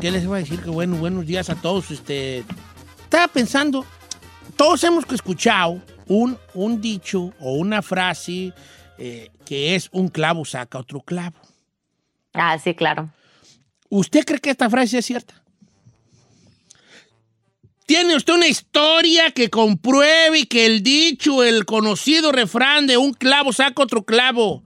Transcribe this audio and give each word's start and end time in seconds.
¿Qué 0.00 0.10
les 0.10 0.26
voy 0.26 0.38
a 0.38 0.40
decir? 0.40 0.62
Que 0.62 0.70
bueno, 0.70 0.96
buenos 0.96 1.26
días 1.26 1.50
a 1.50 1.56
todos. 1.56 1.90
Este, 1.90 2.42
estaba 3.02 3.28
pensando, 3.28 3.84
todos 4.56 4.82
hemos 4.84 5.04
escuchado 5.12 5.82
un, 6.06 6.38
un 6.54 6.80
dicho 6.80 7.34
o 7.38 7.52
una 7.52 7.82
frase 7.82 8.54
eh, 8.96 9.30
que 9.44 9.74
es 9.74 9.90
un 9.92 10.08
clavo 10.08 10.46
saca 10.46 10.78
otro 10.78 11.00
clavo. 11.02 11.36
Ah, 12.32 12.58
sí, 12.58 12.74
claro. 12.74 13.10
¿Usted 13.90 14.24
cree 14.24 14.38
que 14.40 14.50
esta 14.50 14.70
frase 14.70 14.98
es 14.98 15.04
cierta? 15.04 15.34
¿Tiene 17.84 18.16
usted 18.16 18.34
una 18.34 18.46
historia 18.46 19.32
que 19.32 19.50
compruebe 19.50 20.46
que 20.46 20.64
el 20.64 20.82
dicho, 20.82 21.44
el 21.44 21.66
conocido 21.66 22.32
refrán 22.32 22.86
de 22.86 22.96
un 22.96 23.12
clavo 23.12 23.52
saca 23.52 23.82
otro 23.82 24.04
clavo 24.04 24.62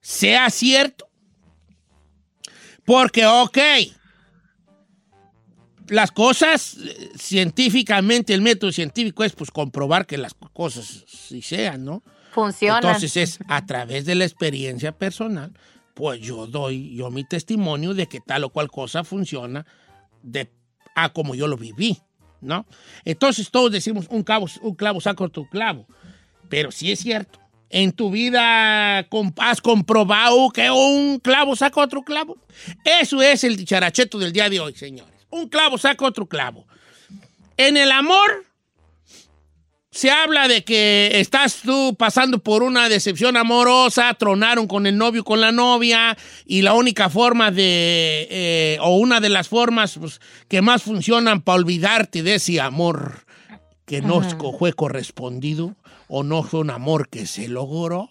sea 0.00 0.48
cierto? 0.48 1.06
Porque, 2.86 3.26
ok, 3.26 3.58
las 5.88 6.12
cosas 6.12 6.76
científicamente, 7.16 8.34
el 8.34 8.40
método 8.40 8.72
científico 8.72 9.24
es 9.24 9.32
pues 9.32 9.50
comprobar 9.50 10.06
que 10.06 10.18
las 10.18 10.34
cosas 10.52 11.04
sí 11.06 11.42
sean, 11.42 11.84
¿no? 11.84 12.02
Funciona. 12.32 12.78
Entonces 12.78 13.16
es 13.16 13.38
a 13.48 13.64
través 13.66 14.04
de 14.06 14.14
la 14.14 14.24
experiencia 14.24 14.92
personal, 14.92 15.52
pues 15.94 16.20
yo 16.20 16.46
doy 16.46 16.94
yo 16.96 17.10
mi 17.10 17.24
testimonio 17.24 17.94
de 17.94 18.06
que 18.06 18.20
tal 18.20 18.44
o 18.44 18.50
cual 18.50 18.70
cosa 18.70 19.04
funciona 19.04 19.64
de 20.22 20.50
a 20.94 21.12
como 21.12 21.34
yo 21.34 21.46
lo 21.46 21.56
viví, 21.56 21.98
¿no? 22.40 22.66
Entonces 23.04 23.50
todos 23.50 23.70
decimos 23.70 24.06
un 24.08 24.22
clavo, 24.22 24.46
un 24.62 24.74
clavo 24.74 25.00
saca 25.00 25.24
otro 25.24 25.46
clavo, 25.48 25.86
pero 26.48 26.70
si 26.70 26.90
es 26.90 27.00
cierto. 27.00 27.40
En 27.70 27.90
tu 27.90 28.08
vida 28.08 28.98
has 29.38 29.60
comprobado 29.60 30.48
que 30.50 30.70
un 30.70 31.18
clavo 31.18 31.56
saca 31.56 31.80
otro 31.80 32.02
clavo. 32.02 32.36
Eso 32.84 33.20
es 33.20 33.42
el 33.42 33.56
dicharacheto 33.56 34.16
del 34.18 34.32
día 34.32 34.48
de 34.48 34.60
hoy, 34.60 34.74
señores. 34.74 35.13
Un 35.34 35.48
clavo 35.48 35.78
saca 35.78 36.04
otro 36.04 36.26
clavo. 36.26 36.64
En 37.56 37.76
el 37.76 37.90
amor, 37.90 38.44
se 39.90 40.10
habla 40.10 40.46
de 40.46 40.62
que 40.62 41.10
estás 41.14 41.60
tú 41.64 41.96
pasando 41.98 42.38
por 42.38 42.62
una 42.62 42.88
decepción 42.88 43.36
amorosa, 43.36 44.14
tronaron 44.14 44.68
con 44.68 44.86
el 44.86 44.96
novio, 44.96 45.24
con 45.24 45.40
la 45.40 45.50
novia, 45.50 46.16
y 46.46 46.62
la 46.62 46.74
única 46.74 47.10
forma 47.10 47.50
de, 47.50 48.28
eh, 48.30 48.78
o 48.80 48.96
una 48.96 49.20
de 49.20 49.28
las 49.28 49.48
formas 49.48 49.96
pues, 49.98 50.20
que 50.48 50.62
más 50.62 50.82
funcionan 50.84 51.42
para 51.42 51.56
olvidarte 51.58 52.22
de 52.22 52.34
ese 52.36 52.60
amor 52.60 53.24
que 53.86 54.02
no 54.02 54.22
fue 54.58 54.72
correspondido, 54.72 55.74
o 56.06 56.22
no 56.22 56.44
fue 56.44 56.60
un 56.60 56.70
amor 56.70 57.08
que 57.08 57.26
se 57.26 57.48
logró, 57.48 58.08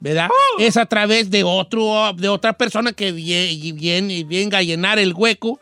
¿verdad? 0.00 0.28
Es 0.58 0.78
a 0.78 0.86
través 0.86 1.28
de 1.30 1.44
otro, 1.44 2.12
de 2.14 2.28
otra 2.28 2.54
persona 2.54 2.92
que 2.92 3.12
vie- 3.14 3.74
viene, 3.74 4.24
venga 4.24 4.58
a 4.58 4.62
llenar 4.62 4.98
el 4.98 5.12
hueco. 5.12 5.60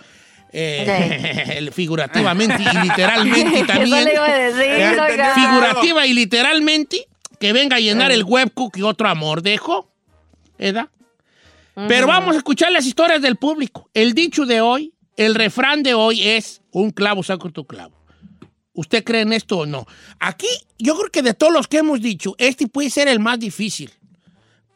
Eh, 0.53 1.71
figurativamente 1.72 2.62
y 2.62 2.87
literalmente 2.87 3.65
también. 3.65 4.09
Eso 4.09 4.09
le 4.09 4.15
iba 4.15 4.27
a 4.27 4.38
decir, 4.38 5.00
oiga. 5.00 5.34
Figurativa 5.34 6.06
y 6.06 6.12
literalmente, 6.12 7.06
que 7.38 7.53
venga 7.53 7.77
a 7.77 7.81
llenar 7.81 8.12
el 8.12 8.25
hueco 8.25 8.71
que 8.71 8.83
otro 8.83 9.09
amor. 9.09 9.43
¿Verdad? 9.43 10.88
Pero 11.88 12.06
vamos 12.06 12.34
a 12.34 12.38
escuchar 12.38 12.72
las 12.72 12.84
historias 12.87 13.22
del 13.22 13.37
público. 13.37 13.88
El 13.94 14.12
dicho 14.12 14.44
de 14.44 14.61
hoy, 14.61 14.93
el 15.16 15.34
refrán 15.34 15.83
de 15.83 15.94
hoy 15.94 16.22
es 16.22 16.61
un 16.72 16.91
clavo 16.91 17.22
saca 17.22 17.49
otro 17.49 17.65
clavo. 17.65 17.94
¿Usted 18.72 19.05
cree 19.05 19.22
en 19.22 19.32
esto 19.32 19.59
o 19.59 19.67
no? 19.67 19.87
Aquí, 20.19 20.49
yo 20.78 20.97
creo 20.97 21.11
que 21.11 21.22
de 21.22 21.34
todos 21.34 21.53
los 21.53 21.69
que 21.69 21.78
hemos 21.78 22.00
dicho, 22.00 22.34
este 22.38 22.67
puede 22.67 22.91
ser 22.91 23.09
el 23.09 23.19
más 23.19 23.38
difícil. 23.38 23.91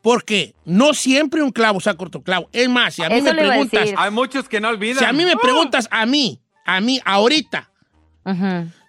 Porque 0.05 0.55
no 0.67 0.93
siempre 0.93 1.43
un 1.43 1.51
clavo 1.51 1.81
saca 1.81 2.05
otro 2.05 2.23
clavo. 2.23 2.51
Es 2.53 2.69
más, 2.69 2.93
si 2.93 3.03
a 3.03 3.09
mí 3.09 3.15
Eso 3.15 3.25
me 3.25 3.35
preguntas. 3.37 3.89
Hay 3.97 4.11
muchos 4.11 4.51
que 4.51 4.61
no 4.61 4.69
olvidan. 4.69 4.99
si 4.99 5.05
a 5.07 5.15
mí 5.15 5.25
me 5.25 5.35
preguntas 5.35 5.89
a 5.91 6.05
mí, 6.05 6.43
a 6.67 6.83
mí, 6.83 7.01
ahorita, 7.07 7.71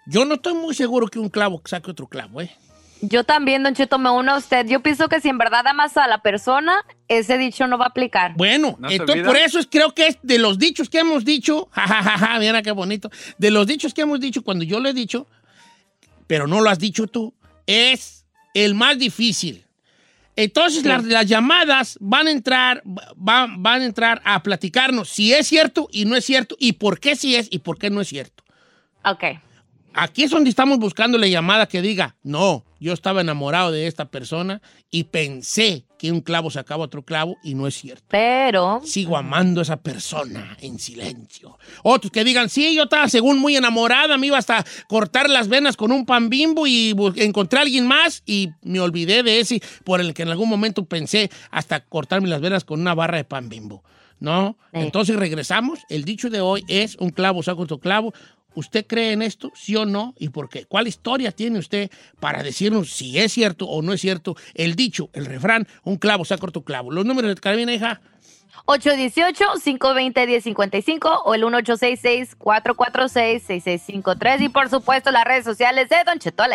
yo 0.04 0.26
no 0.26 0.34
estoy 0.34 0.52
muy 0.52 0.74
seguro 0.74 1.08
que 1.08 1.18
un 1.18 1.30
clavo 1.30 1.62
saque 1.64 1.90
otro 1.90 2.06
clavo, 2.06 2.42
¿eh? 2.42 2.54
Yo 3.00 3.24
también, 3.24 3.62
Don 3.62 3.74
Cheto, 3.74 3.98
me 3.98 4.10
uno 4.10 4.32
a 4.32 4.36
usted. 4.36 4.66
Yo 4.66 4.82
pienso 4.82 5.08
que 5.08 5.22
si 5.22 5.30
en 5.30 5.38
verdad 5.38 5.66
amas 5.66 5.96
a 5.96 6.06
la 6.06 6.20
persona, 6.20 6.84
ese 7.08 7.38
dicho 7.38 7.66
no 7.66 7.78
va 7.78 7.86
a 7.86 7.88
aplicar. 7.88 8.34
Bueno, 8.36 8.76
¿No 8.78 8.88
te 8.88 8.96
entonces 8.96 9.26
por 9.26 9.38
eso 9.38 9.58
es, 9.58 9.66
creo 9.70 9.94
que 9.94 10.08
es 10.08 10.18
de 10.22 10.38
los 10.38 10.58
dichos 10.58 10.90
que 10.90 10.98
hemos 10.98 11.24
dicho, 11.24 11.68
jajajaja, 11.72 12.38
mira 12.40 12.60
qué 12.60 12.72
bonito, 12.72 13.10
de 13.38 13.50
los 13.50 13.66
dichos 13.66 13.94
que 13.94 14.02
hemos 14.02 14.20
dicho 14.20 14.42
cuando 14.42 14.64
yo 14.64 14.80
lo 14.80 14.90
he 14.90 14.92
dicho, 14.92 15.26
pero 16.26 16.46
no 16.46 16.60
lo 16.60 16.68
has 16.68 16.78
dicho 16.78 17.06
tú, 17.06 17.32
es 17.66 18.26
el 18.52 18.74
más 18.74 18.98
difícil. 18.98 19.65
Entonces 20.36 20.84
las, 20.84 21.02
las 21.04 21.26
llamadas 21.26 21.96
van 22.00 22.26
a 22.26 22.30
entrar, 22.30 22.82
van, 23.16 23.62
van 23.62 23.80
a 23.80 23.84
entrar 23.86 24.20
a 24.24 24.42
platicarnos 24.42 25.08
si 25.08 25.32
es 25.32 25.46
cierto 25.46 25.88
y 25.90 26.04
no 26.04 26.14
es 26.14 26.26
cierto, 26.26 26.56
y 26.58 26.74
por 26.74 27.00
qué 27.00 27.16
sí 27.16 27.34
es 27.34 27.48
y 27.50 27.60
por 27.60 27.78
qué 27.78 27.88
no 27.88 28.02
es 28.02 28.08
cierto. 28.08 28.44
Ok. 29.04 29.24
Aquí 29.94 30.24
es 30.24 30.30
donde 30.30 30.50
estamos 30.50 30.78
buscando 30.78 31.16
la 31.16 31.26
llamada 31.26 31.66
que 31.66 31.80
diga, 31.80 32.16
no, 32.22 32.66
yo 32.78 32.92
estaba 32.92 33.22
enamorado 33.22 33.72
de 33.72 33.86
esta 33.86 34.10
persona 34.10 34.60
y 34.90 35.04
pensé 35.04 35.85
que 35.98 36.12
un 36.12 36.20
clavo 36.20 36.50
sacaba 36.50 36.84
otro 36.84 37.02
clavo 37.02 37.36
y 37.42 37.54
no 37.54 37.66
es 37.66 37.74
cierto. 37.74 38.04
Pero, 38.08 38.80
Sigo 38.84 39.16
amando 39.16 39.60
a 39.60 39.62
esa 39.62 39.76
persona 39.76 40.56
en 40.60 40.78
silencio. 40.78 41.58
Otros 41.82 42.10
que 42.10 42.24
digan, 42.24 42.48
sí, 42.48 42.74
yo 42.74 42.84
estaba 42.84 43.08
según 43.08 43.38
muy 43.38 43.56
enamorada, 43.56 44.18
me 44.18 44.28
iba 44.28 44.38
hasta 44.38 44.64
cortar 44.88 45.30
las 45.30 45.48
venas 45.48 45.76
con 45.76 45.92
un 45.92 46.06
pan 46.06 46.28
bimbo 46.28 46.66
y 46.66 46.94
encontré 47.16 47.58
a 47.58 47.62
alguien 47.62 47.86
más 47.86 48.22
y 48.26 48.50
me 48.62 48.80
olvidé 48.80 49.22
de 49.22 49.40
ese 49.40 49.60
por 49.84 50.00
el 50.00 50.14
que 50.14 50.22
en 50.22 50.28
algún 50.28 50.48
momento 50.48 50.84
pensé 50.84 51.30
hasta 51.50 51.80
cortarme 51.80 52.28
las 52.28 52.40
venas 52.40 52.64
con 52.64 52.80
una 52.80 52.94
barra 52.94 53.16
de 53.16 53.24
pan 53.24 53.48
bimbo. 53.48 53.82
¿No? 54.18 54.56
Sí. 54.72 54.80
Entonces 54.80 55.14
regresamos. 55.16 55.80
El 55.90 56.04
dicho 56.04 56.30
de 56.30 56.40
hoy 56.40 56.64
es 56.68 56.96
un 56.96 57.10
clavo 57.10 57.42
saca 57.42 57.60
otro 57.60 57.80
clavo. 57.80 58.14
¿Usted 58.56 58.84
cree 58.86 59.12
en 59.12 59.22
esto? 59.22 59.52
¿Sí 59.54 59.76
o 59.76 59.84
no? 59.84 60.14
¿Y 60.18 60.30
por 60.30 60.48
qué? 60.48 60.64
¿Cuál 60.64 60.88
historia 60.88 61.30
tiene 61.30 61.58
usted 61.58 61.90
para 62.18 62.42
decirnos 62.42 62.90
si 62.90 63.18
es 63.18 63.32
cierto 63.32 63.66
o 63.66 63.82
no 63.82 63.92
es 63.92 64.00
cierto 64.00 64.34
el 64.54 64.74
dicho, 64.74 65.10
el 65.12 65.26
refrán, 65.26 65.68
un 65.84 65.96
clavo 65.96 66.24
saca 66.24 66.46
otro 66.46 66.64
clavo? 66.64 66.90
Los 66.90 67.04
números 67.04 67.34
de 67.34 67.40
cabina, 67.40 67.74
hija. 67.74 68.00
818-520-1055 68.64 71.20
o 71.24 71.34
el 71.34 71.42
1866-446-6653 71.44 74.40
y 74.40 74.48
por 74.48 74.70
supuesto 74.70 75.10
las 75.10 75.24
redes 75.24 75.44
sociales 75.44 75.90
de 75.90 75.96
Don 76.04 76.18
Cheto 76.18 76.42
al 76.42 76.54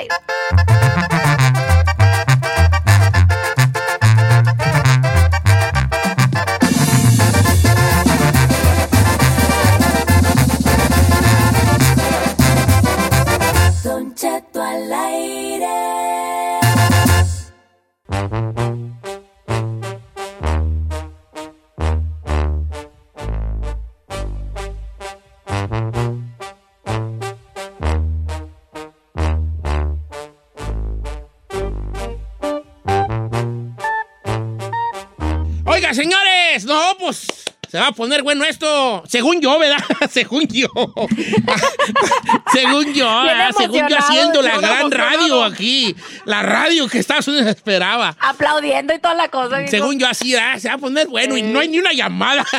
Oiga, 35.65 35.93
señores, 35.93 36.65
no, 36.65 36.97
pues 36.99 37.45
se 37.71 37.79
va 37.79 37.87
a 37.87 37.91
poner 37.93 38.21
bueno 38.21 38.43
esto. 38.43 39.01
Según 39.07 39.39
yo, 39.39 39.57
¿verdad? 39.57 39.77
Según 40.11 40.45
yo. 40.45 40.67
Según 42.51 42.93
yo. 42.93 43.23
Según 43.57 43.87
yo 43.87 43.97
haciendo 43.97 44.41
la 44.41 44.57
gran 44.57 44.81
emocionado. 44.81 45.09
radio 45.09 45.43
aquí. 45.45 45.95
La 46.25 46.43
radio 46.43 46.89
que 46.89 46.99
Estados 46.99 47.29
Unidos 47.29 47.47
esperaba. 47.47 48.17
Aplaudiendo 48.19 48.93
y 48.93 48.99
toda 48.99 49.13
la 49.13 49.29
cosa. 49.29 49.65
Según 49.67 49.97
yo 49.97 50.05
así, 50.05 50.33
¿verdad? 50.33 50.57
se 50.57 50.67
va 50.67 50.73
a 50.73 50.79
poner 50.79 51.07
bueno 51.07 51.37
y 51.37 51.43
no 51.43 51.61
hay 51.61 51.69
ni 51.69 51.79
una 51.79 51.93
llamada. 51.93 52.45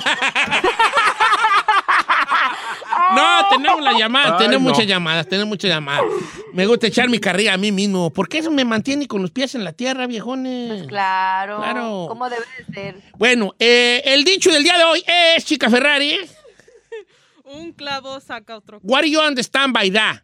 No, 3.15 3.49
tenemos 3.51 3.83
la 3.83 3.99
llamada, 3.99 4.33
Ay, 4.39 4.45
tenemos 4.47 4.63
no. 4.65 4.71
muchas 4.71 4.87
llamadas, 4.87 5.27
tenemos 5.29 5.49
muchas 5.49 5.71
llamadas. 5.71 6.05
Me 6.53 6.67
gusta 6.67 6.87
echar 6.87 7.09
mi 7.09 7.19
carrilla 7.19 7.55
a 7.55 7.57
mí 7.59 7.73
mismo, 7.73 8.11
porque 8.13 8.39
eso 8.39 8.51
me 8.51 8.65
mantiene 8.65 9.07
con 9.07 9.23
los 9.23 9.31
pies 9.31 9.55
en 9.55 9.65
la 9.65 9.73
tierra, 9.73 10.07
viejones. 10.07 10.87
Claro. 10.87 11.59
Claro. 11.59 12.07
Como 12.09 12.29
debe 12.29 12.45
de 12.59 12.75
ser. 12.75 13.03
Bueno, 13.17 13.55
eh, 13.59 14.03
el 14.05 14.25
dicho 14.25 14.51
del 14.51 14.63
día 14.63 14.77
de 14.79 14.85
hoy 14.85 15.05
es, 15.37 15.45
chica 15.45 15.69
Ferrari, 15.71 16.17
Un 17.45 17.73
clavo 17.73 18.19
saca 18.21 18.57
otro. 18.57 18.79
what 18.83 19.03
do 19.03 19.07
you 19.09 19.21
understand 19.21 19.75
by 19.75 19.91
that? 19.91 20.23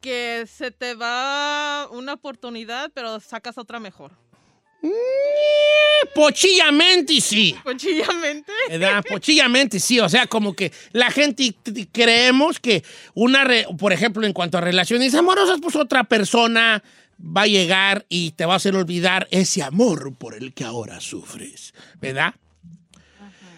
Que 0.00 0.44
se 0.46 0.70
te 0.70 0.94
va 0.94 1.88
una 1.90 2.14
oportunidad, 2.14 2.90
pero 2.94 3.20
sacas 3.20 3.58
otra 3.58 3.78
mejor. 3.80 4.12
Pochillamente 6.14 7.20
sí. 7.20 7.54
Cuchillamente. 7.62 8.50
¿verdad? 8.68 9.04
Pochillamente 9.08 9.78
sí, 9.78 10.00
o 10.00 10.08
sea, 10.08 10.26
como 10.26 10.54
que 10.54 10.72
la 10.92 11.10
gente 11.10 11.54
creemos 11.92 12.58
que 12.58 12.82
una, 13.14 13.44
re- 13.44 13.66
por 13.78 13.92
ejemplo, 13.92 14.26
en 14.26 14.32
cuanto 14.32 14.58
a 14.58 14.60
relaciones 14.60 15.14
amorosas, 15.14 15.58
pues 15.62 15.76
otra 15.76 16.04
persona 16.04 16.82
va 17.20 17.42
a 17.42 17.46
llegar 17.46 18.06
y 18.08 18.30
te 18.32 18.46
va 18.46 18.54
a 18.54 18.56
hacer 18.56 18.74
olvidar 18.74 19.28
ese 19.30 19.62
amor 19.62 20.14
por 20.16 20.34
el 20.34 20.52
que 20.54 20.64
ahora 20.64 21.00
sufres, 21.00 21.74
¿verdad? 22.00 22.34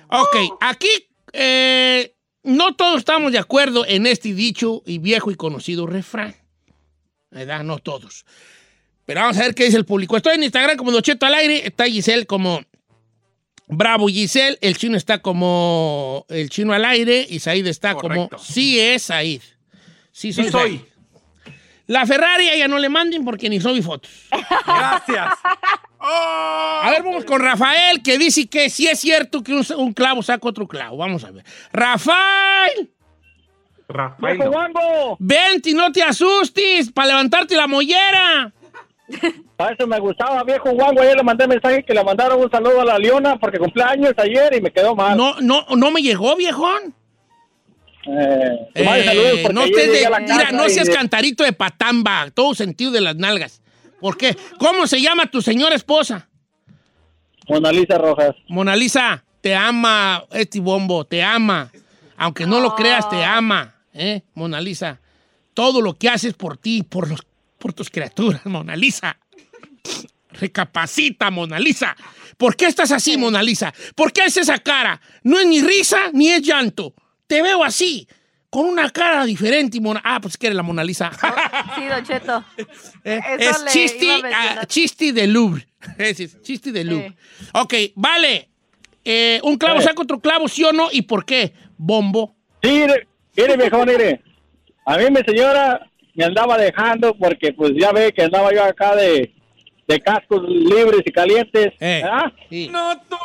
Ok, 0.08 0.36
aquí 0.60 0.88
eh, 1.32 2.14
no 2.42 2.74
todos 2.74 2.98
estamos 2.98 3.32
de 3.32 3.38
acuerdo 3.38 3.86
en 3.86 4.06
este 4.06 4.34
dicho 4.34 4.82
y 4.84 4.98
viejo 4.98 5.30
y 5.30 5.36
conocido 5.36 5.86
refrán, 5.86 6.34
¿verdad? 7.30 7.62
No 7.64 7.78
todos. 7.78 8.26
Pero 9.04 9.20
vamos 9.20 9.37
a 9.38 9.40
ver 9.43 9.54
qué 9.54 9.64
dice 9.64 9.76
el 9.76 9.84
público. 9.84 10.16
Estoy 10.16 10.34
en 10.37 10.44
Instagram 10.44 10.76
como 10.76 10.93
Docheto 10.93 11.26
al 11.26 11.34
aire, 11.34 11.66
está 11.66 11.84
Giselle 11.87 12.26
como 12.26 12.62
Bravo 13.66 14.08
Giselle, 14.08 14.58
el 14.60 14.76
chino 14.76 14.96
está 14.96 15.20
como 15.20 16.26
el 16.28 16.50
chino 16.50 16.72
al 16.72 16.84
aire 16.84 17.26
y 17.28 17.38
Said 17.40 17.66
está 17.66 17.94
Correcto. 17.94 18.37
como 18.37 18.43
sí 18.43 18.78
es 18.78 19.02
Said. 19.04 19.40
Sí 20.12 20.32
soy. 20.32 20.44
Sí 20.44 20.50
soy. 20.50 20.78
Said. 20.78 20.93
La 21.87 22.06
Ferrari 22.06 22.49
a 22.49 22.54
ella 22.54 22.69
no 22.69 22.78
le 22.78 22.88
manden 22.88 23.25
porque 23.25 23.49
ni 23.50 23.60
subí 23.60 23.82
fotos. 23.82 24.10
Gracias. 24.66 25.34
¡Oh! 25.98 26.05
A 26.82 26.90
ver, 26.90 27.02
vamos 27.02 27.25
con 27.25 27.40
Rafael 27.40 28.02
que 28.02 28.19
dice 28.19 28.48
que 28.48 28.70
sí 28.70 28.87
es 28.88 28.98
cierto 29.00 29.43
que 29.43 29.52
un, 29.52 29.64
un 29.76 29.93
clavo 29.93 30.22
saca 30.22 30.48
otro 30.48 30.66
clavo. 30.66 30.96
Vamos 30.96 31.22
a 31.25 31.31
ver. 31.31 31.44
Rafael, 31.72 32.90
Rafael. 33.88 34.38
¡Viejo 34.38 34.69
no. 34.69 35.16
Vente 35.20 35.70
y 35.70 35.75
no 35.75 35.93
te 35.93 36.02
asustes 36.02 36.90
para 36.90 37.08
levantarte 37.08 37.55
la 37.56 37.66
mollera. 37.66 38.52
A 39.59 39.69
eso 39.70 39.87
me 39.87 39.99
gustaba, 40.00 40.43
viejo 40.44 40.70
Wango. 40.70 41.00
Ayer 41.03 41.17
le 41.17 41.23
mandé 41.23 41.47
mensaje 41.47 41.85
que 41.85 41.94
le 41.94 42.03
mandaron 42.03 42.41
un 42.41 42.50
saludo 42.50 42.81
a 42.81 42.85
la 42.85 42.99
Leona 42.99 43.37
porque 43.38 43.59
cumpleaños 43.59 44.12
ayer 44.17 44.55
y 44.56 44.61
me 44.61 44.70
quedó 44.70 44.94
mal. 44.94 45.17
No, 45.17 45.41
no, 45.41 45.64
no 45.76 45.91
me 45.91 46.03
llegó, 46.03 46.35
viejón. 46.37 46.94
Eh, 48.05 48.69
Eh, 48.75 49.44
no, 49.53 49.62
estés 49.62 49.93
de- 49.93 50.09
mira, 50.20 50.50
no 50.53 50.69
seas 50.69 50.88
cantarito 50.88 51.44
de 51.44 51.53
patamba, 51.53 52.29
todo 52.35 52.55
sentido 52.55 52.91
de 52.91 53.00
las 53.00 53.14
nalgas. 53.17 53.62
¿Por 54.00 54.17
qué? 54.17 54.37
¿Cómo 54.59 54.87
se 54.88 55.00
llama 55.00 55.26
tu 55.26 55.41
señora 55.41 55.76
esposa? 55.76 56.29
Mona 57.49 57.70
Lisa 57.70 57.99
Rojas. 57.99 58.35
Mona 58.49 58.75
Lisa, 58.75 59.25
te 59.41 59.55
ama 59.55 60.25
este 60.32 60.58
bombo, 60.58 61.05
te 61.05 61.23
ama. 61.23 61.70
Aunque 62.17 62.47
no 62.47 62.58
lo 62.61 62.75
creas, 62.75 63.08
te 63.08 63.23
ama, 63.25 63.75
¿eh? 63.94 64.23
Mona 64.35 64.61
Lisa. 64.61 65.00
Todo 65.55 65.81
lo 65.81 65.94
que 65.94 66.08
haces 66.08 66.35
por 66.35 66.56
ti, 66.56 66.82
por, 66.82 67.08
los, 67.08 67.20
por 67.62 67.73
tus 67.73 67.88
criaturas, 67.91 68.44
Mona 68.44 68.75
Lisa. 68.75 69.17
Recapacita, 70.32 71.31
Mona 71.31 71.59
Lisa. 71.61 71.97
¿Por 72.37 72.56
qué 72.56 72.67
estás 72.67 72.91
así, 72.91 73.17
Mona 73.17 73.43
Lisa? 73.43 73.73
¿Por 73.94 74.12
qué 74.12 74.23
haces 74.23 74.49
esa 74.49 74.59
cara? 74.59 75.00
No 75.23 75.38
es 75.38 75.47
ni 75.47 75.61
risa 75.62 76.11
ni 76.12 76.29
es 76.31 76.43
llanto. 76.43 76.94
Te 77.29 77.41
veo 77.43 77.62
así, 77.62 78.09
con 78.50 78.67
una 78.67 78.91
cara 78.91 79.25
diferente. 79.25 79.81
Mona... 79.81 80.00
Ah, 80.05 80.20
pues 80.20 80.37
que 80.37 80.47
eres 80.47 80.56
la 80.56 80.62
Mona 80.64 80.82
Lisa. 80.82 81.11
Sí, 81.76 81.85
Don 81.87 82.05
Cheto. 82.05 82.44
Eh, 83.05 83.20
es 83.38 83.65
chisti, 83.67 84.06
mencionar. 84.06 84.58
ah, 84.61 84.67
chisti 84.67 85.12
de 85.12 85.26
Louvre. 85.26 85.67
Es 85.99 86.41
chisti 86.43 86.70
de 86.73 86.85
Louvre. 86.85 87.17
Ok, 87.55 87.75
vale. 87.97 88.49
Eh, 89.05 89.41
un 89.43 89.56
clavo 89.58 89.81
Eh. 89.81 89.82
saca 89.82 90.03
otro 90.03 90.20
clavo, 90.20 90.49
¿sí 90.49 90.62
o 90.65 90.73
no? 90.73 90.88
¿Y 90.93 91.03
por 91.03 91.25
qué? 91.25 91.53
Bombo. 91.76 92.35
Sí, 92.62 92.70
mire, 92.70 93.06
mire, 93.56 93.56
mire. 93.87 94.23
A 94.87 94.97
mí 94.99 95.05
mi 95.11 95.20
señora 95.25 95.91
me 96.14 96.25
andaba 96.25 96.59
dejando 96.59 97.14
porque 97.14 97.53
pues 97.53 97.73
ya 97.79 97.93
ve 97.93 98.12
que 98.12 98.23
andaba 98.23 98.53
yo 98.53 98.64
acá 98.64 98.94
de, 98.97 99.32
de 99.88 100.00
cascos 100.00 100.43
libres 100.49 101.03
y 101.05 101.12
calientes. 101.12 101.73
Eh, 101.81 102.00
¿verdad? 102.03 102.32
sí. 102.49 102.69
No, 102.70 102.97
tú. 103.09 103.17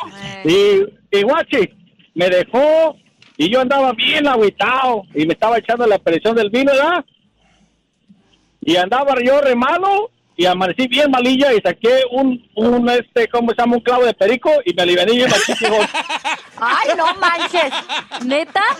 Y, 0.44 1.18
y 1.18 1.22
guachi, 1.22 1.70
me 2.14 2.28
dejó 2.28 2.96
y 3.36 3.48
yo 3.48 3.60
andaba 3.60 3.92
bien 3.92 4.26
agüitado 4.26 5.04
y 5.14 5.26
me 5.26 5.34
estaba 5.34 5.58
echando 5.58 5.86
la 5.86 5.98
presión 5.98 6.34
del 6.34 6.50
vino, 6.50 6.72
¿verdad? 6.72 7.04
Y 8.60 8.76
andaba 8.76 9.14
yo 9.22 9.40
re 9.40 9.54
malo 9.54 10.10
y 10.38 10.46
amanecí 10.46 10.86
bien 10.86 11.10
malilla 11.10 11.52
y 11.52 11.60
saqué 11.60 12.02
un, 12.12 12.48
un 12.54 12.88
este, 12.88 13.28
¿cómo 13.28 13.50
se 13.50 13.56
llama? 13.56 13.74
Un 13.76 13.82
clavo 13.82 14.04
de 14.06 14.14
perico 14.14 14.50
y 14.64 14.72
me 14.72 14.82
aliviané 14.82 15.12
bien 15.12 15.28
machísimo. 15.28 15.76
Ay, 16.60 16.88
no 16.96 17.12
manches. 17.16 17.72
¿Neta? 18.24 18.62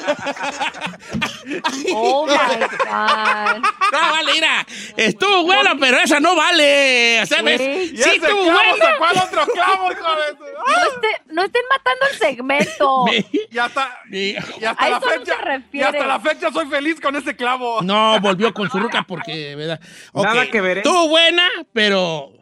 Oh 1.95 2.27
my 2.27 2.35
God. 2.35 3.57
No, 3.93 4.11
vale, 4.13 4.33
mira. 4.35 4.67
Estuvo 4.97 5.45
bueno, 5.45 5.71
pero 5.81 5.99
esa 5.99 6.21
no 6.21 6.37
vale. 6.37 7.21
O 7.23 7.27
sea, 7.27 7.43
¿ves? 7.43 7.59
Sí. 7.61 7.91
Y 7.95 7.97
Sí, 7.97 8.03
ese 8.03 8.17
estuvo 8.17 8.47
sacó 8.79 9.05
al 9.05 9.17
otro 9.19 9.47
clavo, 9.53 9.91
hijo 9.93 10.17
de 10.17 10.29
su- 10.37 10.45
No, 10.45 10.77
esté- 10.93 11.23
no 11.33 11.45
estén 11.45 11.63
matando 11.71 12.07
el 12.13 12.19
segmento. 12.19 13.05
Y 13.51 13.59
hasta, 13.59 13.99
Sí. 14.11 14.37
y 14.61 14.65
hasta 14.65 14.85
A 14.85 14.89
la 14.91 14.97
eso 14.99 15.07
no 15.07 15.13
fecha. 15.13 15.63
y 15.73 15.81
hasta 15.83 16.07
la 16.07 16.21
fecha 16.21 16.53
soy 16.53 16.67
feliz 16.67 17.01
con 17.01 17.17
ese 17.17 17.35
clavo. 17.35 17.81
No, 17.83 18.21
volvió 18.21 18.53
con 18.53 18.71
su 18.71 18.79
ruca 18.79 19.03
porque, 19.09 19.57
¿verdad? 19.57 19.81
Nada 20.13 20.47
que 20.51 20.61
ver, 20.61 20.79
¿eh? 20.79 20.81
Estuvo 20.81 21.09
buena, 21.09 21.48
pero 21.73 22.33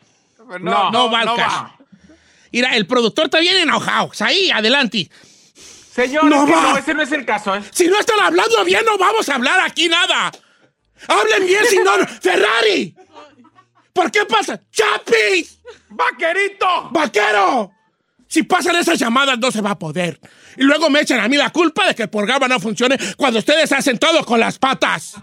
No, 0.60 0.90
no, 0.90 1.10
va 1.10 1.20
al 1.20 1.34
caso. 1.36 1.70
Mira, 2.52 2.74
el 2.76 2.86
productor 2.86 3.26
está 3.26 3.40
bien 3.40 3.56
enojado. 3.56 4.10
Ahí, 4.20 4.50
adelante. 4.50 5.10
Señor, 5.94 6.24
No 6.24 6.42
es 6.44 6.46
que 6.50 6.52
va. 6.56 6.62
no, 6.62 6.76
ese 6.78 6.94
no 6.94 7.02
es 7.02 7.12
el 7.12 7.24
caso, 7.24 7.54
¿eh? 7.56 7.62
Si 7.72 7.88
no 7.88 7.98
están 7.98 8.20
hablando 8.20 8.64
bien, 8.64 8.84
no 8.84 8.96
vamos 8.98 9.28
a 9.28 9.34
hablar 9.34 9.60
aquí 9.60 9.88
nada. 9.88 10.30
Hablen 11.08 11.46
bien, 11.46 11.64
si 11.68 11.78
no. 11.78 11.92
¡Ferrari! 12.20 12.94
¿Por 13.92 14.10
qué 14.10 14.24
pasa? 14.26 14.60
¡Chapis! 14.70 15.58
¡Vaquerito! 15.88 16.90
¡Vaquero! 16.90 17.72
Si 18.28 18.42
pasan 18.42 18.76
esas 18.76 18.98
llamadas, 18.98 19.38
no 19.38 19.50
se 19.50 19.60
va 19.60 19.70
a 19.70 19.78
poder. 19.78 20.20
Y 20.56 20.62
luego 20.64 20.90
me 20.90 21.00
echan 21.00 21.20
a 21.20 21.28
mí 21.28 21.36
la 21.36 21.50
culpa 21.50 21.86
de 21.86 21.94
que 21.94 22.02
el 22.04 22.10
programa 22.10 22.48
no 22.48 22.58
funcione 22.60 22.98
cuando 23.16 23.38
ustedes 23.38 23.70
hacen 23.72 23.98
todo 23.98 24.24
con 24.24 24.40
las 24.40 24.58
patas. 24.58 25.14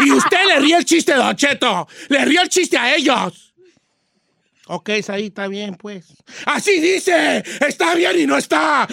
Y 0.00 0.10
usted 0.12 0.46
le 0.46 0.58
ríe 0.60 0.76
el 0.76 0.84
chiste, 0.84 1.14
Don 1.14 1.34
Cheto. 1.36 1.88
Le 2.08 2.24
ríe 2.24 2.40
el 2.40 2.48
chiste 2.48 2.76
a 2.78 2.94
ellos. 2.94 3.54
Ok, 4.70 4.90
ahí 5.08 5.26
está 5.26 5.48
bien, 5.48 5.74
pues. 5.76 6.14
Así 6.44 6.78
dice. 6.80 7.42
Está 7.66 7.94
bien 7.94 8.18
y 8.20 8.26
no 8.26 8.36
está. 8.36 8.86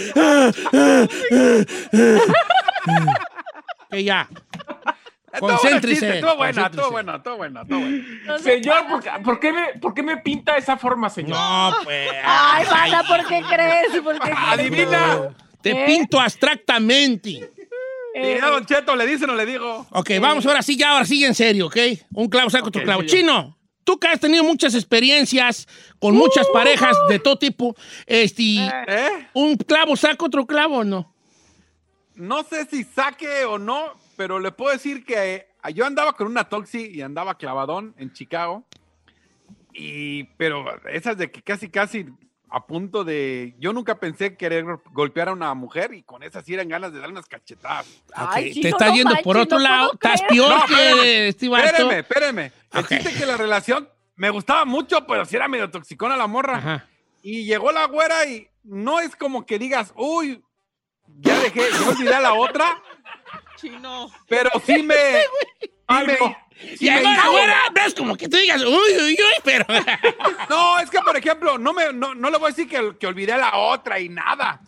que 3.91 4.03
ya. 4.03 4.27
Concéntrese. 5.39 6.15
Estuvo 6.15 6.37
buena, 6.37 6.65
estuvo 6.67 6.91
buena, 6.91 7.15
estuvo 7.17 7.35
buena, 7.37 7.61
estuvo 7.63 7.79
buena. 7.79 8.39
Señor, 8.39 8.87
¿por, 8.87 9.03
qué- 9.03 9.11
por 9.23 9.39
qué 9.39 9.51
me, 9.51 9.67
¿por 9.81 9.93
qué 9.93 10.01
me 10.03 10.17
pinta 10.17 10.53
de 10.53 10.59
esa 10.59 10.77
forma, 10.77 11.09
señor? 11.09 11.37
No, 11.37 11.75
pues. 11.83 12.09
Ay, 12.23 12.65
banda, 12.65 13.03
¿por 13.03 13.27
qué 13.27 13.41
crees? 13.47 14.01
¿Por 14.01 14.13
qué 14.13 14.19
crees? 14.21 14.37
Adivina. 14.47 15.29
Te 15.61 15.71
¿Eh? 15.71 15.85
pinto 15.85 16.21
abstractamente. 16.21 17.51
Diría 18.15 18.47
Don 18.47 18.65
Cheto, 18.65 18.95
¿le 18.95 19.05
dice 19.05 19.25
o 19.25 19.27
no 19.27 19.35
le 19.35 19.45
digo? 19.45 19.85
Ok, 19.91 20.11
vamos 20.21 20.45
ahora 20.45 20.61
sí, 20.61 20.77
ya, 20.77 20.91
ahora 20.91 21.05
sí, 21.05 21.23
en 21.25 21.35
serio, 21.35 21.67
¿ok? 21.67 21.77
Un 22.13 22.29
clavo 22.29 22.49
saca 22.49 22.67
otro 22.67 22.79
Ok, 22.81 22.85
clavo. 22.85 23.01
sí. 23.01 23.07
Chino, 23.07 23.57
tú 23.83 23.99
que 23.99 24.07
has 24.07 24.19
tenido 24.19 24.43
muchas 24.43 24.73
experiencias 24.73 25.67
con 25.99 26.15
muchas 26.15 26.47
parejas 26.53 26.95
de 27.09 27.19
todo 27.19 27.37
tipo, 27.37 27.75
este, 28.05 28.57
¿Eh? 28.87 29.27
¿un 29.33 29.57
clavo 29.57 29.95
saca 29.97 30.25
otro 30.25 30.45
clavo 30.45 30.77
o 30.77 30.83
no? 30.83 31.13
No 32.15 32.43
sé 32.43 32.65
si 32.65 32.85
saque 32.85 33.43
o 33.43 33.57
no, 33.59 33.93
pero 34.15 34.39
le 34.39 34.51
puedo 34.51 34.71
decir 34.71 35.03
que 35.03 35.35
eh, 35.35 35.47
yo 35.73 35.85
andaba 35.85 36.13
con 36.13 36.27
una 36.27 36.45
Toxi 36.47 36.91
y 36.93 37.01
andaba 37.01 37.37
clavadón 37.37 37.93
en 37.97 38.13
Chicago. 38.13 38.63
Y, 39.73 40.23
pero 40.37 40.65
esas 40.87 41.17
de 41.17 41.29
que 41.29 41.41
casi, 41.41 41.67
casi 41.69 42.05
a 42.55 42.65
punto 42.65 43.03
de. 43.03 43.53
Yo 43.59 43.73
nunca 43.73 43.95
pensé 43.99 44.37
querer 44.37 44.63
golpear 44.93 45.27
a 45.27 45.33
una 45.33 45.53
mujer 45.53 45.93
y 45.93 46.03
con 46.03 46.23
esas 46.23 46.45
sí 46.45 46.53
eran 46.53 46.69
ganas 46.69 46.93
de 46.93 46.99
darle 46.99 47.11
unas 47.11 47.27
cachetadas. 47.27 47.85
Ay, 48.13 48.53
chino, 48.53 48.61
te 48.63 48.69
estás 48.69 48.89
no 48.89 48.95
yendo 48.95 49.15
por 49.23 49.35
otro 49.37 49.57
no 49.57 49.63
lado, 49.65 49.91
estás 49.93 50.21
peor 50.23 50.49
No, 50.49 50.57
espérame, 50.65 51.01
que 51.01 51.27
este. 51.27 51.45
Espéreme, 51.47 51.99
espéreme. 51.99 52.51
El 52.71 52.79
Ok. 52.79 52.87
chiste 52.87 53.09
es 53.09 53.17
que 53.17 53.25
la 53.25 53.35
relación 53.35 53.89
me 54.15 54.29
gustaba 54.29 54.63
mucho, 54.63 55.05
pero 55.05 55.25
sí 55.25 55.35
era 55.35 55.49
medio 55.49 55.69
toxicona 55.69 56.15
la 56.15 56.27
morra. 56.27 56.57
Ajá. 56.57 56.87
y 57.21 57.43
llegó 57.43 57.71
la 57.73 57.87
güera 57.87 58.25
y 58.25 58.47
no 58.63 58.99
es 59.01 59.15
como 59.17 59.45
que 59.45 59.59
digas, 59.59 59.91
uy, 59.97 60.41
ya 61.19 61.37
dejé, 61.39 61.59
ya 61.71 61.89
olvidé 61.89 62.13
a 62.13 62.19
la 62.21 62.35
otra, 62.35 62.81
Chino. 63.57 64.09
pero 64.29 64.49
sí 64.65 64.81
me... 64.81 64.95
Ay, 65.87 66.07
no. 66.19 66.35
Y 66.79 66.87
ahora, 66.89 67.55
no 67.75 67.81
es 67.85 67.93
como 67.93 68.15
que 68.15 68.29
tú 68.29 68.37
digas, 68.37 68.61
uy, 68.63 68.71
uy, 68.71 69.11
uy, 69.11 69.41
pero. 69.43 69.65
No, 70.49 70.79
es 70.79 70.89
que, 70.89 70.99
por 70.99 71.15
ejemplo, 71.17 71.57
no, 71.57 71.73
me, 71.73 71.91
no, 71.93 72.15
no 72.15 72.29
le 72.29 72.37
voy 72.37 72.47
a 72.47 72.49
decir 72.49 72.67
que, 72.67 72.95
que 72.97 73.07
olvidé 73.07 73.33
a 73.33 73.37
la 73.37 73.55
otra 73.57 73.99
y 73.99 74.09
nada. 74.09 74.61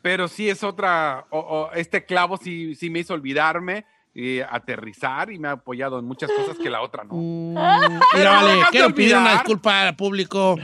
Pero 0.00 0.28
sí 0.28 0.48
es 0.48 0.62
otra, 0.62 1.24
o- 1.30 1.38
o 1.38 1.72
este 1.72 2.04
clavo 2.04 2.36
sí, 2.36 2.74
sí 2.74 2.90
me 2.90 3.00
hizo 3.00 3.14
olvidarme 3.14 3.84
y 4.14 4.38
aterrizar 4.40 5.32
y 5.32 5.38
me 5.38 5.48
ha 5.48 5.52
apoyado 5.52 5.98
en 5.98 6.04
muchas 6.04 6.30
cosas 6.30 6.56
que 6.56 6.70
la 6.70 6.82
otra 6.82 7.02
no. 7.04 7.14
Mira, 7.14 8.00
Pero 8.12 8.30
vale, 8.30 8.62
quiero 8.70 8.94
pedir 8.94 9.10
una 9.16 9.20
olvidar. 9.24 9.38
disculpa 9.38 9.82
al 9.88 9.96
público. 9.96 10.56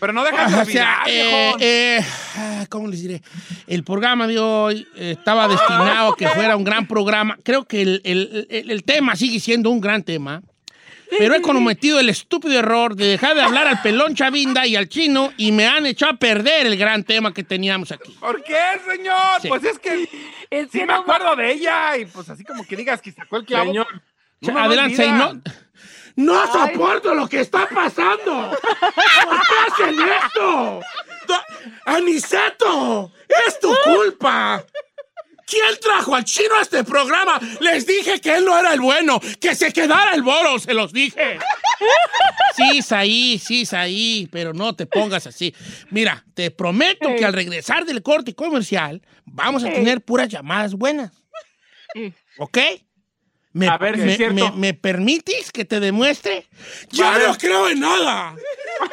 Pero 0.00 0.12
no 0.12 0.24
dejas 0.24 0.50
de 0.54 0.60
O 0.60 0.64
sea, 0.64 1.02
eh, 1.06 1.54
eh, 1.60 2.00
¿cómo 2.68 2.88
les 2.88 3.02
diré? 3.02 3.22
El 3.66 3.84
programa 3.84 4.26
de 4.26 4.38
hoy 4.38 4.86
eh, 4.96 5.16
estaba 5.18 5.48
destinado 5.48 6.12
a 6.12 6.16
que 6.16 6.28
fuera 6.28 6.56
un 6.56 6.64
gran 6.64 6.86
programa. 6.86 7.38
Creo 7.42 7.64
que 7.64 7.82
el, 7.82 8.00
el- 8.04 8.46
el- 8.50 8.70
el 8.70 8.84
tema 8.84 9.16
sigue 9.16 9.40
siendo 9.40 9.70
un 9.70 9.80
gran 9.80 10.02
tema. 10.02 10.42
Pero 11.18 11.34
he 11.34 11.40
cometido 11.40 11.98
el 12.00 12.10
estúpido 12.10 12.58
error 12.58 12.94
de 12.94 13.06
dejar 13.06 13.34
de 13.34 13.40
hablar 13.40 13.66
al 13.66 13.80
pelón 13.80 14.14
Chavinda 14.14 14.66
y 14.66 14.76
al 14.76 14.90
chino 14.90 15.32
y 15.38 15.52
me 15.52 15.66
han 15.66 15.86
hecho 15.86 16.06
a 16.06 16.12
perder 16.18 16.66
el 16.66 16.76
gran 16.76 17.02
tema 17.02 17.32
que 17.32 17.42
teníamos 17.42 17.90
aquí. 17.92 18.12
¿Por 18.20 18.42
qué, 18.44 18.58
señor? 18.86 19.16
Sí. 19.40 19.48
Pues 19.48 19.64
es 19.64 19.78
que 19.78 20.02
Es 20.50 20.70
sí 20.70 20.80
que 20.80 20.86
me 20.86 20.92
no 20.92 20.96
acuerdo 20.96 21.34
de 21.34 21.50
ella 21.52 21.96
y 21.96 22.04
pues 22.04 22.28
así 22.28 22.44
como 22.44 22.62
que 22.66 22.76
digas 22.76 23.00
que 23.00 23.10
sacó 23.12 23.38
el 23.38 23.46
clavo. 23.46 23.64
Señor. 23.70 23.86
no 24.42 24.58
Adelante, 24.58 25.06
y 25.06 25.08
no, 26.18 26.52
soporto 26.52 27.14
lo 27.14 27.28
que 27.28 27.40
está 27.40 27.68
pasando. 27.68 28.50
¿Por 28.50 29.40
qué 29.46 29.54
hacen 29.68 29.96
esto? 30.00 30.80
Aniceto, 31.86 33.12
es 33.46 33.60
tu 33.60 33.72
culpa. 33.84 34.64
¿Quién 35.46 35.78
trajo 35.80 36.16
al 36.16 36.24
chino 36.24 36.56
a 36.58 36.62
este 36.62 36.82
programa? 36.82 37.40
Les 37.60 37.86
dije 37.86 38.20
que 38.20 38.34
él 38.34 38.44
no 38.44 38.58
era 38.58 38.74
el 38.74 38.80
bueno, 38.80 39.20
que 39.40 39.54
se 39.54 39.72
quedara 39.72 40.12
el 40.12 40.22
boro, 40.22 40.58
se 40.58 40.74
los 40.74 40.92
dije. 40.92 41.38
Sí, 42.56 42.82
Saí, 42.82 43.38
sí, 43.38 43.64
Saí, 43.64 44.28
pero 44.32 44.52
no 44.52 44.74
te 44.74 44.86
pongas 44.86 45.28
así. 45.28 45.54
Mira, 45.90 46.24
te 46.34 46.50
prometo 46.50 47.14
que 47.16 47.24
al 47.24 47.32
regresar 47.32 47.84
del 47.84 48.02
corte 48.02 48.34
comercial 48.34 49.00
vamos 49.24 49.62
a 49.62 49.72
tener 49.72 50.00
puras 50.00 50.28
llamadas 50.28 50.74
buenas. 50.74 51.12
¿Ok? 52.38 52.58
¿Me, 53.52 53.66
A 53.68 53.78
ver 53.78 53.96
si 53.96 54.02
me- 54.02 54.10
es 54.12 54.16
cierto. 54.18 54.34
me- 54.34 54.50
me 54.52 54.74
permites 54.74 55.50
que 55.52 55.64
te 55.64 55.80
demuestre? 55.80 56.46
¡Ya 56.90 57.14
A 57.14 57.18
ver. 57.18 57.28
no 57.28 57.38
creo 57.38 57.68
en 57.68 57.80
nada! 57.80 58.34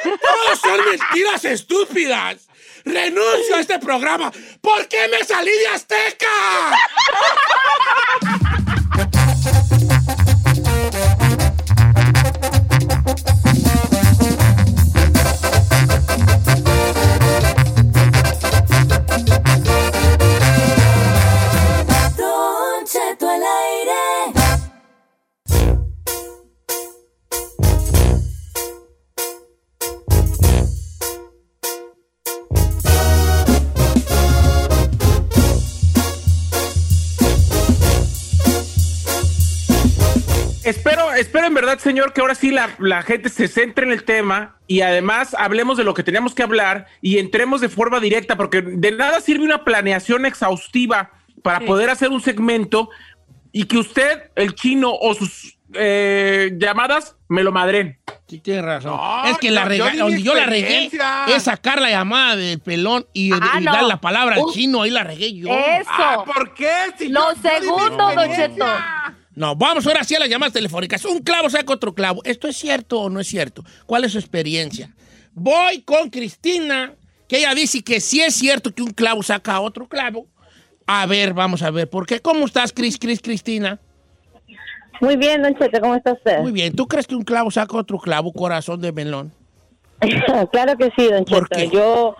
¡Todas 0.03 0.59
son 0.59 0.79
mentiras 0.89 1.45
estúpidas! 1.45 2.47
¡Renuncio 2.85 3.55
a 3.55 3.59
este 3.59 3.79
programa! 3.79 4.31
¿Por 4.61 4.87
qué 4.87 5.07
me 5.09 5.23
salí 5.25 5.51
de 5.51 5.67
Azteca? 5.67 6.27
Verdad, 41.75 41.83
señor, 41.83 42.13
que 42.13 42.21
ahora 42.21 42.35
sí 42.35 42.51
la, 42.51 42.69
la 42.79 43.01
gente 43.01 43.29
se 43.29 43.47
centre 43.47 43.85
en 43.85 43.91
el 43.91 44.03
tema 44.03 44.57
y 44.67 44.81
además 44.81 45.35
hablemos 45.37 45.77
de 45.77 45.83
lo 45.83 45.93
que 45.93 46.03
teníamos 46.03 46.33
que 46.35 46.43
hablar 46.43 46.87
y 47.01 47.17
entremos 47.19 47.61
de 47.61 47.69
forma 47.69 47.99
directa, 47.99 48.35
porque 48.37 48.61
de 48.61 48.91
nada 48.91 49.21
sirve 49.21 49.43
una 49.45 49.63
planeación 49.63 50.25
exhaustiva 50.25 51.11
para 51.43 51.59
poder 51.61 51.89
hacer 51.89 52.09
un 52.09 52.21
segmento 52.21 52.89
y 53.51 53.65
que 53.65 53.77
usted, 53.77 54.31
el 54.35 54.55
chino 54.55 54.91
o 54.93 55.13
sus 55.13 55.57
eh, 55.73 56.51
llamadas 56.57 57.15
me 57.27 57.43
lo 57.43 57.51
madren. 57.51 57.99
Sí, 58.27 58.39
tienes 58.39 58.63
razón. 58.65 58.97
No, 58.97 59.25
es 59.25 59.37
que 59.37 59.51
la 59.51 59.63
yo- 59.63 59.69
rega- 59.69 59.93
yo 59.93 60.03
donde 60.05 60.23
yo 60.23 60.33
la 60.33 60.45
regué 60.45 60.89
es 61.27 61.43
sacar 61.43 61.79
la 61.81 61.89
llamada 61.91 62.35
del 62.35 62.59
pelón 62.59 63.05
y, 63.13 63.31
Ah, 63.33 63.57
y 63.59 63.63
no. 63.63 63.71
dar 63.71 63.83
la 63.83 64.01
palabra 64.01 64.35
al 64.35 64.41
Uh. 64.41 64.51
chino, 64.53 64.81
ahí 64.81 64.89
la 64.91 65.03
regué 65.03 65.33
yo. 65.35 65.49
Eso. 65.49 65.89
Ah, 65.91 66.23
¿Por 66.25 66.53
qué? 66.55 66.71
Si 66.97 67.09
Lo 67.09 67.33
yo- 67.35 67.41
segundo, 67.41 68.13
Don. 68.15 68.35
Cheto. 68.35 68.65
No, 69.35 69.55
vamos 69.55 69.85
ahora 69.85 70.03
sí 70.03 70.15
a 70.15 70.19
las 70.19 70.29
llamadas 70.29 70.53
telefónicas. 70.53 71.03
Un 71.05 71.19
clavo 71.19 71.49
saca 71.49 71.73
otro 71.73 71.93
clavo. 71.93 72.21
¿Esto 72.23 72.47
es 72.47 72.55
cierto 72.55 73.01
o 73.01 73.09
no 73.09 73.19
es 73.19 73.27
cierto? 73.27 73.63
¿Cuál 73.85 74.05
es 74.05 74.13
su 74.13 74.17
experiencia? 74.19 74.91
Voy 75.33 75.81
con 75.81 76.09
Cristina, 76.09 76.93
que 77.27 77.39
ella 77.39 77.53
dice 77.53 77.81
que 77.83 77.99
sí 77.99 78.21
es 78.21 78.35
cierto 78.35 78.71
que 78.73 78.81
un 78.81 78.91
clavo 78.91 79.21
saca 79.23 79.59
otro 79.59 79.87
clavo. 79.87 80.27
A 80.87 81.05
ver, 81.05 81.33
vamos 81.33 81.61
a 81.63 81.71
ver. 81.71 81.89
¿Por 81.89 82.05
qué? 82.05 82.19
¿Cómo 82.21 82.45
estás, 82.45 82.71
Cris, 82.71 82.97
Cris, 82.97 83.21
Cristina? 83.21 83.79
Muy 85.01 85.17
bien, 85.17 85.41
Don 85.43 85.53
Cheto, 85.57 85.81
¿cómo 85.81 85.95
está 85.95 86.13
usted? 86.13 86.39
Muy 86.39 86.53
bien. 86.53 86.73
¿Tú 86.73 86.87
crees 86.87 87.05
que 87.05 87.15
un 87.15 87.23
clavo 87.23 87.51
saca 87.51 87.75
otro 87.75 87.97
clavo, 87.99 88.31
corazón 88.31 88.79
de 88.79 88.93
melón? 88.93 89.33
claro 90.51 90.77
que 90.77 90.91
sí, 90.97 91.07
Don 91.11 91.25
¿Por 91.25 91.49
Cheto. 91.49 91.69
qué? 91.71 91.75
Yo, 91.75 92.15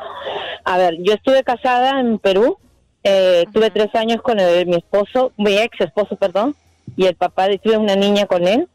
a 0.65 0.77
ver, 0.77 0.95
yo 1.01 1.13
estuve 1.13 1.43
casada 1.43 1.99
en 2.01 2.19
Perú, 2.19 2.57
eh, 3.03 3.45
tuve 3.53 3.69
tres 3.71 3.93
años 3.95 4.21
con 4.21 4.39
el- 4.39 4.65
mi 4.65 4.75
esposo, 4.75 5.31
mi 5.37 5.57
ex 5.57 5.79
esposo, 5.79 6.15
perdón, 6.17 6.53
y 6.95 7.05
el 7.05 7.15
papá, 7.15 7.47
de- 7.47 7.57
tuve 7.59 7.77
una 7.77 7.95
niña 7.95 8.25
con 8.25 8.47
él, 8.47 8.67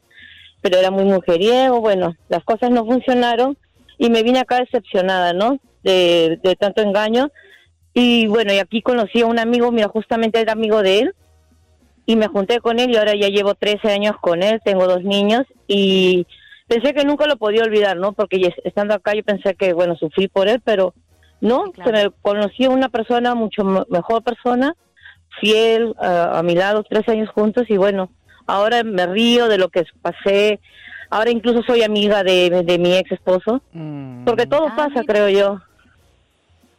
pero 0.61 0.79
era 0.79 0.91
muy 0.91 1.05
mujeriego, 1.05 1.81
bueno, 1.81 2.15
las 2.29 2.45
cosas 2.45 2.71
no 2.71 2.85
funcionaron 2.85 3.57
y 3.99 4.11
me 4.11 4.23
vine 4.23 4.41
acá 4.41 4.59
decepcionada, 4.61 5.33
¿no? 5.33 5.59
De, 5.83 6.39
de 6.43 6.57
tanto 6.57 6.83
engaño. 6.83 7.31
Y 7.95 8.27
bueno, 8.29 8.53
y 8.53 8.59
aquí 8.59 8.83
conocí 8.83 9.21
a 9.23 9.27
un 9.27 9.39
amigo, 9.39 9.73
mira, 9.73 9.89
justamente 9.89 10.41
era 10.41 10.53
amigo 10.53 10.83
de 10.83 10.99
él, 11.01 11.15
y 12.07 12.17
me 12.17 12.27
junté 12.29 12.61
con 12.61 12.79
él 12.81 12.91
y 12.91 12.97
ahora 12.97 13.15
ya 13.15 13.29
llevo 13.29 13.55
13 13.55 13.91
años 13.93 14.17
con 14.21 14.43
él, 14.43 14.61
tengo 14.65 14.87
dos 14.87 15.03
niños 15.05 15.43
y 15.69 16.27
pensé 16.67 16.93
que 16.93 17.05
nunca 17.05 17.27
lo 17.27 17.37
podía 17.37 17.63
olvidar, 17.63 17.97
¿no? 17.97 18.13
Porque 18.13 18.53
estando 18.65 18.95
acá 18.95 19.15
yo 19.15 19.23
pensé 19.23 19.55
que, 19.55 19.73
bueno, 19.73 19.97
sufrí 19.97 20.27
por 20.29 20.49
él, 20.49 20.61
pero 20.65 20.95
no, 21.41 21.71
claro. 21.73 21.91
se 21.99 22.05
me 22.05 22.11
conocí 22.23 22.67
una 22.67 22.89
persona, 22.89 23.35
mucho 23.35 23.65
me- 23.65 23.85
mejor 23.89 24.23
persona, 24.23 24.75
fiel 25.41 25.95
a, 25.99 26.39
a 26.39 26.43
mi 26.43 26.55
lado, 26.55 26.85
tres 26.89 27.09
años 27.09 27.29
juntos 27.31 27.65
y 27.69 27.77
bueno, 27.77 28.11
ahora 28.47 28.83
me 28.85 29.07
río 29.07 29.49
de 29.49 29.59
lo 29.59 29.69
que 29.69 29.85
pasé, 30.03 30.61
ahora 31.09 31.31
incluso 31.31 31.63
soy 31.63 31.83
amiga 31.83 32.23
de, 32.23 32.63
de 32.65 32.79
mi 32.79 32.95
ex 32.95 33.13
esposo, 33.13 33.63
porque 34.25 34.47
todo 34.47 34.67
Ah, 34.69 34.77
pasa, 34.77 35.01
mira. 35.01 35.05
creo 35.07 35.29
yo. 35.29 35.61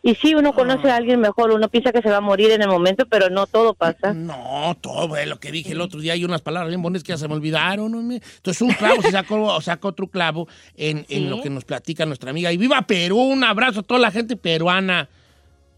Y 0.03 0.15
sí, 0.15 0.33
uno 0.33 0.53
conoce 0.53 0.89
a 0.89 0.95
alguien 0.95 1.19
mejor, 1.19 1.51
uno 1.51 1.69
piensa 1.69 1.91
que 1.91 2.01
se 2.01 2.09
va 2.09 2.17
a 2.17 2.21
morir 2.21 2.49
en 2.49 2.63
el 2.63 2.67
momento, 2.69 3.05
pero 3.07 3.29
no 3.29 3.45
todo 3.45 3.75
pasa. 3.75 4.15
No, 4.15 4.75
todo 4.81 5.15
es 5.15 5.27
lo 5.27 5.39
que 5.39 5.51
dije 5.51 5.73
el 5.73 5.81
otro 5.81 5.99
día. 5.99 6.13
Hay 6.13 6.25
unas 6.25 6.41
palabras 6.41 6.69
bien 6.69 6.81
bonitas 6.81 7.03
que 7.03 7.11
ya 7.11 7.19
se 7.19 7.27
me 7.27 7.35
olvidaron. 7.35 7.93
Entonces, 8.11 8.61
un 8.63 8.71
clavo 8.71 8.99
se 9.03 9.11
sacó, 9.11 9.61
saca 9.61 9.87
otro 9.87 10.07
clavo 10.07 10.47
en, 10.75 10.99
en 10.99 11.05
Sí. 11.07 11.19
lo 11.27 11.39
que 11.43 11.51
nos 11.51 11.65
platica 11.65 12.07
nuestra 12.07 12.31
amiga. 12.31 12.51
Y 12.51 12.57
viva 12.57 12.81
Perú, 12.81 13.19
un 13.19 13.43
abrazo 13.43 13.81
a 13.81 13.83
toda 13.83 13.99
la 13.99 14.09
gente 14.09 14.35
peruana. 14.35 15.07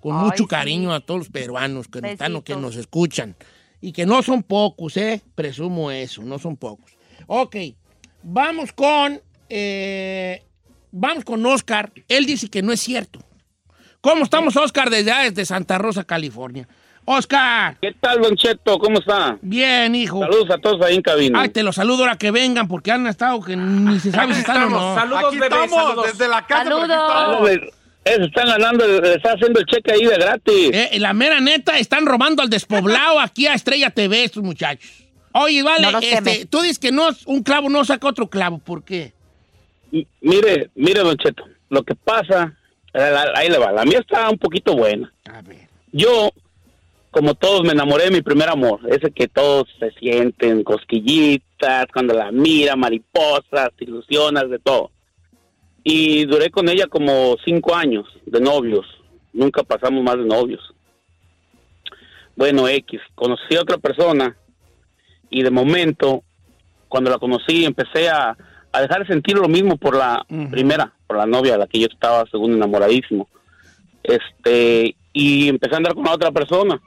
Con 0.03 0.17
Ay, 0.17 0.23
mucho 0.25 0.43
sí. 0.43 0.47
cariño 0.47 0.93
a 0.93 0.99
todos 0.99 1.19
los 1.19 1.29
peruanos 1.29 1.87
que, 1.87 2.01
nos 2.01 2.11
están 2.11 2.35
o 2.35 2.43
que 2.43 2.57
nos 2.57 2.75
escuchan. 2.75 3.37
Y 3.79 3.93
que 3.93 4.05
no 4.05 4.21
son 4.21 4.43
pocos, 4.43 4.97
¿eh? 4.97 5.21
Presumo 5.33 5.91
eso, 5.91 6.21
no 6.23 6.39
son 6.39 6.57
pocos. 6.57 6.91
Ok, 7.25 7.55
vamos 8.21 8.73
con. 8.73 9.21
eh, 9.47 10.43
vamos 10.91 11.23
con 11.23 11.45
Oscar. 11.45 11.93
Él 12.09 12.25
dice 12.25 12.49
que 12.49 12.61
no 12.61 12.73
es 12.73 12.81
cierto. 12.81 13.19
¿Cómo 14.01 14.25
estamos, 14.25 14.57
Oscar, 14.57 14.89
desde, 14.89 15.13
desde 15.29 15.45
Santa 15.45 15.77
Rosa, 15.77 16.03
California? 16.03 16.67
Oscar, 17.05 17.77
¿Qué 17.81 17.93
tal, 17.93 18.21
Don 18.21 18.35
Cheto? 18.35 18.77
¿Cómo 18.79 18.99
está? 18.99 19.37
bien, 19.41 19.95
hijo. 19.95 20.19
Saludos 20.19 20.49
a 20.51 20.57
todos 20.57 20.81
ahí 20.85 20.95
en 20.95 21.01
cabina. 21.01 21.41
Ay, 21.41 21.49
te 21.49 21.63
los 21.63 21.75
saludo 21.75 22.03
ahora 22.03 22.17
que 22.17 22.31
vengan 22.31 22.67
porque 22.67 22.91
han 22.91 23.07
estado 23.07 23.39
que 23.41 23.55
ni 23.55 24.01
se 24.01 24.11
sabe 24.11 24.33
si 24.33 24.41
están 24.41 24.63
o 24.63 24.69
no. 24.69 24.95
Saludos, 24.95 25.23
Aquí 25.27 25.37
bebé, 25.37 25.55
estamos, 25.63 25.69
saludos. 25.85 26.05
desde 26.07 26.27
la 26.27 26.45
casa. 26.45 26.63
Saludos. 26.65 27.73
Están 28.05 28.47
ganando, 28.47 28.85
le 28.87 29.13
está 29.15 29.33
haciendo 29.33 29.59
el 29.59 29.65
cheque 29.65 29.93
ahí 29.93 30.03
de 30.05 30.15
gratis. 30.15 30.69
Eh, 30.73 30.99
la 30.99 31.13
mera 31.13 31.39
neta, 31.39 31.77
están 31.79 32.05
robando 32.05 32.41
al 32.41 32.49
despoblado 32.49 33.19
aquí 33.19 33.47
a 33.47 33.53
Estrella 33.53 33.89
TV 33.89 34.23
estos 34.25 34.43
muchachos. 34.43 34.89
Oye, 35.33 35.63
vale, 35.63 35.91
No 35.91 35.99
este, 35.99 36.45
tú 36.45 36.61
dices 36.61 36.77
que 36.79 36.91
no, 36.91 37.09
un 37.25 37.41
clavo 37.43 37.69
no 37.69 37.83
saca 37.85 38.07
otro 38.07 38.27
clavo. 38.29 38.59
¿Por 38.59 38.83
qué? 38.83 39.13
M- 39.91 40.05
Mire, 40.21 40.69
mire, 40.75 40.99
Don 41.01 41.17
Cheto, 41.17 41.43
lo 41.69 41.81
que 41.83 41.95
pasa, 41.95 42.53
la- 42.93 43.31
ahí 43.35 43.49
le 43.49 43.57
va, 43.57 43.71
la 43.71 43.83
mía 43.85 43.99
está 43.99 44.29
un 44.29 44.37
poquito 44.37 44.75
buena. 44.75 45.11
A 45.31 45.41
ver. 45.41 45.67
Yo, 45.91 46.29
como 47.09 47.33
todos, 47.35 47.63
me 47.63 47.71
enamoré 47.71 48.05
de 48.05 48.11
mi 48.11 48.21
primer 48.21 48.49
amor, 48.49 48.79
ese 48.89 49.11
que 49.11 49.27
todos 49.27 49.67
se 49.79 49.91
sienten 49.99 50.63
cosquillitas, 50.63 51.87
cuando 51.93 52.13
la 52.13 52.31
mira, 52.31 52.75
mariposas, 52.75 53.69
te 53.77 53.85
ilusionas, 53.85 54.49
de 54.49 54.59
todo. 54.59 54.91
Y 55.83 56.25
duré 56.25 56.49
con 56.49 56.69
ella 56.69 56.87
como 56.87 57.35
cinco 57.43 57.75
años 57.75 58.05
de 58.25 58.39
novios. 58.39 58.85
Nunca 59.33 59.63
pasamos 59.63 60.03
más 60.03 60.17
de 60.17 60.25
novios. 60.25 60.61
Bueno, 62.35 62.67
X, 62.67 63.01
conocí 63.15 63.55
a 63.55 63.61
otra 63.61 63.77
persona 63.77 64.35
y 65.29 65.43
de 65.43 65.51
momento, 65.51 66.23
cuando 66.87 67.09
la 67.09 67.17
conocí, 67.17 67.65
empecé 67.65 68.09
a, 68.09 68.37
a 68.71 68.81
dejar 68.81 68.99
de 69.01 69.07
sentir 69.07 69.37
lo 69.37 69.47
mismo 69.47 69.77
por 69.77 69.95
la 69.95 70.25
primera, 70.51 70.93
por 71.07 71.17
la 71.17 71.25
novia, 71.25 71.57
la 71.57 71.67
que 71.67 71.79
yo 71.79 71.87
estaba 71.87 72.23
según 72.31 72.53
enamoradísimo. 72.53 73.27
Este, 74.03 74.95
y 75.11 75.49
empecé 75.49 75.75
a 75.75 75.77
andar 75.77 75.93
con 75.93 76.03
la 76.03 76.13
otra 76.13 76.31
persona. 76.31 76.81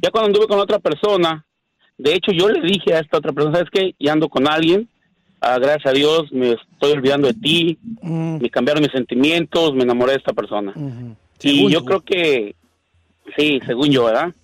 Ya 0.00 0.10
cuando 0.10 0.28
anduve 0.28 0.46
con 0.46 0.58
otra 0.58 0.78
persona, 0.78 1.44
de 1.96 2.14
hecho 2.14 2.32
yo 2.32 2.48
le 2.48 2.60
dije 2.60 2.94
a 2.94 3.00
esta 3.00 3.18
otra 3.18 3.32
persona, 3.32 3.56
¿sabes 3.56 3.70
qué? 3.70 3.94
Ya 3.98 4.12
ando 4.12 4.28
con 4.28 4.48
alguien, 4.48 4.88
ah, 5.44 5.58
gracias 5.58 5.86
a 5.86 5.92
Dios 5.92 6.32
me 6.32 6.52
estoy 6.52 6.92
olvidando 6.92 7.28
de 7.28 7.34
ti, 7.34 7.78
me 8.02 8.50
cambiaron 8.50 8.82
mis 8.82 8.92
sentimientos, 8.92 9.74
me 9.74 9.84
enamoré 9.84 10.12
de 10.12 10.18
esta 10.18 10.32
persona. 10.32 10.72
Y 11.42 11.70
yo 11.70 11.80
tú. 11.80 11.84
creo 11.84 12.00
que, 12.00 12.54
sí, 13.36 13.60
según 13.66 13.90
yo, 13.90 14.04
¿verdad? 14.04 14.34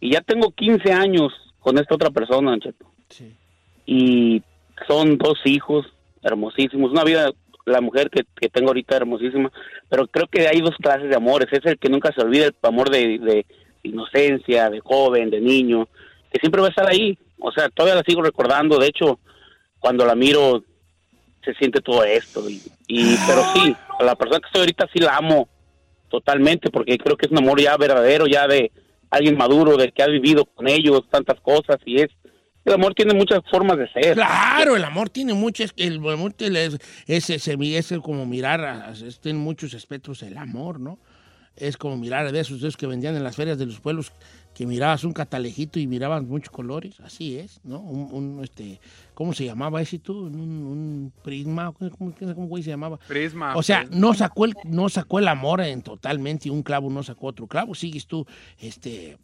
Y 0.00 0.12
ya 0.12 0.20
tengo 0.20 0.50
15 0.50 0.92
años 0.92 1.32
con 1.58 1.78
esta 1.78 1.94
otra 1.94 2.10
persona, 2.10 2.58
Cheto. 2.58 2.86
Y 3.86 4.42
son 4.86 5.18
dos 5.18 5.38
hijos 5.44 5.86
hermosísimos. 6.22 6.92
Una 6.92 7.04
vida, 7.04 7.30
la 7.64 7.80
mujer 7.80 8.10
que, 8.10 8.22
que 8.38 8.48
tengo 8.48 8.68
ahorita 8.68 8.96
hermosísima. 8.96 9.50
Pero 9.88 10.06
creo 10.06 10.26
que 10.26 10.46
hay 10.46 10.60
dos 10.60 10.76
clases 10.76 11.08
de 11.08 11.16
amores. 11.16 11.48
Es 11.50 11.64
el 11.64 11.78
que 11.78 11.88
nunca 11.88 12.12
se 12.12 12.20
olvida, 12.20 12.46
el 12.46 12.54
amor 12.62 12.90
de, 12.90 13.18
de 13.18 13.46
inocencia, 13.82 14.70
de 14.70 14.80
joven, 14.80 15.30
de 15.30 15.40
niño, 15.40 15.88
que 16.30 16.38
siempre 16.40 16.60
va 16.60 16.68
a 16.68 16.70
estar 16.70 16.88
ahí. 16.88 17.18
O 17.40 17.50
sea, 17.50 17.68
todavía 17.68 17.96
la 17.96 18.04
sigo 18.06 18.22
recordando. 18.22 18.78
De 18.78 18.88
hecho, 18.88 19.18
cuando 19.80 20.04
la 20.04 20.14
miro, 20.14 20.62
se 21.44 21.54
siente 21.54 21.80
todo 21.80 22.04
esto. 22.04 22.48
Y, 22.50 23.16
pero 23.26 23.42
sí, 23.54 23.74
a 23.98 24.02
la 24.04 24.14
persona 24.16 24.40
que 24.40 24.46
estoy 24.46 24.60
ahorita 24.60 24.88
sí 24.92 24.98
la 25.00 25.16
amo 25.16 25.48
totalmente, 26.10 26.70
porque 26.70 26.96
creo 26.98 27.16
que 27.16 27.26
es 27.26 27.32
un 27.32 27.38
amor 27.38 27.60
ya 27.60 27.76
verdadero, 27.76 28.26
ya 28.26 28.46
de 28.46 28.72
alguien 29.10 29.36
maduro, 29.36 29.76
de 29.76 29.92
que 29.92 30.02
ha 30.02 30.06
vivido 30.06 30.44
con 30.44 30.68
ellos 30.68 31.02
tantas 31.10 31.40
cosas 31.40 31.76
y 31.84 32.00
es 32.00 32.08
el 32.64 32.74
amor 32.74 32.92
tiene 32.94 33.14
muchas 33.14 33.40
formas 33.50 33.78
de 33.78 33.90
ser. 33.92 34.14
Claro, 34.14 34.76
el 34.76 34.84
amor 34.84 35.08
tiene 35.08 35.32
muchos, 35.32 35.72
el 35.78 35.96
amor 36.06 36.34
es, 36.38 36.78
es, 37.06 37.30
es- 37.30 37.48
es 37.48 37.92
como 38.02 38.26
mirar, 38.26 38.92
tiene 39.22 39.38
muchos 39.38 39.72
espectros 39.72 40.22
el 40.22 40.36
amor, 40.36 40.78
¿no? 40.78 40.98
Es 41.56 41.78
como 41.78 41.96
mirar 41.96 42.30
de 42.30 42.38
esos, 42.40 42.60
de 42.60 42.68
esos 42.68 42.76
que 42.76 42.86
vendían 42.86 43.16
en 43.16 43.24
las 43.24 43.36
ferias 43.36 43.58
de 43.58 43.64
los 43.64 43.80
pueblos, 43.80 44.12
que 44.58 44.66
mirabas 44.66 45.04
un 45.04 45.12
catalejito 45.12 45.78
y 45.78 45.86
mirabas 45.86 46.24
muchos 46.24 46.50
colores, 46.50 46.98
así 47.04 47.38
es, 47.38 47.60
¿no? 47.62 47.78
Un, 47.78 48.08
un, 48.38 48.42
este, 48.42 48.80
¿cómo 49.14 49.32
se 49.32 49.44
llamaba 49.44 49.80
ese 49.80 50.00
tú? 50.00 50.26
Un, 50.26 50.34
un 50.40 51.12
prisma, 51.22 51.70
¿cómo, 51.72 51.90
cómo, 51.96 52.12
cómo 52.34 52.46
güey 52.48 52.64
se 52.64 52.70
llamaba? 52.70 52.98
Prisma. 53.06 53.54
O 53.54 53.62
sea, 53.62 53.86
no 53.88 54.14
sacó 54.14 54.46
el, 54.46 54.56
no 54.64 54.88
sacó 54.88 55.20
el 55.20 55.28
amor 55.28 55.60
en 55.60 55.82
totalmente 55.82 56.48
y 56.48 56.50
un 56.50 56.64
clavo 56.64 56.90
no 56.90 57.04
sacó 57.04 57.28
otro 57.28 57.46
clavo. 57.46 57.76
Sigues 57.76 58.08
tú, 58.08 58.26
este. 58.58 59.16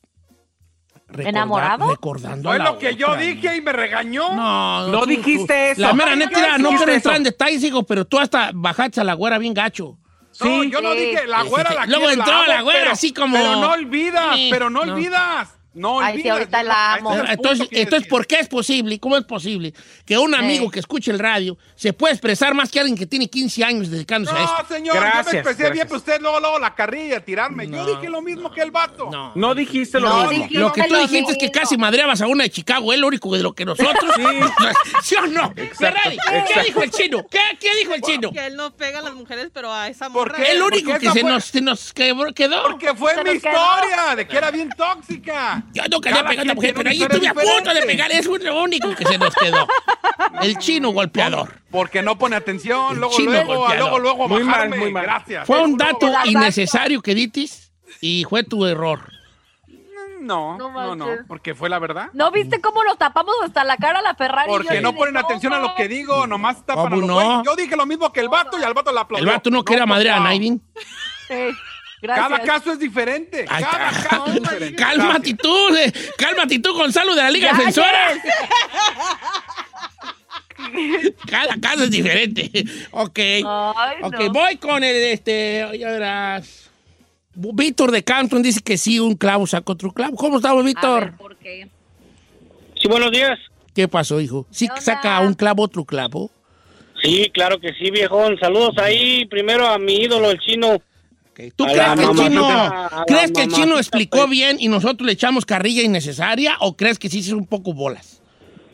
recorda- 1.08 1.28
¿Enamorado? 1.30 1.90
Recordando. 1.90 2.48
Fue 2.50 2.54
a 2.54 2.58
la 2.58 2.64
lo 2.70 2.78
que 2.78 2.94
yo 2.94 3.16
dije 3.16 3.56
y 3.56 3.60
me 3.60 3.72
regañó. 3.72 4.36
No, 4.36 4.86
No 4.86 5.00
tú- 5.00 5.06
dijiste 5.06 5.46
tú- 5.46 5.52
eso. 5.72 5.80
La 5.80 5.94
mera 5.94 6.14
neta, 6.14 6.58
no 6.58 6.70
no 6.70 6.76
quiero 6.76 6.92
entrar 6.92 7.16
en 7.16 7.24
detalles, 7.24 7.64
hijo, 7.64 7.82
pero 7.82 8.04
tú 8.04 8.20
hasta 8.20 8.52
bajaste 8.54 9.00
a 9.00 9.04
la 9.04 9.14
güera 9.14 9.38
bien 9.38 9.52
gacho. 9.52 9.98
No, 10.40 10.64
yo 10.64 10.80
no 10.80 10.92
Sí. 10.92 10.98
dije, 11.00 11.26
la 11.26 11.42
Sí, 11.42 11.48
güera 11.48 11.70
sí, 11.70 11.76
la 11.76 11.82
sí. 11.84 11.88
Luego 11.90 12.06
quiero, 12.06 12.22
entró 12.22 12.34
amo, 12.36 12.46
la 12.46 12.60
güera 12.62 12.78
pero- 12.80 12.92
así 12.92 13.12
como- 13.12 13.36
Pero 13.36 13.56
no 13.56 13.70
olvidas, 13.72 14.34
Sí, 14.36 14.48
pero 14.50 14.70
no, 14.70 14.84
no. 14.84 14.94
olvidas. 14.94 15.48
No 15.74 16.00
Ay, 16.00 16.22
sí, 16.22 16.28
ahorita 16.28 16.62
yo 16.62 16.68
la 16.68 16.98
no- 17.02 17.10
amo. 17.10 17.24
es 17.24 17.30
Entonces, 17.30 17.68
entonces. 17.72 18.08
¿por 18.08 18.26
qué 18.26 18.38
es 18.38 18.48
posible? 18.48 18.98
¿Cómo 19.00 19.16
es 19.16 19.24
posible 19.24 19.74
que 20.06 20.16
un 20.16 20.34
amigo 20.34 20.66
Sí. 20.66 20.70
que 20.70 20.80
escuche 20.80 21.10
el 21.10 21.18
radio 21.18 21.58
se 21.74 21.92
pueda 21.92 22.12
expresar 22.12 22.54
más 22.54 22.70
que 22.70 22.78
alguien 22.80 22.96
que 22.96 23.06
tiene 23.06 23.28
15 23.28 23.64
años 23.64 23.90
dedicándose 23.90 24.36
a 24.36 24.44
esto? 24.44 24.56
No, 24.62 24.68
señor, 24.68 24.94
yo 24.94 25.00
Gracias, 25.00 25.32
me 25.32 25.40
expresé 25.40 25.70
bien, 25.72 25.86
pero 25.88 25.98
usted 25.98 26.20
luego, 26.20 26.38
luego 26.40 26.58
la 26.60 26.74
carrilla, 26.74 27.24
tirarme. 27.24 27.66
No. 27.66 27.78
Yo 27.86 27.96
dije 27.96 28.08
lo 28.08 28.22
mismo 28.22 28.50
que 28.52 28.62
el 28.62 28.70
vato. 28.70 29.08
No. 29.10 29.32
No 29.34 29.54
dijiste 29.54 29.98
lo 29.98 30.08
No, 30.08 30.28
mismo. 30.30 30.44
dije- 30.46 30.58
Lo 30.60 30.72
que 30.72 30.82
tú 30.84 30.92
Lo 30.94 31.00
dijiste 31.00 31.32
es 31.32 31.38
que 31.38 31.50
casi 31.50 31.76
madreabas 31.76 32.20
a 32.22 32.26
una 32.28 32.44
de 32.44 32.50
Chicago, 32.50 32.92
es 32.92 32.98
lo 33.00 33.08
único 33.08 33.34
de 33.36 33.42
lo 33.42 33.52
que 33.52 33.64
nosotros. 33.64 34.14
Sí. 34.14 34.22
¿Sí 35.02 35.14
o 35.16 35.26
no? 35.26 35.52
¿qué 35.54 36.62
dijo 36.66 36.82
el 36.82 36.90
chino? 36.90 37.26
¿Qué, 37.28 37.38
qué 37.60 37.68
dijo 37.80 37.94
el 37.94 38.00
chino? 38.02 38.30
Que 38.30 38.46
él 38.46 38.56
no 38.56 38.70
pega 38.76 39.00
a 39.00 39.02
las 39.02 39.14
mujeres, 39.14 39.50
pero 39.52 39.72
a 39.72 39.88
esa 39.88 40.08
¿Por 40.10 40.28
morra. 40.30 40.36
qué? 40.44 40.52
El 40.52 40.62
único 40.62 40.96
que 40.98 41.10
se 41.10 41.22
nos, 41.22 41.44
se 41.46 41.60
nos 41.60 41.92
quebró- 41.92 42.32
quedó. 42.32 42.62
Porque 42.62 42.94
fue 42.94 43.12
mi 43.24 43.30
historia 43.32 44.14
de 44.16 44.26
que 44.26 44.36
era 44.36 44.50
bien 44.50 44.70
tóxica. 44.76 45.63
Yo 45.72 45.82
no 45.90 46.00
quería 46.00 46.18
Cada 46.18 46.28
pegar 46.30 46.44
a 46.44 46.48
la 46.48 46.54
mujer, 46.54 46.74
pero 46.74 46.90
ahí 46.90 47.02
estuve 47.02 47.28
a 47.28 47.34
punto 47.34 47.48
de 47.50 47.58
diferente. 47.60 47.86
pegar. 47.86 48.12
Es 48.12 48.26
lo 48.26 48.62
único 48.62 48.94
que 48.94 49.04
se 49.04 49.18
nos 49.18 49.34
quedó. 49.34 49.66
El 50.42 50.58
chino 50.58 50.90
golpeador. 50.90 51.60
Porque 51.70 52.02
no 52.02 52.16
pone 52.18 52.36
atención, 52.36 52.92
El 52.94 52.98
luego, 53.00 53.16
chino 53.16 53.30
luego, 53.32 53.54
golpeador. 53.56 53.78
luego, 53.78 53.98
luego, 53.98 54.28
Muy 54.28 54.44
mal, 54.44 54.52
bajarme. 54.54 54.76
muy 54.76 54.92
mal. 54.92 55.02
Gracias. 55.04 55.46
Fue 55.46 55.60
un 55.62 55.76
dato 55.76 56.10
innecesario 56.24 57.00
que 57.02 57.14
ditis 57.14 57.72
y 58.00 58.24
fue 58.28 58.44
tu 58.44 58.66
error. 58.66 59.10
No, 60.20 60.56
No 60.56 60.70
no, 60.72 60.96
no, 60.96 61.06
porque 61.28 61.54
fue 61.54 61.68
la 61.68 61.78
verdad. 61.78 62.08
¿No 62.14 62.30
viste 62.30 62.58
cómo 62.60 62.82
lo 62.82 62.94
tapamos 62.96 63.34
hasta 63.44 63.62
la 63.62 63.76
cara 63.76 63.98
a 63.98 64.02
la 64.02 64.14
Ferrari? 64.14 64.48
Porque 64.48 64.80
no 64.80 64.94
ponen 64.94 65.18
atención 65.18 65.52
a 65.52 65.58
lo 65.58 65.74
que 65.74 65.86
digo, 65.86 66.26
nomás 66.26 66.64
tapan 66.64 66.86
a 66.86 66.90
¿Cómo 66.90 67.00
lo 67.06 67.06
no? 67.20 67.44
Yo 67.44 67.54
dije 67.56 67.76
lo 67.76 67.84
mismo 67.84 68.10
que 68.10 68.20
el 68.20 68.30
vato 68.30 68.58
y 68.58 68.62
al 68.62 68.72
vato 68.72 68.90
la 68.90 69.02
aplaudió. 69.02 69.28
El 69.28 69.34
vato 69.36 69.50
no 69.50 69.62
quería 69.62 69.84
madre 69.84 70.10
a 70.10 70.14
papá. 70.14 70.24
Naidin. 70.28 70.62
Sí, 71.28 71.34
gracias. 72.04 72.28
Cada 72.28 72.40
caso 72.44 72.72
es 72.72 72.78
diferente. 72.78 73.44
Ay, 73.48 73.64
Cada 73.64 73.90
ca- 73.90 74.08
caso 74.08 74.26
es 74.28 74.34
diferente. 74.34 74.76
Cálmate 74.82 75.34
tú, 75.34 75.76
eh, 75.76 75.92
cálmate 76.16 76.58
tú, 76.60 76.72
Gonzalo 76.74 77.14
de 77.14 77.22
la 77.22 77.30
Liga 77.30 77.52
Defensora. 77.52 78.12
Cada 81.28 81.56
caso 81.60 81.84
es 81.84 81.90
diferente. 81.90 82.50
Ok. 82.92 83.18
Ay, 83.18 83.42
Ok, 84.02 84.14
no. 84.20 84.32
voy 84.32 84.56
con 84.56 84.82
el, 84.84 84.94
este, 84.96 85.66
ya 85.78 85.90
verás. 85.90 86.70
Víctor 87.34 87.90
de 87.90 88.04
Canton 88.04 88.42
dice 88.42 88.60
que 88.62 88.78
sí, 88.78 89.00
un 89.00 89.16
clavo 89.16 89.46
saca 89.46 89.72
otro 89.72 89.90
clavo. 89.92 90.16
¿Cómo 90.16 90.36
estamos, 90.36 90.60
A 90.60 90.64
ver, 90.64 90.66
Víctor? 90.66 91.16
¿por 91.16 91.36
qué? 91.36 91.68
Sí, 92.80 92.86
buenos 92.88 93.10
días. 93.10 93.38
¿Qué 93.74 93.88
pasó, 93.88 94.20
hijo? 94.20 94.46
¿Sí 94.50 94.68
saca 94.78 95.18
un 95.20 95.34
clavo 95.34 95.64
otro 95.64 95.84
clavo? 95.84 96.30
Sí, 97.02 97.28
claro 97.34 97.58
que 97.60 97.72
sí, 97.74 97.90
viejón. 97.90 98.38
Saludos 98.38 98.78
ahí 98.78 99.24
primero 99.26 99.66
a 99.66 99.78
mi 99.78 99.96
ídolo, 99.96 100.30
el 100.30 100.38
chino. 100.38 100.80
¿Tú 101.56 101.64
crees 101.64 101.78
que 101.78 101.90
el 101.90 101.96
mamacita, 101.96 102.28
chino, 102.28 103.04
crees 103.06 103.32
que 103.32 103.42
el 103.42 103.52
chino 103.52 103.76
explicó 103.78 104.26
bien 104.28 104.56
y 104.60 104.68
nosotros 104.68 105.06
le 105.06 105.12
echamos 105.12 105.44
carrilla 105.44 105.82
innecesaria 105.82 106.56
o 106.60 106.76
crees 106.76 106.98
que 106.98 107.08
sí 107.08 107.18
es 107.20 107.28
un 107.30 107.46
poco 107.46 107.72
bolas? 107.74 108.20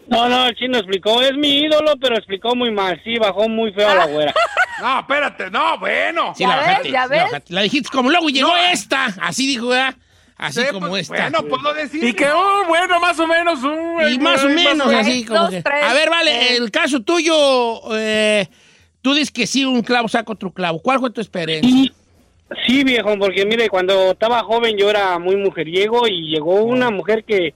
No, 0.08 0.28
no, 0.28 0.46
el 0.46 0.56
chino 0.56 0.76
explicó. 0.78 1.22
Es 1.22 1.34
mi 1.36 1.60
ídolo, 1.60 1.94
pero 2.00 2.16
explicó 2.16 2.54
muy 2.56 2.70
mal. 2.72 3.00
Sí, 3.04 3.16
bajó 3.16 3.48
muy 3.48 3.72
feo 3.72 3.88
a 3.88 3.94
la 3.94 4.06
güera. 4.06 4.34
No, 4.80 5.00
espérate, 5.00 5.50
no, 5.50 5.78
bueno. 5.78 6.32
Sí, 6.34 6.42
¿Ya 6.42 6.56
la 6.56 6.56
ves? 6.56 6.66
¿Ya 6.78 6.82
sí, 6.84 6.90
la 6.90 7.06
ves? 7.06 7.22
bajaste. 7.24 7.52
La 7.52 7.60
dijiste 7.60 7.90
como 7.92 8.08
luego 8.08 8.30
llegó 8.30 8.48
No. 8.48 8.56
esta, 8.72 9.14
así 9.20 9.46
dijo, 9.46 9.66
¿verdad? 9.68 9.94
Así 10.38 10.62
Sí, 10.62 10.66
como 10.72 10.88
pues, 10.88 11.02
esta. 11.02 11.28
Bueno, 11.28 11.42
puedo 11.48 11.74
decir. 11.74 12.02
Y 12.02 12.14
que, 12.14 12.26
oh, 12.30 12.64
bueno, 12.66 12.98
más 12.98 13.18
o 13.20 13.26
menos. 13.26 13.62
uh, 13.62 14.08
Y 14.10 14.18
más 14.18 14.42
o 14.42 14.48
ay, 14.48 14.54
menos 14.54 14.86
así 14.90 15.24
como 15.26 15.40
Dos, 15.40 15.50
que- 15.50 15.62
tres, 15.62 15.84
A 15.84 15.92
ver, 15.92 16.08
vale, 16.08 16.30
eh. 16.54 16.56
el 16.56 16.70
caso 16.70 17.00
tuyo, 17.02 17.94
eh, 17.94 18.48
tú 19.02 19.12
dices 19.12 19.30
que 19.30 19.46
sí, 19.46 19.66
un 19.66 19.82
clavo 19.82 20.08
saca 20.08 20.32
otro 20.32 20.50
clavo. 20.50 20.80
¿Cuál 20.80 20.98
fue 20.98 21.10
tu 21.10 21.20
experiencia? 21.20 21.92
Sí, 22.66 22.82
viejo, 22.82 23.16
porque 23.18 23.46
mire, 23.46 23.68
cuando 23.68 24.10
estaba 24.10 24.42
joven 24.42 24.76
yo 24.76 24.90
era 24.90 25.18
muy 25.18 25.36
mujeriego 25.36 26.08
y 26.08 26.30
llegó 26.32 26.62
una 26.64 26.90
mujer 26.90 27.24
que, 27.24 27.54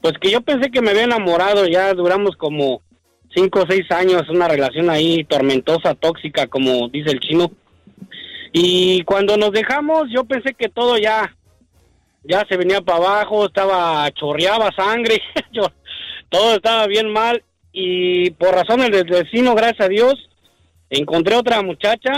pues 0.00 0.14
que 0.20 0.30
yo 0.30 0.40
pensé 0.40 0.70
que 0.70 0.80
me 0.82 0.90
había 0.90 1.04
enamorado, 1.04 1.66
ya 1.66 1.94
duramos 1.94 2.36
como 2.36 2.82
cinco 3.32 3.60
o 3.62 3.66
seis 3.68 3.88
años, 3.90 4.28
una 4.28 4.48
relación 4.48 4.90
ahí 4.90 5.22
tormentosa, 5.24 5.94
tóxica, 5.94 6.48
como 6.48 6.88
dice 6.88 7.10
el 7.10 7.20
chino. 7.20 7.52
Y 8.52 9.04
cuando 9.04 9.36
nos 9.36 9.52
dejamos, 9.52 10.08
yo 10.12 10.24
pensé 10.24 10.54
que 10.54 10.68
todo 10.68 10.98
ya, 10.98 11.32
ya 12.24 12.44
se 12.48 12.56
venía 12.56 12.80
para 12.80 12.98
abajo, 12.98 13.46
estaba, 13.46 14.10
chorreaba 14.10 14.70
sangre, 14.74 15.20
yo- 15.52 15.70
todo 16.30 16.54
estaba 16.56 16.86
bien 16.88 17.12
mal 17.12 17.42
y 17.72 18.30
por 18.30 18.54
razones 18.54 18.90
del 18.90 19.06
destino, 19.06 19.54
gracias 19.54 19.82
a 19.86 19.88
Dios, 19.88 20.14
encontré 20.90 21.36
otra 21.36 21.62
muchacha 21.62 22.10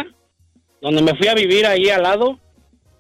donde 0.83 1.01
me 1.01 1.15
fui 1.15 1.29
a 1.29 1.35
vivir 1.35 1.65
ahí 1.65 1.89
al 1.89 2.03
lado 2.03 2.39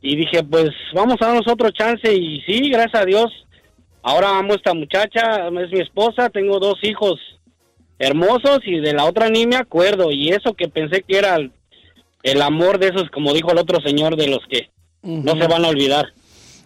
y 0.00 0.16
dije, 0.16 0.42
pues 0.44 0.70
vamos 0.94 1.16
a 1.20 1.26
darnos 1.26 1.48
otro 1.48 1.70
chance 1.72 2.10
y 2.14 2.40
sí, 2.42 2.70
gracias 2.70 3.02
a 3.02 3.04
Dios, 3.04 3.26
ahora 4.02 4.38
amo 4.38 4.52
a 4.52 4.56
esta 4.56 4.72
muchacha, 4.72 5.48
es 5.48 5.72
mi 5.72 5.80
esposa, 5.80 6.30
tengo 6.30 6.60
dos 6.60 6.78
hijos 6.82 7.20
hermosos 7.98 8.60
y 8.64 8.78
de 8.78 8.94
la 8.94 9.04
otra 9.04 9.28
ni 9.28 9.46
me 9.46 9.56
acuerdo 9.56 10.10
y 10.12 10.30
eso 10.30 10.54
que 10.54 10.68
pensé 10.68 11.02
que 11.02 11.18
era 11.18 11.36
el, 11.36 11.52
el 12.22 12.40
amor 12.40 12.78
de 12.78 12.88
esos, 12.88 13.10
como 13.10 13.34
dijo 13.34 13.50
el 13.50 13.58
otro 13.58 13.80
señor, 13.80 14.16
de 14.16 14.28
los 14.28 14.40
que 14.48 14.70
no 15.02 15.32
se 15.32 15.48
van 15.48 15.64
a 15.64 15.68
olvidar. 15.68 16.06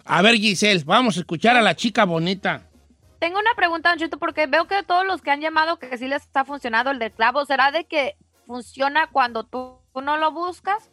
A 0.05 0.21
ver, 0.21 0.35
Giselle, 0.35 0.83
vamos 0.85 1.17
a 1.17 1.21
escuchar 1.21 1.57
a 1.57 1.61
la 1.61 1.75
chica 1.75 2.05
bonita. 2.05 2.61
Tengo 3.19 3.39
una 3.39 3.55
pregunta, 3.55 3.95
porque 4.19 4.45
veo 4.45 4.67
que 4.67 4.83
todos 4.83 5.05
los 5.05 5.21
que 5.21 5.31
han 5.31 5.41
llamado 5.41 5.79
que 5.79 5.97
sí 5.97 6.07
les 6.07 6.21
está 6.21 6.45
funcionando 6.45 6.91
el 6.91 6.99
del 6.99 7.11
clavo, 7.11 7.43
¿será 7.45 7.71
de 7.71 7.85
que 7.85 8.15
funciona 8.45 9.07
cuando 9.11 9.43
tú 9.43 9.79
no 9.95 10.17
lo 10.17 10.31
buscas? 10.31 10.91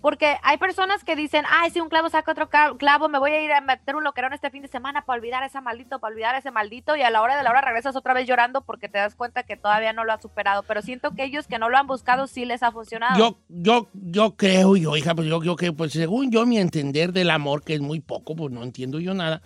Porque 0.00 0.36
hay 0.42 0.58
personas 0.58 1.04
que 1.04 1.16
dicen, 1.16 1.44
ay, 1.48 1.70
si 1.70 1.80
un 1.80 1.88
clavo 1.88 2.08
saca 2.08 2.32
otro 2.32 2.48
clavo, 2.78 3.08
me 3.08 3.18
voy 3.18 3.32
a 3.32 3.42
ir 3.42 3.52
a 3.52 3.60
meter 3.60 3.96
un 3.96 4.04
loquerón 4.04 4.32
este 4.32 4.50
fin 4.50 4.62
de 4.62 4.68
semana 4.68 5.04
para 5.04 5.18
olvidar 5.18 5.42
a 5.42 5.46
ese 5.46 5.60
maldito, 5.60 5.98
para 5.98 6.12
olvidar 6.12 6.34
a 6.34 6.38
ese 6.38 6.50
maldito, 6.50 6.96
y 6.96 7.02
a 7.02 7.10
la 7.10 7.22
hora 7.22 7.36
de 7.36 7.42
la 7.42 7.50
hora 7.50 7.60
regresas 7.60 7.96
otra 7.96 8.14
vez 8.14 8.26
llorando 8.26 8.62
porque 8.62 8.88
te 8.88 8.98
das 8.98 9.14
cuenta 9.14 9.42
que 9.42 9.56
todavía 9.56 9.92
no 9.92 10.04
lo 10.04 10.12
has 10.12 10.22
superado. 10.22 10.62
Pero 10.62 10.82
siento 10.82 11.12
que 11.12 11.24
ellos 11.24 11.46
que 11.46 11.58
no 11.58 11.68
lo 11.68 11.76
han 11.76 11.86
buscado 11.86 12.26
sí 12.26 12.44
les 12.44 12.62
ha 12.62 12.72
funcionado. 12.72 13.18
Yo, 13.18 13.38
yo, 13.48 13.88
yo 13.92 14.36
creo, 14.36 14.76
yo, 14.76 14.96
hija, 14.96 15.14
pues 15.14 15.28
yo 15.28 15.40
creo 15.40 15.56
que, 15.56 15.72
pues 15.72 15.92
según 15.92 16.30
yo, 16.30 16.46
mi 16.46 16.58
entender 16.58 17.12
del 17.12 17.30
amor, 17.30 17.62
que 17.64 17.74
es 17.74 17.80
muy 17.80 18.00
poco, 18.00 18.36
pues 18.36 18.52
no 18.52 18.62
entiendo 18.62 19.00
yo 19.00 19.14
nada, 19.14 19.42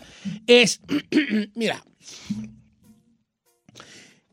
es, 0.46 0.80
mira, 1.54 1.82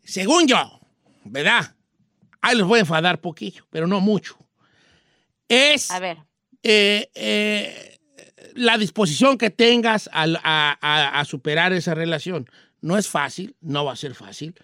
según 0.03 0.47
yo, 0.47 0.79
¿verdad? 1.23 1.75
Ahí 2.41 2.55
les 2.55 2.65
voy 2.65 2.77
a 2.77 2.81
enfadar 2.81 3.19
poquillo, 3.19 3.65
pero 3.69 3.85
no 3.85 3.99
mucho. 3.99 4.37
Es 5.49 5.91
A 5.91 5.99
ver. 5.99 6.17
eh, 6.63 7.09
eh, 7.15 7.97
la 8.55 8.77
disposición 8.77 9.37
que 9.37 9.49
tengas 9.49 10.09
a, 10.13 10.23
a- 10.43 11.19
a 11.19 11.25
superar 11.25 11.73
esa 11.73 11.93
relación. 11.95 12.49
No 12.81 12.97
es 12.97 13.07
fácil, 13.09 13.55
no 13.59 13.83
va 13.83 13.91
a 13.93 13.95
ser 13.97 14.13
fácil. 14.15 14.55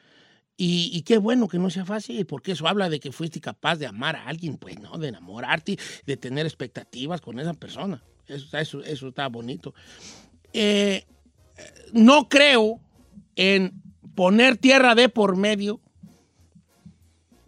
Y, 0.57 0.89
y 0.93 1.01
qué 1.01 1.17
bueno 1.17 1.49
que 1.49 1.59
no 1.59 1.69
sea 1.69 1.83
fácil, 1.83 2.25
porque 2.25 2.53
eso 2.53 2.65
habla 2.67 2.87
de 2.89 3.01
que 3.01 3.11
fuiste 3.11 3.41
capaz 3.41 3.75
de 3.75 3.87
amar 3.87 4.15
a 4.15 4.27
alguien, 4.27 4.57
pues, 4.57 4.79
¿no? 4.79 4.97
De 4.97 5.09
enamorarte, 5.09 5.77
de 6.05 6.15
tener 6.17 6.45
expectativas 6.45 7.19
con 7.19 7.39
esa 7.39 7.53
persona. 7.53 8.01
Eso, 8.27 8.45
está- 8.45 8.61
eso, 8.61 8.81
eso 8.81 9.09
está 9.09 9.27
bonito. 9.27 9.73
Eh, 10.53 11.03
no 11.91 12.29
creo 12.29 12.79
en 13.35 13.81
poner 14.15 14.55
tierra 14.55 14.95
de 14.95 15.09
por 15.09 15.35
medio, 15.35 15.81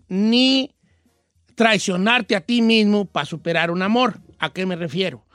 ni 0.10 0.72
traicionarte 1.58 2.36
a 2.36 2.42
ti 2.42 2.62
mismo 2.62 3.06
para 3.06 3.26
superar 3.26 3.72
un 3.72 3.82
amor. 3.82 4.20
¿A 4.38 4.54
qué 4.54 4.68
me 4.68 4.76
refiero? 4.76 5.26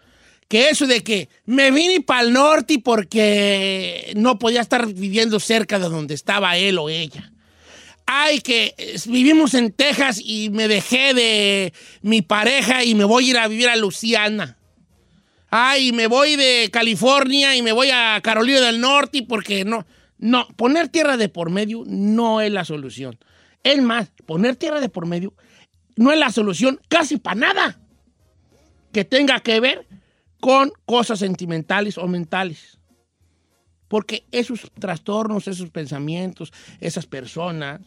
Que 0.47 0.69
eso 0.69 0.87
de 0.87 1.03
que 1.03 1.29
me 1.47 1.73
vine 1.73 2.01
para 2.01 2.23
el 2.23 2.33
norte 2.33 2.79
porque 2.79 4.13
no 4.15 4.39
podía 4.39 4.61
estar 4.61 4.87
viviendo 4.87 5.41
cerca 5.41 5.81
de 5.81 5.89
donde 5.89 6.15
estaba 6.15 6.57
él 6.57 6.79
o 6.79 6.89
ella. 6.89 7.33
Ay, 8.07 8.41
que 8.41 8.73
vivimos 9.07 9.55
en 9.55 9.73
Texas 9.73 10.21
y 10.25 10.49
me 10.51 10.69
dejé 10.69 11.13
de 11.13 11.73
mi 12.03 12.23
pareja 12.23 12.85
y 12.85 12.95
me 12.95 13.05
voy 13.05 13.27
a 13.27 13.31
ir 13.31 13.39
a 13.39 13.49
vivir 13.49 13.69
a 13.69 13.75
Luciana. 13.75 14.59
Ay, 15.51 15.91
me 15.91 16.07
voy 16.07 16.37
de 16.37 16.69
California 16.73 17.57
y 17.57 17.63
me 17.63 17.73
voy 17.73 17.91
a 17.91 18.21
Carolina 18.23 18.61
del 18.61 18.81
Norte 18.81 19.25
porque 19.29 19.65
no. 19.65 19.85
No, 20.19 20.47
poner 20.55 20.89
tierra 20.89 21.17
de 21.17 21.29
por 21.29 21.51
medio 21.51 21.83
no 21.85 22.41
es 22.41 22.53
la 22.53 22.65
solución. 22.65 23.19
Es 23.65 23.83
más, 23.83 24.13
poner 24.25 24.55
tierra 24.55 24.81
de 24.81 24.89
por 24.89 25.07
medio 25.07 25.35
no 25.97 26.13
es 26.13 26.19
la 26.19 26.31
solución 26.31 26.81
casi 26.89 27.17
para 27.17 27.37
nada 27.37 27.81
que 28.93 29.05
tenga 29.05 29.41
que 29.41 29.61
ver 29.61 29.87
con 30.41 30.73
cosas 30.87 31.19
sentimentales 31.19 31.99
o 31.99 32.07
mentales. 32.09 32.79
Porque 33.89 34.27
esos 34.33 34.71
trastornos, 34.79 35.49
esos 35.49 35.71
pensamientos, 35.71 36.53
esas 36.81 37.07
personas, 37.07 37.81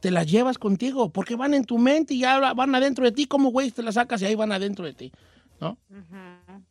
te 0.00 0.10
las 0.10 0.30
llevas 0.30 0.58
contigo, 0.58 1.10
porque 1.10 1.36
van 1.36 1.54
en 1.54 1.64
tu 1.64 1.78
mente 1.78 2.14
y 2.14 2.20
ya 2.20 2.54
van 2.54 2.74
adentro 2.74 3.04
de 3.04 3.12
ti. 3.12 3.26
¿Cómo, 3.26 3.50
güey, 3.50 3.70
te 3.70 3.82
las 3.82 3.94
sacas 3.94 4.22
y 4.22 4.26
ahí 4.26 4.34
van 4.34 4.52
adentro 4.52 4.84
de 4.84 4.92
ti? 4.92 5.12
¿No? 5.60 5.76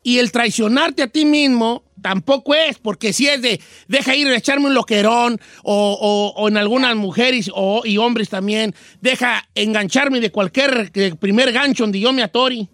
Y 0.07 0.19
el 0.19 0.31
traicionarte 0.31 1.03
a 1.03 1.07
ti 1.09 1.25
mismo 1.25 1.83
tampoco 2.01 2.55
es, 2.55 2.77
porque 2.79 3.11
si 3.11 3.27
es 3.27 3.41
de 3.41 3.59
deja 3.89 4.15
ir 4.15 4.25
a 4.29 4.37
echarme 4.37 4.67
un 4.67 4.73
loquerón, 4.73 5.37
o, 5.63 5.97
o- 5.99 6.41
o 6.41 6.47
en 6.47 6.55
algunas 6.55 6.95
mujeres 6.95 7.51
o, 7.53 7.81
y 7.83 7.97
hombres 7.97 8.29
también, 8.29 8.73
deja 9.01 9.43
engancharme 9.53 10.21
de 10.21 10.31
cualquier 10.31 10.91
primer 11.19 11.51
gancho 11.51 11.83
donde 11.83 11.99
yo 11.99 12.13
me 12.13 12.23
atori. 12.23 12.69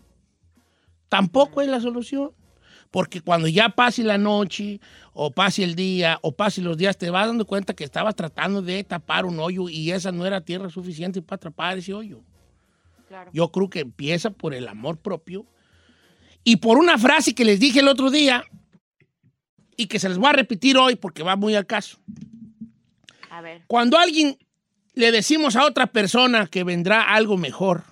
Tampoco 1.10 1.62
es 1.62 1.68
la 1.70 1.80
solución. 1.82 2.34
Porque 2.92 3.22
cuando 3.22 3.48
ya 3.48 3.70
pase 3.70 4.04
la 4.04 4.20
noche, 4.20 4.80
o 5.14 5.32
pase 5.32 5.64
el 5.64 5.74
día, 5.74 6.20
o 6.22 6.34
pase 6.34 6.62
los 6.62 6.78
días, 6.78 6.96
te 7.00 7.10
vas 7.10 7.26
dando 7.26 7.46
cuenta 7.48 7.74
que 7.74 7.84
estabas 7.84 8.14
tratando 8.16 8.62
de 8.62 8.84
tapar 8.84 9.26
un 9.26 9.40
hoyo 9.40 9.70
y 9.70 9.90
esa 9.90 10.12
no 10.12 10.28
era 10.28 10.42
tierra 10.42 10.70
suficiente 10.70 11.20
para 11.24 11.38
atrapar 11.38 11.80
ese 11.80 11.96
hoyo. 11.96 12.22
Yo 13.34 13.52
creo 13.52 13.72
que 13.72 13.80
empieza 13.80 14.30
por 14.30 14.54
el 14.54 14.68
amor 14.68 14.98
propio 14.98 15.48
y 16.44 16.58
por 16.58 16.78
una 16.78 16.98
frase 16.98 17.34
que 17.34 17.46
les 17.46 17.60
dije 17.60 17.80
el 17.80 17.88
otro 17.88 18.12
día 18.12 18.44
y 19.78 19.88
que 19.88 20.00
se 20.00 20.10
les 20.10 20.18
voy 20.18 20.30
a 20.30 20.34
repetir 20.34 20.78
hoy 20.78 20.96
porque 20.96 21.24
va 21.24 21.36
muy 21.36 21.56
al 21.56 21.66
caso. 21.66 21.98
A 23.30 23.42
ver. 23.42 23.64
Cuando 23.68 23.98
a 23.98 24.04
alguien 24.04 24.38
le 24.94 25.12
decimos 25.12 25.56
a 25.56 25.66
otra 25.66 25.88
persona 25.88 26.48
que 26.48 26.64
vendrá 26.64 27.14
algo 27.14 27.38
mejor, 27.38 27.84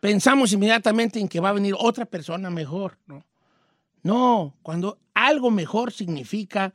pensamos 0.00 0.52
inmediatamente 0.52 1.18
en 1.18 1.28
que 1.28 1.40
va 1.40 1.50
a 1.50 1.54
venir 1.54 1.74
otra 1.76 2.04
persona 2.04 2.50
mejor, 2.50 2.98
¿no? 3.06 3.24
No, 4.02 4.54
cuando 4.62 4.98
algo 5.12 5.50
mejor 5.50 5.92
significa 5.92 6.72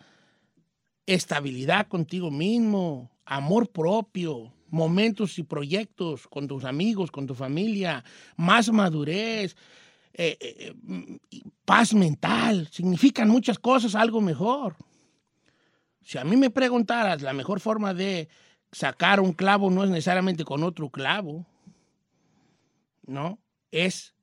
estabilidad 1.06 1.88
contigo 1.88 2.30
mismo, 2.30 3.12
amor 3.26 3.70
propio, 3.70 4.54
momentos 4.70 5.40
y 5.40 5.44
proyectos 5.44 6.28
con 6.28 6.48
tus 6.48 6.66
amigos, 6.66 7.12
con 7.12 7.26
tu 7.26 7.36
familia, 7.36 8.04
más 8.36 8.72
madurez, 8.72 9.56
eh, 10.14 10.38
eh, 10.40 10.74
mm, 10.84 11.16
y 11.30 11.44
paz 11.66 11.94
mental, 11.94 12.68
significan 12.72 13.30
muchas 13.30 13.58
cosas 13.60 13.96
algo 13.96 14.22
mejor. 14.22 14.76
Si 16.04 16.18
a 16.18 16.24
mí 16.24 16.38
me 16.38 16.50
preguntaras, 16.50 17.22
la 17.22 17.34
mejor 17.34 17.60
forma 17.60 17.94
de 17.94 18.30
sacar 18.72 19.20
un 19.20 19.34
clavo 19.34 19.70
no 19.72 19.84
es 19.84 19.90
necesariamente 19.90 20.44
con 20.44 20.64
otro 20.64 20.90
clavo, 20.90 21.46
¿no? 23.06 23.40
Es 23.72 24.14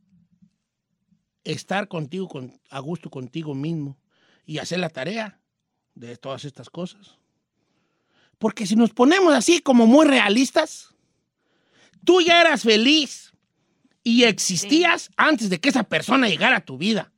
estar 1.45 1.89
contigo 1.89 2.29
con- 2.29 2.61
a 2.71 2.79
gusto 2.81 3.11
contigo 3.11 3.55
mismo 3.55 3.97
y 4.45 4.59
hacer 4.59 4.79
la 4.79 4.91
tarea 4.91 5.41
de 5.95 6.17
todas 6.17 6.45
estas 6.45 6.71
cosas. 6.71 7.19
Porque 8.39 8.67
si 8.67 8.77
nos 8.77 8.91
ponemos 8.91 9.35
así 9.35 9.61
como 9.61 9.87
muy 9.87 10.07
realistas, 10.07 10.95
tú 12.05 12.21
ya 12.21 12.41
eras 12.41 12.63
feliz 12.63 13.33
y 14.03 14.25
existías 14.25 15.11
antes 15.17 15.51
de 15.51 15.61
que 15.61 15.69
esa 15.69 15.85
persona 15.85 16.29
llegara 16.29 16.57
a 16.57 16.65
tu 16.65 16.79
vida. 16.79 17.13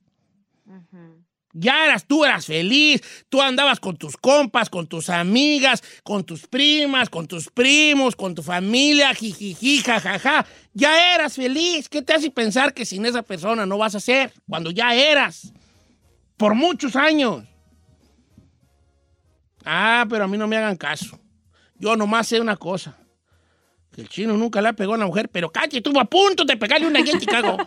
Ya 1.55 1.85
eras, 1.85 2.07
tú 2.07 2.25
eras 2.25 2.47
feliz, 2.47 3.03
tú 3.29 3.43
andabas 3.43 3.79
con 3.79 3.99
tus 3.99 4.17
compas, 4.17 4.71
con 4.71 4.87
tus 4.87 5.11
amigas, 5.11 5.83
con 6.03 6.25
tus 6.25 6.47
primas, 6.47 7.11
con 7.11 7.27
tus 7.27 7.51
primos, 7.51 8.17
con 8.17 8.35
tu 8.35 8.43
familia, 8.43 9.15
jijiji, 9.15 9.83
jajaja. 9.83 10.47
Ya 10.73 11.15
eras 11.15 11.35
feliz. 11.35 11.91
¿Qué 11.91 12.01
te 12.01 12.15
hace 12.15 12.31
pensar 12.31 12.73
que 12.73 12.87
sin 12.87 13.05
esa 13.05 13.23
persona 13.23 13.67
no 13.67 13.77
vas 13.77 13.95
a 13.95 14.01
ser? 14.01 14.33
Cuando 14.49 14.71
ya 14.71 14.95
eras. 14.95 15.53
Por 16.39 16.55
muchos 16.55 16.97
años. 16.97 17.45
Ah, 19.65 20.07
pero 20.09 20.25
a 20.25 20.29
mí 20.29 20.39
no 20.39 20.49
me 20.49 20.57
hagan 20.57 20.77
caso. 20.77 21.21
Yo 21.79 21.97
nomás 21.97 22.29
sé 22.29 22.41
una 22.41 22.57
cosa. 22.57 22.97
El 23.97 24.09
chino 24.09 24.37
nunca 24.39 24.63
le 24.63 24.69
ha 24.69 24.73
pegado 24.73 24.95
a 24.95 24.97
una 24.97 25.07
mujer, 25.07 25.29
pero 25.31 25.51
Cachi 25.51 25.79
estuvo 25.79 26.01
a 26.01 26.07
punto 26.07 26.45
de 26.45 26.57
pegarle 26.57 26.87
una 26.87 27.01
allá 27.01 27.13
en 27.13 27.21
Chicago. 27.21 27.59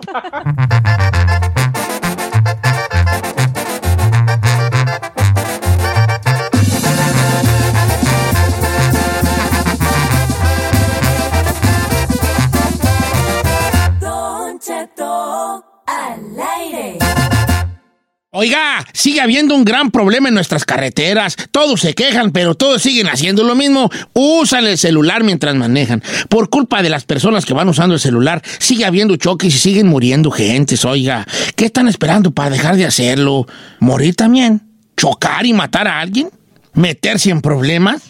Oiga, 18.38 18.86
sigue 18.92 19.22
habiendo 19.22 19.56
un 19.56 19.64
gran 19.64 19.92
problema 19.92 20.28
en 20.28 20.34
nuestras 20.34 20.66
carreteras. 20.66 21.38
Todos 21.52 21.80
se 21.80 21.94
quejan, 21.94 22.32
pero 22.32 22.54
todos 22.54 22.82
siguen 22.82 23.08
haciendo 23.08 23.46
lo 23.46 23.56
mismo. 23.56 23.90
Usan 24.12 24.66
el 24.68 24.78
celular 24.78 25.24
mientras 25.24 25.56
manejan. 25.56 26.04
Por 26.28 26.50
culpa 26.50 26.84
de 26.84 26.90
las 26.90 27.06
personas 27.06 27.46
que 27.46 27.54
van 27.54 27.70
usando 27.70 27.96
el 27.96 28.02
celular, 28.02 28.42
sigue 28.60 28.84
habiendo 28.84 29.16
choques 29.16 29.56
y 29.56 29.58
siguen 29.58 29.88
muriendo 29.88 30.32
gentes. 30.32 30.84
Oiga, 30.84 31.26
¿qué 31.56 31.68
están 31.68 31.88
esperando 31.88 32.32
para 32.32 32.50
dejar 32.50 32.76
de 32.76 32.84
hacerlo? 32.84 33.48
¿Morir 33.80 34.16
también? 34.16 34.64
¿Chocar 34.98 35.46
y 35.46 35.54
matar 35.54 35.88
a 35.88 36.02
alguien? 36.02 36.30
¿Meterse 36.74 37.30
en 37.30 37.40
problemas? 37.40 38.02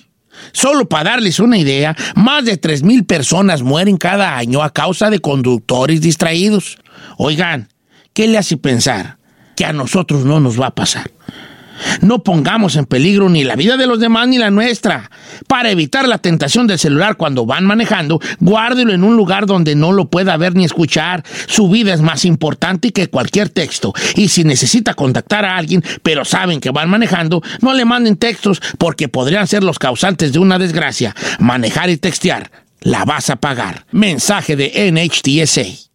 Solo 0.53 0.89
para 0.89 1.11
darles 1.11 1.39
una 1.39 1.59
idea, 1.59 1.95
más 2.15 2.45
de 2.45 2.59
3.000 2.59 3.05
personas 3.05 3.61
mueren 3.61 3.97
cada 3.97 4.35
año 4.35 4.63
a 4.63 4.73
causa 4.73 5.11
de 5.11 5.19
conductores 5.19 6.01
distraídos. 6.01 6.79
Oigan, 7.19 7.69
¿qué 8.13 8.27
le 8.27 8.39
hace 8.39 8.57
pensar 8.57 9.19
que 9.55 9.65
a 9.65 9.73
nosotros 9.73 10.25
no 10.25 10.39
nos 10.39 10.59
va 10.59 10.67
a 10.67 10.75
pasar? 10.75 11.09
No 12.01 12.23
pongamos 12.23 12.75
en 12.75 12.85
peligro 12.85 13.29
ni 13.29 13.43
la 13.43 13.55
vida 13.55 13.77
de 13.77 13.87
los 13.87 13.99
demás 13.99 14.27
ni 14.27 14.37
la 14.37 14.51
nuestra. 14.51 15.09
Para 15.47 15.69
evitar 15.71 16.07
la 16.07 16.17
tentación 16.17 16.67
del 16.67 16.79
celular 16.79 17.17
cuando 17.17 17.45
van 17.45 17.65
manejando, 17.65 18.19
guárdelo 18.39 18.93
en 18.93 19.03
un 19.03 19.15
lugar 19.15 19.45
donde 19.45 19.75
no 19.75 19.91
lo 19.91 20.09
pueda 20.09 20.37
ver 20.37 20.55
ni 20.55 20.65
escuchar. 20.65 21.23
Su 21.47 21.69
vida 21.69 21.93
es 21.93 22.01
más 22.01 22.25
importante 22.25 22.91
que 22.91 23.09
cualquier 23.09 23.49
texto. 23.49 23.93
Y 24.15 24.29
si 24.29 24.43
necesita 24.43 24.93
contactar 24.93 25.45
a 25.45 25.57
alguien, 25.57 25.83
pero 26.03 26.25
saben 26.25 26.59
que 26.59 26.71
van 26.71 26.89
manejando, 26.89 27.41
no 27.61 27.73
le 27.73 27.85
manden 27.85 28.17
textos 28.17 28.61
porque 28.77 29.07
podrían 29.07 29.47
ser 29.47 29.63
los 29.63 29.79
causantes 29.79 30.33
de 30.33 30.39
una 30.39 30.59
desgracia. 30.59 31.15
Manejar 31.39 31.89
y 31.89 31.97
textear, 31.97 32.51
la 32.81 33.05
vas 33.05 33.29
a 33.29 33.35
pagar. 33.37 33.85
Mensaje 33.91 34.55
de 34.55 34.91
NHTSA. 34.91 35.94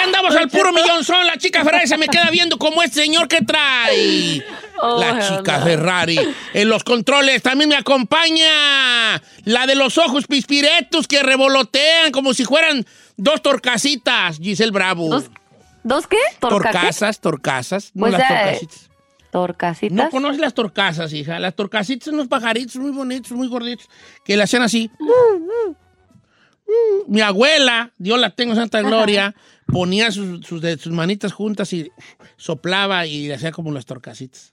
Aquí 0.00 0.06
andamos 0.06 0.36
al 0.36 0.48
puro 0.48 0.72
millón 0.72 1.04
son. 1.04 1.26
La 1.26 1.36
chica 1.36 1.64
Ferrari 1.64 1.86
se 1.86 1.96
me 1.96 2.08
queda 2.08 2.30
viendo 2.30 2.58
como 2.58 2.82
este 2.82 3.02
señor 3.02 3.28
que 3.28 3.42
trae. 3.42 4.44
La 4.98 5.20
chica 5.20 5.60
Ferrari. 5.60 6.18
En 6.54 6.68
los 6.68 6.84
controles 6.84 7.42
también 7.42 7.68
me 7.68 7.76
acompaña. 7.76 9.20
La 9.44 9.66
de 9.66 9.74
los 9.74 9.98
ojos 9.98 10.26
pispiretos 10.26 11.06
que 11.06 11.22
revolotean 11.22 12.12
como 12.12 12.34
si 12.34 12.44
fueran 12.44 12.86
dos 13.16 13.42
torcasitas. 13.42 14.38
Giselle 14.38 14.72
Bravo. 14.72 15.08
¿Dos, 15.08 15.30
¿dos 15.82 16.06
qué? 16.06 16.16
¿Torca 16.38 16.70
qué? 16.70 16.78
Torcasas, 16.78 17.20
torcasas. 17.20 17.90
No 17.94 18.00
Pues, 18.00 18.12
las 18.12 18.22
eh, 18.22 18.24
torcasitas. 18.28 18.90
¿Torcasitas? 19.30 19.96
No 19.96 20.10
conoces 20.10 20.40
las 20.40 20.54
torcasas, 20.54 21.12
hija. 21.12 21.38
Las 21.38 21.54
torcasitas 21.54 22.06
son 22.06 22.14
unos 22.14 22.28
pajaritos 22.28 22.76
muy 22.76 22.90
bonitos, 22.90 23.30
muy 23.32 23.48
gorditos, 23.48 23.88
que 24.24 24.36
le 24.36 24.42
hacían 24.42 24.62
así. 24.62 24.90
Mi 27.06 27.20
abuela, 27.20 27.90
Dios 27.98 28.18
la 28.18 28.30
tengo 28.30 28.52
en 28.52 28.58
Santa 28.58 28.80
Gloria, 28.82 29.34
ponía 29.72 30.10
sus, 30.10 30.46
sus, 30.46 30.86
manitas 30.88 31.32
juntas 31.32 31.72
y 31.72 31.90
soplaba 32.36 33.06
y 33.06 33.30
hacía 33.30 33.52
como 33.52 33.72
las 33.72 33.86
torcasitas. 33.86 34.52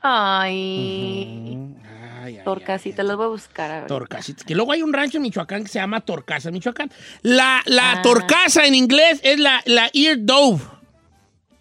Ay. 0.00 1.74
Ay, 2.22 2.36
ay, 2.38 2.44
Torcasitas, 2.44 3.04
las 3.06 3.16
voy 3.16 3.26
a 3.26 3.28
buscar. 3.28 3.70
A 3.70 3.78
ver. 3.80 3.86
Torcasitas. 3.86 4.44
Que 4.44 4.54
luego 4.54 4.72
hay 4.72 4.82
un 4.82 4.92
rancho 4.92 5.18
en 5.18 5.22
Michoacán 5.22 5.62
que 5.62 5.68
se 5.68 5.78
llama 5.78 6.00
Torcasa, 6.00 6.50
Michoacán. 6.50 6.90
La, 7.22 7.62
la 7.66 7.92
Ah. 7.92 8.02
torcasa 8.02 8.66
en 8.66 8.74
inglés 8.74 9.20
es 9.22 9.38
la, 9.38 9.62
la 9.66 9.90
ear 9.92 10.16
dove. 10.20 10.62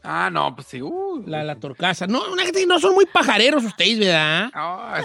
Ah, 0.04 0.30
no, 0.32 0.56
pues 0.56 0.68
sí. 0.68 0.82
Uh, 0.82 1.24
La, 1.28 1.44
la 1.44 1.56
torcasa. 1.60 2.08
No, 2.08 2.24
una 2.32 2.44
gente- 2.44 2.66
no 2.66 2.80
son 2.80 2.96
muy 2.96 3.06
pajareros 3.06 3.64
ustedes, 3.64 4.00
¿verdad? 4.00 4.50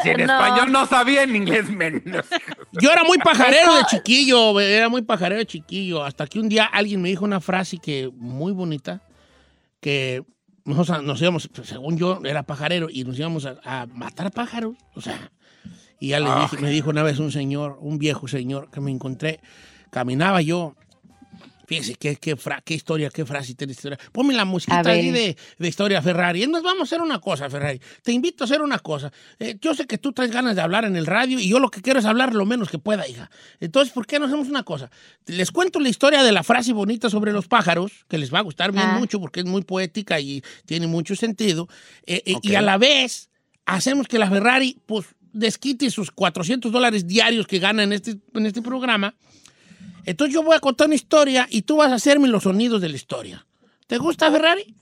si 0.02 0.08
en 0.10 0.26
No. 0.26 0.32
español 0.32 0.72
no 0.72 0.86
sabía, 0.86 1.22
en 1.24 1.36
inglés 1.36 1.68
menos. 1.68 2.02
Yo 2.72 2.90
era 2.90 3.04
muy 3.04 3.18
pajarero 3.18 3.74
de 3.76 3.84
chiquillo, 3.84 4.58
era 4.58 4.88
muy 4.88 5.02
pajarero 5.02 5.38
de 5.38 5.46
chiquillo. 5.46 6.02
Hasta 6.02 6.26
que 6.26 6.38
un 6.40 6.48
día 6.48 6.64
alguien 6.64 7.02
me 7.02 7.10
dijo 7.10 7.24
una 7.24 7.40
frase 7.40 7.76
que 7.78 8.10
muy 8.16 8.52
bonita, 8.52 9.02
que 9.80 10.22
nos, 10.64 10.88
nos 11.02 11.20
íbamos, 11.20 11.48
pues, 11.48 11.68
según 11.68 11.96
yo, 11.98 12.20
era 12.24 12.42
pajarero 12.42 12.88
y 12.90 13.04
nos 13.04 13.18
íbamos 13.18 13.46
a, 13.46 13.56
a 13.64 13.86
matar 13.86 14.30
pájaros. 14.32 14.76
O 14.94 15.00
sea, 15.02 15.30
y 16.00 16.08
ya 16.08 16.20
le 16.20 16.26
Ah, 16.28 16.48
dije, 16.50 16.62
me 16.62 16.70
dijo 16.70 16.90
una 16.90 17.02
vez 17.02 17.18
un 17.18 17.30
señor, 17.32 17.78
un 17.80 17.98
viejo 17.98 18.28
señor 18.28 18.70
que 18.70 18.80
me 18.80 18.90
encontré, 18.90 19.40
caminaba 19.90 20.40
yo. 20.42 20.74
Fíjese 21.66 21.94
qué, 21.96 22.16
qué, 22.16 22.36
fra- 22.36 22.60
qué 22.64 22.74
historia, 22.74 23.10
qué 23.10 23.24
frase 23.26 23.54
tiene 23.54 23.72
historia. 23.72 23.98
Ponme 24.12 24.32
la 24.34 24.44
musiquita 24.44 24.88
ahí 24.90 25.10
de, 25.10 25.36
de 25.58 25.68
historia 25.68 26.00
Ferrari. 26.00 26.44
Y 26.44 26.46
nos 26.46 26.62
vamos 26.62 26.80
a 26.80 26.84
hacer 26.84 27.00
una 27.00 27.20
cosa, 27.20 27.50
Ferrari. 27.50 27.80
Te 28.02 28.12
invito 28.12 28.44
a 28.44 28.46
hacer 28.46 28.62
una 28.62 28.78
cosa. 28.78 29.12
Eh, 29.38 29.56
yo 29.60 29.74
sé 29.74 29.86
que 29.86 29.98
tú 29.98 30.12
traes 30.12 30.30
ganas 30.30 30.54
de 30.56 30.62
hablar 30.62 30.84
en 30.84 30.96
el 30.96 31.06
radio 31.06 31.38
y 31.40 31.48
yo 31.48 31.58
lo 31.58 31.70
que 31.70 31.82
quiero 31.82 31.98
es 31.98 32.04
hablar 32.06 32.34
lo 32.34 32.46
menos 32.46 32.68
que 32.70 32.78
pueda, 32.78 33.06
hija. 33.08 33.30
Entonces, 33.60 33.92
¿por 33.92 34.06
qué 34.06 34.18
no 34.18 34.26
hacemos 34.26 34.48
una 34.48 34.62
cosa? 34.62 34.90
Les 35.26 35.50
cuento 35.50 35.80
la 35.80 35.88
historia 35.88 36.22
de 36.22 36.32
la 36.32 36.42
frase 36.44 36.72
bonita 36.72 37.10
sobre 37.10 37.32
los 37.32 37.48
pájaros, 37.48 38.04
que 38.08 38.18
les 38.18 38.32
va 38.32 38.38
a 38.38 38.42
gustar 38.42 38.70
bien 38.72 38.84
Ah. 38.86 38.98
mucho 38.98 39.20
porque 39.20 39.40
es 39.40 39.46
muy 39.46 39.62
poética 39.62 40.20
y 40.20 40.42
tiene 40.66 40.86
mucho 40.86 41.16
sentido. 41.16 41.68
Eh, 42.06 42.22
eh, 42.26 42.34
Y 42.42 42.50
Ok. 42.50 42.56
a 42.56 42.62
la 42.62 42.78
vez, 42.78 43.28
hacemos 43.64 44.06
que 44.06 44.18
la 44.18 44.30
Ferrari, 44.30 44.78
pues, 44.86 45.06
desquite 45.32 45.90
sus 45.90 46.10
400 46.12 46.70
dólares 46.72 47.06
diarios 47.06 47.46
que 47.46 47.58
gana 47.58 47.82
en 47.82 47.92
este, 47.92 48.16
en 48.34 48.46
este 48.46 48.62
programa. 48.62 49.14
Entonces 50.06 50.32
yo 50.34 50.42
voy 50.42 50.56
a 50.56 50.60
contar 50.60 50.86
una 50.86 50.94
historia 50.94 51.46
y 51.50 51.62
tú 51.62 51.76
vas 51.76 51.90
a 51.92 51.96
hacerme 51.96 52.28
los 52.28 52.44
sonidos 52.44 52.80
de 52.80 52.88
la 52.88 52.96
historia. 52.96 53.46
¿Te 53.86 53.98
gusta, 53.98 54.30
Ferrari? 54.32 54.74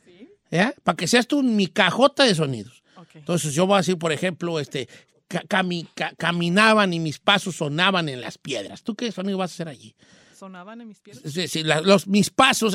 ¿Ya? 0.51 0.73
Para 0.85 0.97
que 0.97 1.09
seas 1.09 1.27
tú 1.27 1.43
mi 1.43 1.67
cajota 1.67 2.25
de 2.25 2.35
sonidos. 2.35 2.83
Entonces 3.15 3.55
yo 3.55 3.67
voy 3.67 3.75
a 3.75 3.79
decir, 3.79 3.97
por 3.99 4.13
ejemplo, 4.13 4.59
este, 4.61 4.89
ca- 5.29 5.43
cami- 5.45 5.89
ca- 5.95 6.13
caminaban 6.19 6.93
y 6.93 6.99
mis 7.01 7.19
pasos 7.19 7.57
sonaban 7.57 8.09
en 8.09 8.21
las 8.21 8.39
piedras. 8.39 8.83
¿Tú 8.83 8.95
qué 8.97 9.11
sonido 9.13 9.39
vas 9.39 9.51
a 9.53 9.55
hacer 9.55 9.69
allí? 9.69 9.95
Sonaban 10.37 10.81
en 10.81 10.89
mis 10.89 10.99
pies. 11.01 11.21
Sí, 11.25 11.47
sí, 11.49 11.63
la- 11.63 11.81
los, 11.81 12.07
mis 12.09 12.29
pasos, 12.31 12.75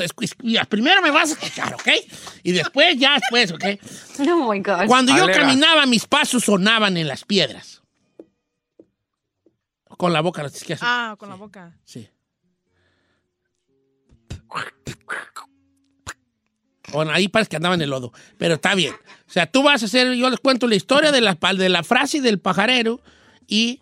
primero 0.68 1.02
me 1.02 1.10
vas 1.10 1.30
a 1.30 1.32
escuchar, 1.34 1.74
¿ok? 1.74 1.88
Y 2.42 2.52
después, 2.52 2.96
ya 2.98 3.14
después, 3.18 3.52
¿ok? 3.52 3.64
Oh 4.30 4.50
my 4.50 4.60
God. 4.60 4.86
Cuando 4.86 5.12
yo 5.16 5.26
caminaba, 5.40 5.84
mis 5.86 6.06
pasos 6.06 6.44
sonaban 6.44 6.96
en 6.96 7.06
las 7.06 7.24
piedras. 7.24 7.82
Con 9.98 10.12
la 10.14 10.20
boca, 10.22 10.42
¿qué 10.42 10.72
haces? 10.72 10.78
Ah, 10.82 11.14
con 11.18 11.28
la 11.28 11.34
boca. 11.34 11.76
Sí. 11.84 12.08
Bueno, 16.92 17.12
ahí 17.12 17.28
parece 17.28 17.50
que 17.50 17.56
andaba 17.56 17.74
en 17.74 17.82
el 17.82 17.90
lodo, 17.90 18.12
pero 18.38 18.54
está 18.54 18.74
bien. 18.74 18.94
O 18.94 19.32
sea, 19.32 19.46
tú 19.46 19.62
vas 19.62 19.82
a 19.82 19.86
hacer, 19.86 20.12
yo 20.14 20.28
les 20.28 20.40
cuento 20.40 20.66
la 20.66 20.74
historia 20.74 21.12
de 21.12 21.20
la, 21.20 21.38
de 21.56 21.68
la 21.68 21.84
frase 21.84 22.20
del 22.20 22.40
pajarero 22.40 23.00
y 23.46 23.80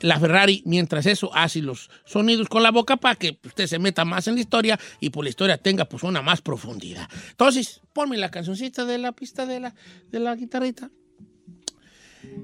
la 0.00 0.18
Ferrari, 0.18 0.62
mientras 0.66 1.06
eso, 1.06 1.30
hace 1.34 1.62
los 1.62 1.90
sonidos 2.04 2.48
con 2.48 2.62
la 2.62 2.70
boca 2.70 2.96
para 2.96 3.14
que 3.14 3.38
usted 3.44 3.66
se 3.66 3.78
meta 3.78 4.04
más 4.04 4.26
en 4.26 4.34
la 4.34 4.40
historia 4.40 4.78
y 5.00 5.10
por 5.10 5.24
la 5.24 5.30
historia 5.30 5.58
tenga 5.58 5.84
pues 5.84 6.02
una 6.02 6.22
más 6.22 6.42
profundidad. 6.42 7.08
Entonces, 7.30 7.80
ponme 7.92 8.16
la 8.18 8.30
cancioncita 8.30 8.84
de 8.84 8.98
la 8.98 9.12
pista 9.12 9.46
de 9.46 9.60
la, 9.60 9.74
de 10.10 10.18
la 10.18 10.34
guitarrita. 10.34 10.90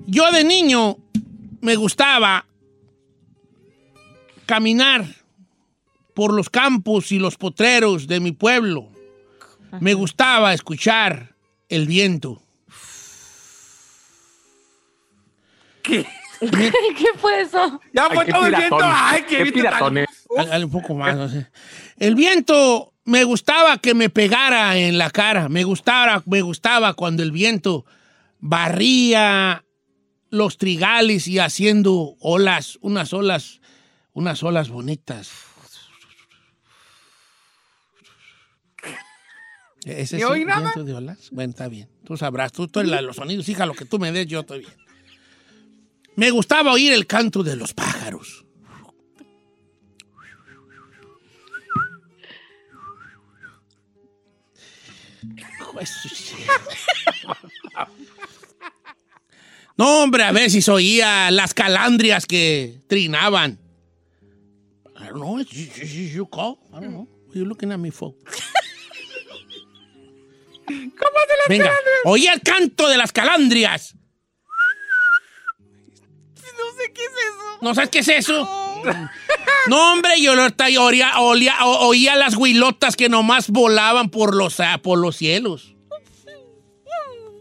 Yo 0.07 0.31
de 0.31 0.45
niño 0.45 0.99
me 1.61 1.77
gustaba 1.77 2.47
caminar 4.47 5.05
por 6.21 6.35
los 6.35 6.51
campos 6.51 7.13
y 7.13 7.19
los 7.19 7.39
potreros 7.39 8.07
de 8.07 8.21
mi 8.21 8.33
pueblo. 8.33 8.91
Me 9.81 9.95
gustaba 9.95 10.53
escuchar 10.53 11.35
el 11.71 11.87
viento. 11.87 12.43
¿Qué? 15.83 16.07
¿Qué 16.41 17.07
fue 17.17 17.41
eso? 17.41 17.81
Ya 17.95 18.11
fue 18.11 18.27
todo 18.27 18.45
el 18.45 18.55
viento. 18.55 18.79
Ay, 18.83 19.23
qué, 19.27 19.45
viento 19.45 19.63
tan- 19.63 19.95
Dale, 19.95 20.07
dale 20.51 20.65
un 20.67 20.71
poco 20.71 20.95
más. 20.95 21.17
no 21.17 21.27
sé. 21.27 21.47
El 21.97 22.15
viento 22.15 22.93
me 23.07 23.25
gustaba 23.25 23.79
que 23.79 23.95
me 23.95 24.11
pegara 24.11 24.77
en 24.77 24.99
la 24.99 25.09
cara. 25.09 25.49
Me 25.49 25.65
gustaba, 25.65 26.23
me 26.27 26.43
gustaba 26.43 26.93
cuando 26.93 27.23
el 27.23 27.33
viento 27.33 27.87
barría 28.41 29.65
los 30.29 30.59
trigales 30.59 31.29
y 31.29 31.39
haciendo 31.39 32.17
olas, 32.21 32.79
unas 32.83 33.15
olas, 33.15 33.63
unas 34.13 34.43
olas 34.43 34.69
bonitas. 34.69 35.31
¿Ese 39.85 40.17
¿Ni 40.17 40.23
es 40.23 40.29
oí 40.29 40.45
nada? 40.45 40.73
de 40.77 40.95
olas? 40.95 41.29
Bueno, 41.31 41.51
está 41.51 41.69
bien. 41.69 41.89
Tú 42.05 42.17
sabrás. 42.17 42.53
Tú, 42.53 42.69
tú 42.69 42.83
la 42.83 43.01
los 43.01 43.17
sonidos, 43.17 43.49
hija, 43.49 43.65
lo 43.67 43.75
que 43.75 43.85
tú 43.87 43.99
me 43.99 44.13
des, 44.13 44.27
yo 44.27 44.41
estoy 44.41 44.61
bien. 44.61 44.73
Me 46.17 46.31
gustaba 46.31 46.73
oír 46.73 46.93
el 46.93 47.07
canto 47.07 47.43
de 47.43 47.57
los 47.57 47.73
pájaros. 47.73 48.45
No, 59.77 60.03
hombre, 60.03 60.25
a 60.25 60.33
veces 60.33 60.69
oía 60.69 61.31
las 61.31 61.55
calandrias 61.55 62.27
que 62.27 62.81
trinaban. 62.87 63.59
I 64.99 65.05
don't 65.09 65.15
know. 65.15 65.39
You, 65.39 65.45
you- 65.77 65.85
you- 65.87 66.09
you 66.17 66.27
call? 66.27 66.59
I 66.73 66.81
don't 66.81 66.91
know. 66.91 67.09
What 67.27 67.35
are 67.37 67.39
you 67.39 67.45
looking 67.47 67.73
at 67.73 67.79
me 67.79 67.91
for? 70.71 71.49
Venga, 71.49 71.73
oía 72.05 72.33
el 72.33 72.41
canto 72.43 72.89
de 72.89 72.97
las 72.97 73.13
calandrias. 73.13 73.95
No 76.37 76.73
sé 76.77 76.93
qué 76.93 77.03
es 77.05 77.11
eso. 77.11 77.59
¿No 77.63 77.75
sabes 77.75 77.91
qué 77.91 77.99
es 78.01 78.09
eso? 78.09 78.49
No, 79.69 79.93
hombre, 79.93 80.21
yo, 80.21 80.35
oía, 80.79 81.19
olía- 81.21 81.59
o- 81.65 81.87
oía 81.89 82.17
las 82.17 82.35
huilotas 82.37 82.97
que 82.97 83.09
nomás 83.09 83.49
volaban 83.51 84.11
por 84.11 84.35
los, 84.35 84.59
ah, 84.61 84.79
por 84.83 84.99
los 84.99 85.17
cielos. 85.17 85.75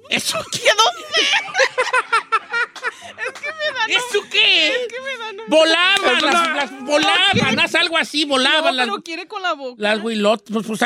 ¿Eso 0.10 0.38
qué? 0.52 0.60
Es 3.20 3.40
que. 3.40 3.49
¿Eso 3.90 4.20
qué? 4.32 4.68
Es 4.68 4.88
que 4.88 5.02
me 5.02 5.18
dan. 5.18 5.40
un- 5.40 5.46
Volaban, 5.50 6.22
las, 6.22 6.56
las- 6.72 6.82
volaban, 6.86 7.60
haz 7.60 7.76
algo 7.76 7.98
así, 7.98 8.26
volaban 8.26 8.66
No, 8.66 8.72
las, 8.72 8.86
pero 8.88 9.02
quiere 9.04 9.28
con 9.28 9.42
la 9.42 9.54
boca. 9.54 9.76
las 9.82 10.02
huilotas. 10.04 10.50
Pues, 10.52 10.66
pues, 10.68 10.80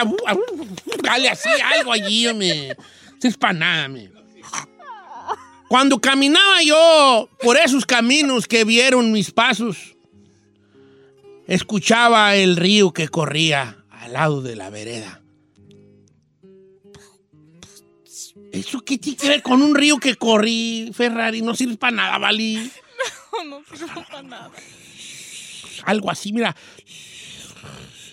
dale 1.02 1.30
así, 1.30 1.50
algo 1.78 1.92
allí. 1.92 2.26
Esto 2.28 3.28
es 3.28 3.38
para 3.38 3.54
nada, 3.54 3.86
hombre. 3.88 4.12
Cuando 5.68 6.00
caminaba 6.00 6.62
yo 6.62 7.30
por 7.42 7.58
esos 7.58 7.86
caminos 7.86 8.48
que 8.48 8.63
vieron 8.63 9.12
mis 9.12 9.32
pasos, 9.32 9.96
escuchaba 11.48 12.36
el 12.36 12.56
río 12.58 12.94
que 12.94 13.08
corría 13.10 13.84
al 13.89 14.13
lado 14.13 14.42
de 14.42 14.56
la 14.56 14.70
vereda. 14.70 15.20
¿Eso 18.52 18.82
qué 18.82 18.98
tiene 19.00 19.18
que 19.18 19.28
ver 19.30 19.42
con 19.42 19.62
un 19.63 19.74
río 19.74 19.98
que 19.98 20.16
corrí, 20.16 20.92
Ferrari? 20.94 21.42
No 21.42 21.56
sirve 21.56 21.76
para 21.76 21.96
nada, 21.96 22.18
¿vale? 22.20 22.70
No, 23.43 23.43
no 23.60 23.63
sirve 23.76 24.06
para 24.10 24.24
nada. 24.24 24.52
Algo 25.86 26.12
así, 26.12 26.32
mira. 26.34 26.56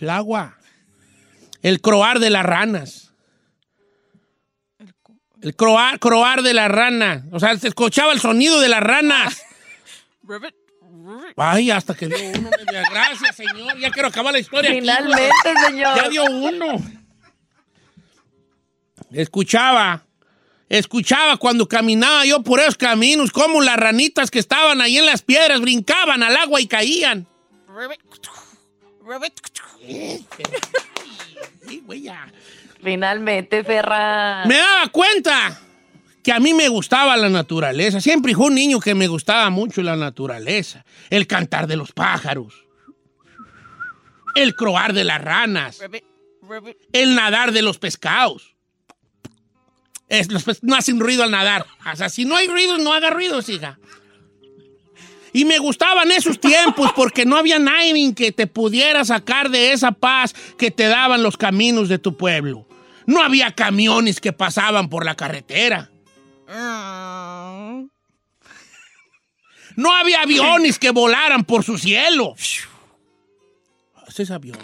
El 0.00 0.10
agua. 0.10 0.56
El 1.62 1.80
croar 1.80 2.20
de 2.20 2.30
las 2.30 2.44
ranas. 2.44 3.12
El 5.42 5.54
croar, 5.56 5.98
croar 5.98 6.42
de 6.42 6.54
las 6.54 6.70
ranas. 6.70 7.24
O 7.32 7.40
sea, 7.40 7.56
se 7.58 7.68
escuchaba 7.68 8.12
el 8.12 8.20
sonido 8.20 8.60
de 8.60 8.68
las 8.68 8.82
ranas. 8.82 9.42
Ribbit, 10.22 10.54
ribbit. 10.80 11.34
Ay, 11.36 11.70
hasta 11.70 11.94
que 11.94 12.06
dio 12.06 12.16
uno. 12.18 12.50
media. 12.50 12.84
Gracias, 12.90 13.36
señor. 13.36 13.76
Ya 13.78 13.90
quiero 13.90 14.08
acabar 14.08 14.32
la 14.32 14.38
historia. 14.38 14.70
Finalmente, 14.70 15.54
señor. 15.66 15.96
Ya 15.96 16.08
dio 16.08 16.24
uno. 16.24 16.76
Escuchaba. 19.10 20.04
Escuchaba 20.70 21.36
cuando 21.36 21.66
caminaba 21.66 22.24
yo 22.24 22.44
por 22.44 22.60
esos 22.60 22.76
caminos, 22.76 23.32
como 23.32 23.60
las 23.60 23.76
ranitas 23.76 24.30
que 24.30 24.38
estaban 24.38 24.80
ahí 24.80 24.98
en 24.98 25.04
las 25.04 25.20
piedras 25.20 25.60
brincaban 25.60 26.22
al 26.22 26.36
agua 26.36 26.60
y 26.60 26.68
caían. 26.68 27.26
Finalmente, 32.80 33.64
Ferra. 33.64 34.44
Me 34.46 34.58
daba 34.58 34.88
cuenta 34.92 35.60
que 36.22 36.32
a 36.32 36.38
mí 36.38 36.54
me 36.54 36.68
gustaba 36.68 37.16
la 37.16 37.28
naturaleza. 37.28 38.00
Siempre 38.00 38.32
fui 38.36 38.46
un 38.46 38.54
niño 38.54 38.78
que 38.78 38.94
me 38.94 39.08
gustaba 39.08 39.50
mucho 39.50 39.82
la 39.82 39.96
naturaleza. 39.96 40.84
El 41.10 41.26
cantar 41.26 41.66
de 41.66 41.76
los 41.76 41.90
pájaros. 41.90 42.64
El 44.36 44.54
croar 44.54 44.92
de 44.92 45.02
las 45.02 45.20
ranas. 45.20 45.80
El 46.92 47.16
nadar 47.16 47.50
de 47.50 47.62
los 47.62 47.78
pescados. 47.78 48.54
Es, 50.10 50.28
no 50.62 50.76
hacen 50.76 51.00
ruido 51.00 51.22
al 51.22 51.30
nadar. 51.30 51.64
O 51.90 51.96
sea, 51.96 52.10
si 52.10 52.26
no 52.26 52.36
hay 52.36 52.48
ruido, 52.48 52.76
no 52.78 52.92
haga 52.92 53.10
ruidos, 53.10 53.48
hija. 53.48 53.78
Y 55.32 55.44
me 55.44 55.58
gustaban 55.58 56.10
esos 56.10 56.40
tiempos 56.40 56.90
porque 56.96 57.24
no 57.24 57.36
había 57.36 57.60
nadie 57.60 58.12
que 58.14 58.32
te 58.32 58.48
pudiera 58.48 59.04
sacar 59.04 59.48
de 59.48 59.72
esa 59.72 59.92
paz 59.92 60.34
que 60.58 60.72
te 60.72 60.88
daban 60.88 61.22
los 61.22 61.36
caminos 61.36 61.88
de 61.88 61.98
tu 61.98 62.16
pueblo. 62.16 62.66
No 63.06 63.22
había 63.22 63.52
camiones 63.52 64.20
que 64.20 64.32
pasaban 64.32 64.88
por 64.88 65.04
la 65.04 65.14
carretera. 65.14 65.90
No 69.76 69.94
había 69.94 70.22
aviones 70.22 70.78
que 70.80 70.90
volaran 70.90 71.44
por 71.44 71.62
su 71.62 71.78
cielo. 71.78 72.34
¿Ese 74.08 74.24
es 74.24 74.30
avión? 74.32 74.58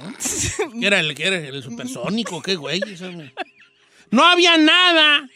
¿Qué 0.80 0.86
era 0.86 0.98
el, 0.98 1.14
qué 1.14 1.28
era 1.28 1.36
el 1.36 1.62
supersónico? 1.62 2.42
¿Qué 2.42 2.56
güey? 2.56 2.80
No 4.10 4.24
había 4.24 4.56
nada 4.56 5.28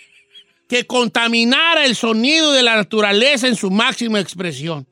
que 0.69 0.87
contaminara 0.87 1.85
el 1.85 1.97
sonido 1.97 2.53
de 2.53 2.63
la 2.63 2.77
naturaleza 2.77 3.49
en 3.49 3.57
su 3.57 3.71
máxima 3.71 4.21
expresión. 4.21 4.87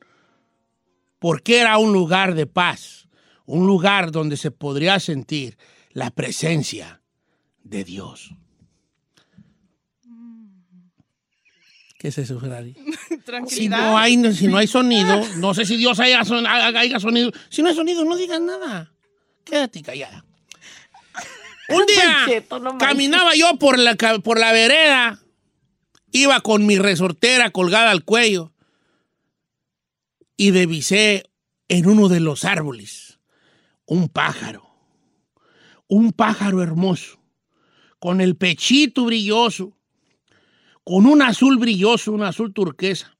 Porque 1.19 1.59
era 1.59 1.77
un 1.77 1.91
lugar 1.93 2.33
de 2.35 2.45
paz, 2.45 3.07
un 3.45 3.65
lugar 3.67 4.11
donde 4.11 4.37
se 4.37 4.51
podría 4.51 4.99
sentir 4.99 5.57
la 5.91 6.11
presencia 6.11 7.01
de 7.63 7.83
Dios. 7.83 8.31
¿Qué 11.97 12.07
es 12.09 12.17
eso, 12.17 12.39
Ferrari? 12.39 12.75
Si 13.47 13.69
no 13.69 13.97
hay, 13.97 14.33
si 14.33 14.47
no 14.47 14.57
hay 14.57 14.65
sonido, 14.67 15.21
no 15.37 15.53
sé 15.53 15.65
si 15.65 15.75
Dios 15.77 15.99
haya, 15.99 16.23
son- 16.25 16.47
haya 16.47 16.99
sonido. 16.99 17.31
Si 17.49 17.61
no 17.61 17.67
hay 17.69 17.75
sonido, 17.75 18.03
no 18.05 18.15
digas 18.15 18.41
nada. 18.41 18.91
Quédate 19.43 19.83
callada. 19.83 20.25
Un 21.69 21.85
día 21.85 22.23
Cheto, 22.25 22.59
no 22.59 22.71
manches. 22.71 22.87
caminaba 22.87 23.35
yo 23.35 23.57
por 23.57 23.77
la, 23.77 23.95
por 23.95 24.39
la 24.39 24.51
vereda, 24.51 25.19
iba 26.11 26.41
con 26.41 26.65
mi 26.65 26.77
resortera 26.77 27.51
colgada 27.51 27.91
al 27.91 28.03
cuello 28.03 28.53
y 30.37 30.51
divisé 30.51 31.29
en 31.67 31.87
uno 31.87 32.07
de 32.09 32.19
los 32.19 32.45
árboles 32.45 33.19
un 33.85 34.07
pájaro. 34.07 34.67
Un 35.87 36.11
pájaro 36.11 36.61
hermoso, 36.61 37.19
con 37.97 38.21
el 38.21 38.35
pechito 38.35 39.05
brilloso, 39.05 39.75
con 40.83 41.07
un 41.07 41.21
azul 41.23 41.57
brilloso, 41.57 42.11
un 42.11 42.21
azul 42.21 42.53
turquesa, 42.53 43.17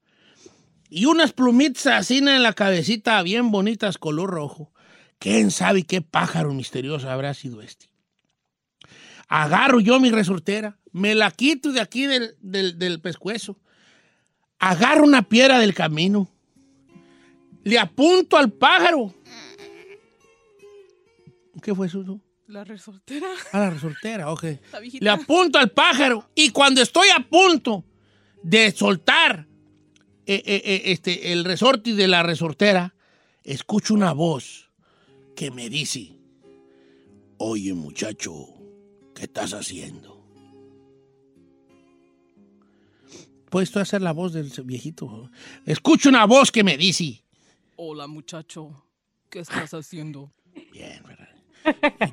y 0.88 1.06
unas 1.06 1.34
plumitas 1.34 1.88
así 1.88 2.20
en 2.20 2.44
la 2.44 2.54
cabecita 2.54 3.22
bien 3.24 3.52
bonitas, 3.52 3.98
color 3.98 4.30
rojo. 4.30 4.72
¿Quién 5.18 5.52
sabe 5.52 5.84
qué 5.84 6.02
pájaro 6.02 6.54
misterioso 6.54 7.10
habrá 7.10 7.34
sido 7.34 7.62
este? 7.62 7.90
Agarro 9.30 9.80
yo 9.80 10.00
mi 10.00 10.12
resortera, 10.12 10.78
me 10.92 11.16
la 11.16 11.32
quito 11.32 11.72
de 11.72 11.80
aquí 11.80 12.06
del, 12.06 12.36
del, 12.42 12.78
del 12.78 13.00
pescuezo, 13.00 13.60
agarro 14.58 15.04
una 15.04 15.22
piedra 15.22 15.60
del 15.60 15.74
camino, 15.74 16.30
le 17.64 17.78
apunto 17.80 18.36
al 18.38 18.52
pájaro. 18.52 19.14
¿Qué 21.62 21.76
fue 21.76 21.88
eso? 21.88 22.20
La 22.48 22.64
resortera. 22.64 23.28
A 23.52 23.60
la 23.60 23.70
resortera, 23.70 24.32
ok. 24.32 24.44
La. 24.44 24.80
Le 25.00 25.10
apunto 25.10 25.60
al 25.60 25.70
pájaro 25.70 26.30
y 26.34 26.50
cuando 26.50 26.82
estoy 26.82 27.10
a 27.10 27.20
punto 27.20 27.86
de 28.42 28.72
soltar 28.72 29.48
eh, 30.26 30.42
eh, 30.46 30.62
eh, 30.64 30.82
este, 30.86 31.32
el 31.32 31.44
resorte 31.44 31.94
de 31.94 32.08
la 32.08 32.24
resortera, 32.24 32.96
escucho 33.44 33.94
una 33.94 34.14
voz 34.14 34.72
que 35.36 35.52
me 35.52 35.70
dice, 35.70 36.18
oye 37.38 37.74
muchacho, 37.74 38.59
¿qué 39.20 39.26
estás 39.26 39.54
haciendo? 39.54 40.18
¿Puedes 43.50 43.70
tú 43.70 43.80
hacer 43.80 44.02
la 44.02 44.14
voz 44.14 44.32
del 44.32 44.50
viejito? 44.64 45.30
Escucho 45.66 46.08
una 46.08 46.26
voz 46.26 46.52
que 46.52 46.64
me 46.64 46.78
dice, 46.78 47.26
Hola, 47.76 48.08
muchacho. 48.08 48.86
¿Qué 49.30 49.40
estás 49.40 49.74
haciendo? 49.74 50.32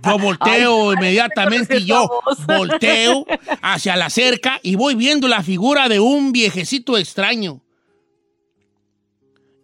Yo 0.03 0.19
volteo 0.19 0.91
Ay, 0.91 0.97
inmediatamente 0.97 1.79
y 1.79 1.87
yo 1.87 2.09
volteo 2.47 3.25
hacia 3.63 3.97
la 3.97 4.11
cerca 4.11 4.59
y 4.63 4.75
voy 4.75 4.97
viendo 4.97 5.29
la 5.29 5.43
figura 5.43 5.89
de 5.89 6.01
un 6.01 6.33
viejecito 6.33 6.99
extraño. 6.99 7.63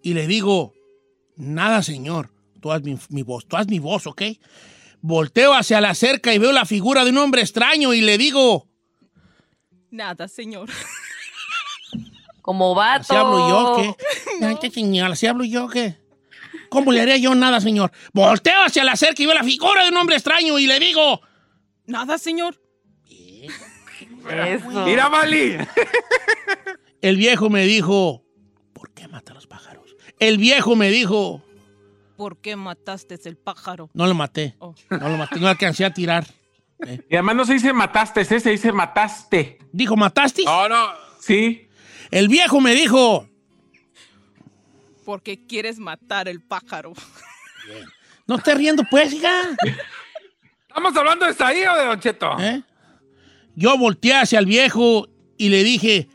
Y 0.02 0.14
le 0.14 0.28
digo, 0.28 0.74
nada, 1.36 1.82
señor, 1.82 2.30
tú 2.60 2.70
haz 2.70 2.82
mi, 2.82 2.96
mi 3.10 3.22
voz, 3.22 3.46
tú 3.46 3.56
haz 3.56 3.66
mi 3.66 3.80
voz, 3.80 4.06
¿ok? 4.06 4.22
Volteo 5.02 5.52
hacia 5.52 5.80
la 5.80 5.94
cerca 5.94 6.32
y 6.32 6.38
veo 6.38 6.52
la 6.52 6.64
figura 6.64 7.04
de 7.04 7.10
un 7.10 7.18
hombre 7.18 7.42
extraño 7.42 7.92
y 7.92 8.00
le 8.00 8.16
digo, 8.16 8.68
Nada, 9.90 10.28
señor. 10.28 10.70
Como 12.40 12.74
vato. 12.74 13.02
¿así 13.02 13.14
hablo 13.14 13.48
yo 13.48 13.76
qué? 13.76 14.06
Ay, 14.46 14.56
qué 14.60 14.70
señor, 14.70 15.12
¿así 15.12 15.26
hablo 15.26 15.44
yo 15.44 15.68
qué? 15.68 15.98
¿Cómo 16.70 16.92
le 16.92 17.02
haría 17.02 17.18
yo 17.18 17.34
nada, 17.34 17.60
señor? 17.60 17.92
Volteo 18.12 18.62
hacia 18.64 18.84
la 18.84 18.96
cerca 18.96 19.22
y 19.22 19.26
veo 19.26 19.34
la 19.34 19.44
figura 19.44 19.82
de 19.84 19.90
un 19.90 19.96
hombre 19.98 20.16
extraño 20.16 20.58
y 20.58 20.66
le 20.66 20.78
digo, 20.80 21.20
Nada, 21.86 22.16
señor. 22.16 22.60
Eso. 24.30 24.84
Mira, 24.84 25.08
Mali. 25.08 25.58
El 27.00 27.16
viejo 27.16 27.50
me 27.50 27.64
dijo, 27.64 28.24
¿por 28.72 28.92
qué 28.92 29.08
mata 29.08 29.32
a 29.32 29.34
los 29.34 29.48
pájaros? 29.48 29.96
El 30.20 30.38
viejo 30.38 30.76
me 30.76 30.90
dijo, 30.90 31.42
¿Por 32.16 32.40
qué 32.40 32.56
mataste 32.56 33.18
el 33.24 33.36
pájaro? 33.36 33.90
no 33.94 34.06
lo 34.06 34.14
maté, 34.14 34.54
Oh. 34.58 34.74
no 34.90 35.08
lo 35.08 35.16
maté, 35.16 35.40
no 35.40 35.48
alcancé 35.48 35.84
a 35.84 35.92
tirar. 35.92 36.26
Y 37.08 37.14
además 37.14 37.36
no 37.36 37.44
se 37.44 37.52
dice 37.54 37.72
mataste, 37.72 38.24
se 38.24 38.50
dice 38.50 38.72
mataste. 38.72 39.58
Dijo, 39.72 39.94
¿mataste? 39.96 40.42
No, 40.44 40.68
no. 40.68 40.88
Sí. 41.20 41.68
El 42.10 42.26
viejo 42.26 42.60
me 42.60 42.74
dijo, 42.74 43.28
Porque 45.04 45.46
quieres 45.46 45.78
matar 45.78 46.28
el 46.28 46.42
pájaro. 46.42 46.92
no 48.26 48.34
estés 48.36 48.56
riendo 48.56 48.82
pues, 48.90 49.12
hija. 49.12 49.30
¿Estamos 50.66 50.96
hablando 50.96 51.24
de 51.26 51.34
Saí 51.34 51.62
o 51.64 51.76
de 51.76 51.84
Don 51.84 52.00
Cheto? 52.00 52.36
¿Eh? 52.40 52.62
Yo 53.54 53.78
volteé 53.78 54.14
hacia 54.14 54.40
el 54.40 54.46
viejo 54.46 55.06
y 55.38 55.50
le 55.50 55.62
dije, 55.62 56.08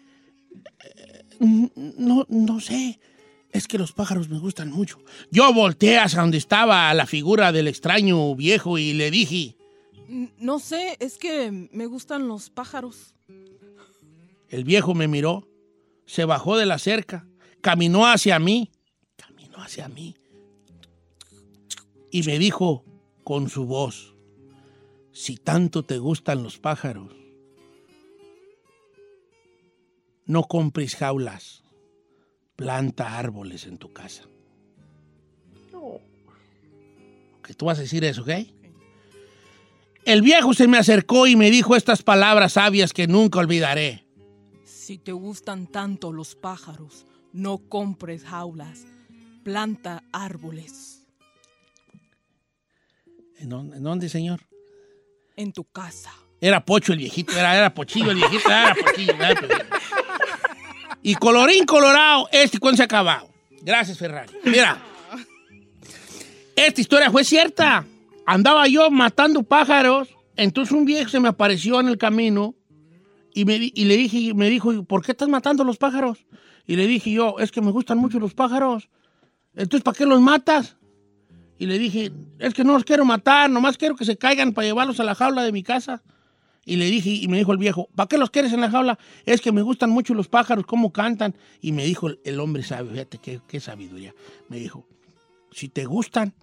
"Eh, 0.84 1.26
no, 1.39 2.26
no 2.28 2.60
sé, 2.60 3.00
es 3.58 3.68
que 3.68 3.78
los 3.78 3.91
pájaros 3.91 4.30
me 4.30 4.39
gustan 4.39 4.72
mucho. 4.72 4.99
Yo 5.32 5.53
volteé 5.53 5.97
hacia 5.99 6.22
donde 6.22 6.38
estaba 6.38 6.93
la 6.93 7.05
figura 7.05 7.51
del 7.51 7.68
extraño 7.68 8.36
viejo 8.36 8.78
y 8.78 8.93
le 8.93 9.12
dije, 9.12 9.55
No 10.39 10.60
sé, 10.60 10.97
es 10.99 11.18
que 11.18 11.70
me 11.72 11.86
gustan 11.86 12.28
los 12.28 12.49
pájaros. 12.49 13.14
el 14.49 14.64
viejo 14.64 14.93
me 14.93 15.08
miró, 15.08 15.47
se 16.05 16.24
bajó 16.24 16.55
de 16.58 16.66
la 16.66 16.80
cerca, 16.80 17.28
caminó 17.62 18.05
hacia 18.05 18.39
mí, 18.39 18.72
caminó 19.18 19.58
hacia 19.58 19.89
mí 19.89 20.16
y 22.12 22.24
me 22.24 22.39
dijo 22.39 22.86
con 23.24 23.49
su 23.49 23.66
voz, 23.66 24.16
si 25.12 25.36
tanto 25.36 25.84
te 25.84 25.97
gustan 25.97 26.43
los 26.43 26.58
pájaros, 26.58 27.12
no 30.26 30.43
compres 30.43 30.95
jaulas, 30.95 31.64
planta 32.58 33.18
árboles 33.18 33.66
en 33.66 33.78
tu 33.78 33.93
casa. 33.93 34.24
Que 37.43 37.53
tú 37.53 37.66
vas 37.68 37.78
a 37.78 37.82
decir 37.82 38.03
eso, 38.03 38.24
¿ok? 38.24 38.30
El 40.03 40.22
viejo 40.22 40.53
se 40.53 40.68
me 40.68 40.78
acercó 40.78 41.28
y 41.28 41.38
me 41.38 41.49
dijo 41.49 41.78
estas 41.78 42.01
palabras 42.03 42.53
sabias 42.53 42.91
que 42.91 43.08
nunca 43.08 43.39
olvidaré. 43.39 44.05
Si 44.66 44.97
te 44.97 45.14
gustan 45.14 45.68
tanto 45.68 46.12
los 46.12 46.36
pájaros, 46.36 47.05
no 47.32 47.58
compres 47.70 48.24
jaulas. 48.26 48.86
Planta 49.43 50.03
árboles 50.12 51.05
¿En 53.39 53.47
dónde, 53.49 53.78
en 53.78 53.84
dónde, 53.84 54.10
señor? 54.10 54.41
en 55.38 55.53
tu 55.53 55.64
casa. 55.64 56.12
Era 56.41 56.66
Pocho 56.66 56.91
el 56.93 56.97
viejito, 56.99 57.32
era, 57.34 57.55
era 57.55 57.74
Pochillo 57.74 58.10
el 58.12 58.18
viejito, 58.18 58.49
era 58.49 58.74
Pochillo. 58.76 59.14
era 59.14 59.36
Pochillo. 59.39 59.66
Y 61.08 61.16
colorín 61.16 61.66
colorado, 61.66 62.28
este 62.34 62.60
cuento 62.60 62.76
se 62.76 62.84
ha 62.84 62.86
acabado. 62.86 63.30
Gracias, 63.62 63.97
Ferrari. 63.97 64.30
Mira, 64.43 64.78
esta 66.53 66.82
historia 66.82 67.10
fue 67.10 67.24
cierta. 67.24 67.86
Andaba 68.26 68.68
yo 68.68 68.91
matando 68.91 69.41
pájaros, 69.43 70.10
entonces 70.36 70.74
un 70.74 70.84
viejo 70.84 71.10
se 71.10 71.22
me 71.22 71.30
apareció 71.30 71.80
en 71.80 71.88
el 71.88 71.97
camino 71.97 72.55
y, 73.34 73.45
me, 73.45 73.55
y 73.74 73.86
le 73.86 73.95
dije, 73.95 74.34
me 74.34 74.49
dijo, 74.49 74.84
¿por 74.84 75.01
qué 75.01 75.14
estás 75.14 75.30
matando 75.30 75.64
los 75.64 75.78
pájaros? 75.78 76.26
Y 76.66 76.76
le 76.76 76.88
dije 76.88 77.10
yo, 77.10 77.38
es 77.39 77.53
que 77.53 77.62
me 77.62 77.72
gustan 77.72 77.99
mucho 77.99 78.20
los 78.20 78.34
pájaros. 78.34 78.89
Entonces, 79.55 79.84
¿para 79.84 79.97
qué 79.97 80.05
los 80.05 80.20
matas? 80.20 80.76
Y 81.58 81.68
le 81.68 81.80
dije, 81.80 82.12
es 82.38 82.53
que 82.53 82.66
no 82.66 82.74
los 82.74 82.84
quiero 82.84 83.05
matar, 83.05 83.49
nomás 83.49 83.78
quiero 83.78 83.95
que 83.95 84.03
se 84.03 84.18
caigan 84.18 84.51
para 84.51 84.68
llevarlos 84.68 84.99
a 84.99 85.05
la 85.05 85.16
jaula 85.16 85.43
de 85.43 85.53
mi 85.53 85.64
casa. 85.64 86.03
Y 86.68 86.76
le 86.76 86.86
dije, 86.91 87.11
y 87.11 87.30
me 87.30 87.38
dijo 87.38 87.53
el 87.53 87.57
viejo, 87.57 87.88
¿para 87.95 88.09
qué 88.09 88.18
los 88.18 88.30
quieres 88.30 88.51
en 88.51 88.59
la 88.59 88.70
jaula? 88.70 88.99
Es 89.26 89.39
que 89.39 89.53
me 89.53 89.61
gustan 89.61 89.89
mucho 89.89 90.13
los 90.13 90.28
pájaros, 90.28 90.65
cómo 90.65 90.91
cantan. 90.91 91.34
Y 91.61 91.72
me 91.72 91.86
dijo 91.86 92.09
el, 92.26 92.39
hombre 92.41 92.61
sabio, 92.61 92.91
fíjate 92.91 93.20
qué, 93.20 93.39
qué 93.47 93.61
sabiduría. 93.61 94.13
Me 94.49 94.57
dijo, 94.57 94.86
si 95.49 95.70
te 95.70 95.86
gustan 95.86 96.34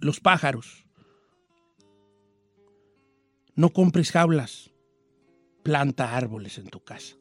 los 0.00 0.18
pájaros, 0.18 0.84
no 3.54 3.68
compres 3.70 4.10
jaulas, 4.10 4.72
planta 5.62 6.16
árboles 6.16 6.58
en 6.58 6.66
tu 6.66 6.80
casa. 6.80 7.14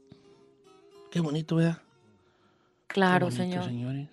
Qué 1.11 1.19
bonito, 1.19 1.57
¿verdad? 1.57 1.83
Claro, 2.87 3.29
Qué 3.29 3.35
bonito, 3.35 3.61
señor. 3.61 3.65
señores. 3.65 4.09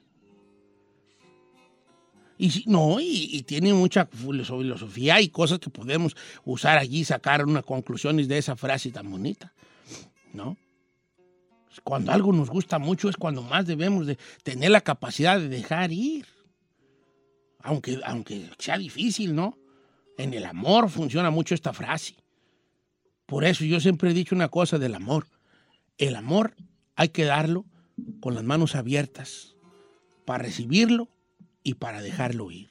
Y 2.42 2.64
no, 2.68 2.98
y, 2.98 3.28
y 3.36 3.42
tiene 3.42 3.74
mucha 3.74 4.06
filosofía 4.06 5.20
y 5.20 5.28
cosas 5.28 5.58
que 5.58 5.68
podemos 5.68 6.16
usar 6.42 6.78
allí, 6.78 7.04
sacar 7.04 7.44
una 7.44 7.60
conclusiones 7.60 8.28
de 8.28 8.38
esa 8.38 8.56
frase 8.56 8.90
tan 8.90 9.10
bonita, 9.10 9.52
¿no? 10.32 10.56
Cuando 11.84 12.12
algo 12.12 12.32
nos 12.32 12.48
gusta 12.48 12.78
mucho 12.78 13.10
es 13.10 13.18
cuando 13.18 13.42
más 13.42 13.66
debemos 13.66 14.06
de 14.06 14.16
tener 14.42 14.70
la 14.70 14.80
capacidad 14.80 15.38
de 15.38 15.50
dejar 15.50 15.92
ir. 15.92 16.24
Aunque, 17.58 18.00
aunque 18.06 18.48
sea 18.58 18.78
difícil, 18.78 19.34
¿no? 19.34 19.58
En 20.16 20.32
el 20.32 20.46
amor 20.46 20.88
funciona 20.88 21.28
mucho 21.28 21.54
esta 21.54 21.74
frase. 21.74 22.14
Por 23.26 23.44
eso 23.44 23.66
yo 23.66 23.80
siempre 23.80 24.12
he 24.12 24.14
dicho 24.14 24.34
una 24.34 24.48
cosa 24.48 24.78
del 24.78 24.94
amor. 24.94 25.26
El 25.98 26.16
amor 26.16 26.54
hay 26.96 27.10
que 27.10 27.26
darlo 27.26 27.66
con 28.20 28.34
las 28.34 28.44
manos 28.44 28.76
abiertas 28.76 29.56
para 30.24 30.44
recibirlo 30.44 31.10
y 31.62 31.74
para 31.74 32.00
dejarlo 32.02 32.50
ir. 32.50 32.68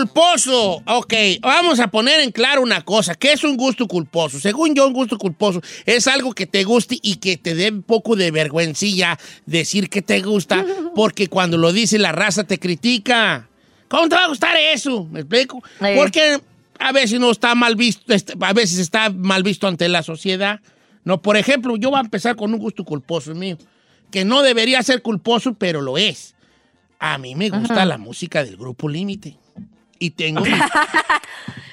Culposo. 0.00 0.82
Ok, 0.86 1.14
vamos 1.42 1.80
a 1.80 1.88
poner 1.88 2.20
en 2.20 2.30
claro 2.32 2.62
una 2.62 2.82
cosa. 2.84 3.14
¿Qué 3.14 3.32
es 3.32 3.44
un 3.44 3.56
gusto 3.56 3.86
culposo? 3.88 4.38
Según 4.38 4.74
yo, 4.74 4.86
un 4.86 4.92
gusto 4.92 5.18
culposo 5.18 5.60
es 5.84 6.06
algo 6.06 6.32
que 6.32 6.46
te 6.46 6.64
guste 6.64 6.98
y 7.02 7.16
que 7.16 7.36
te 7.36 7.54
dé 7.54 7.70
un 7.70 7.82
poco 7.82 8.16
de 8.16 8.30
vergüencilla 8.30 9.18
decir 9.46 9.88
que 9.88 10.02
te 10.02 10.20
gusta, 10.20 10.64
porque 10.94 11.28
cuando 11.28 11.56
lo 11.58 11.72
dice 11.72 11.98
la 11.98 12.12
raza 12.12 12.44
te 12.44 12.58
critica. 12.58 13.48
¿Cómo 13.88 14.08
te 14.08 14.16
va 14.16 14.24
a 14.24 14.28
gustar 14.28 14.56
eso? 14.74 15.04
¿Me 15.10 15.20
explico? 15.20 15.62
Eh. 15.80 15.94
Porque 15.96 16.40
a 16.78 16.92
veces 16.92 17.18
no 17.20 17.30
está 17.30 17.54
mal 17.54 17.76
visto, 17.76 18.12
est- 18.12 18.32
a 18.40 18.52
veces 18.52 18.78
está 18.78 19.10
mal 19.10 19.42
visto 19.42 19.66
ante 19.68 19.88
la 19.88 20.02
sociedad. 20.02 20.60
No, 21.04 21.22
por 21.22 21.36
ejemplo, 21.36 21.76
yo 21.76 21.90
voy 21.90 21.98
a 21.98 22.02
empezar 22.02 22.34
con 22.34 22.52
un 22.52 22.58
gusto 22.58 22.84
culposo 22.84 23.32
mío, 23.34 23.56
que 24.10 24.24
no 24.24 24.42
debería 24.42 24.82
ser 24.82 25.02
culposo, 25.02 25.54
pero 25.54 25.80
lo 25.80 25.96
es. 25.98 26.34
A 26.98 27.16
mí 27.18 27.34
me 27.36 27.48
gusta 27.50 27.74
Ajá. 27.74 27.84
la 27.84 27.96
música 27.98 28.42
del 28.42 28.56
Grupo 28.56 28.88
Límite. 28.88 29.36
Y 29.98 30.10
tengo 30.10 30.40
mi, 30.44 30.50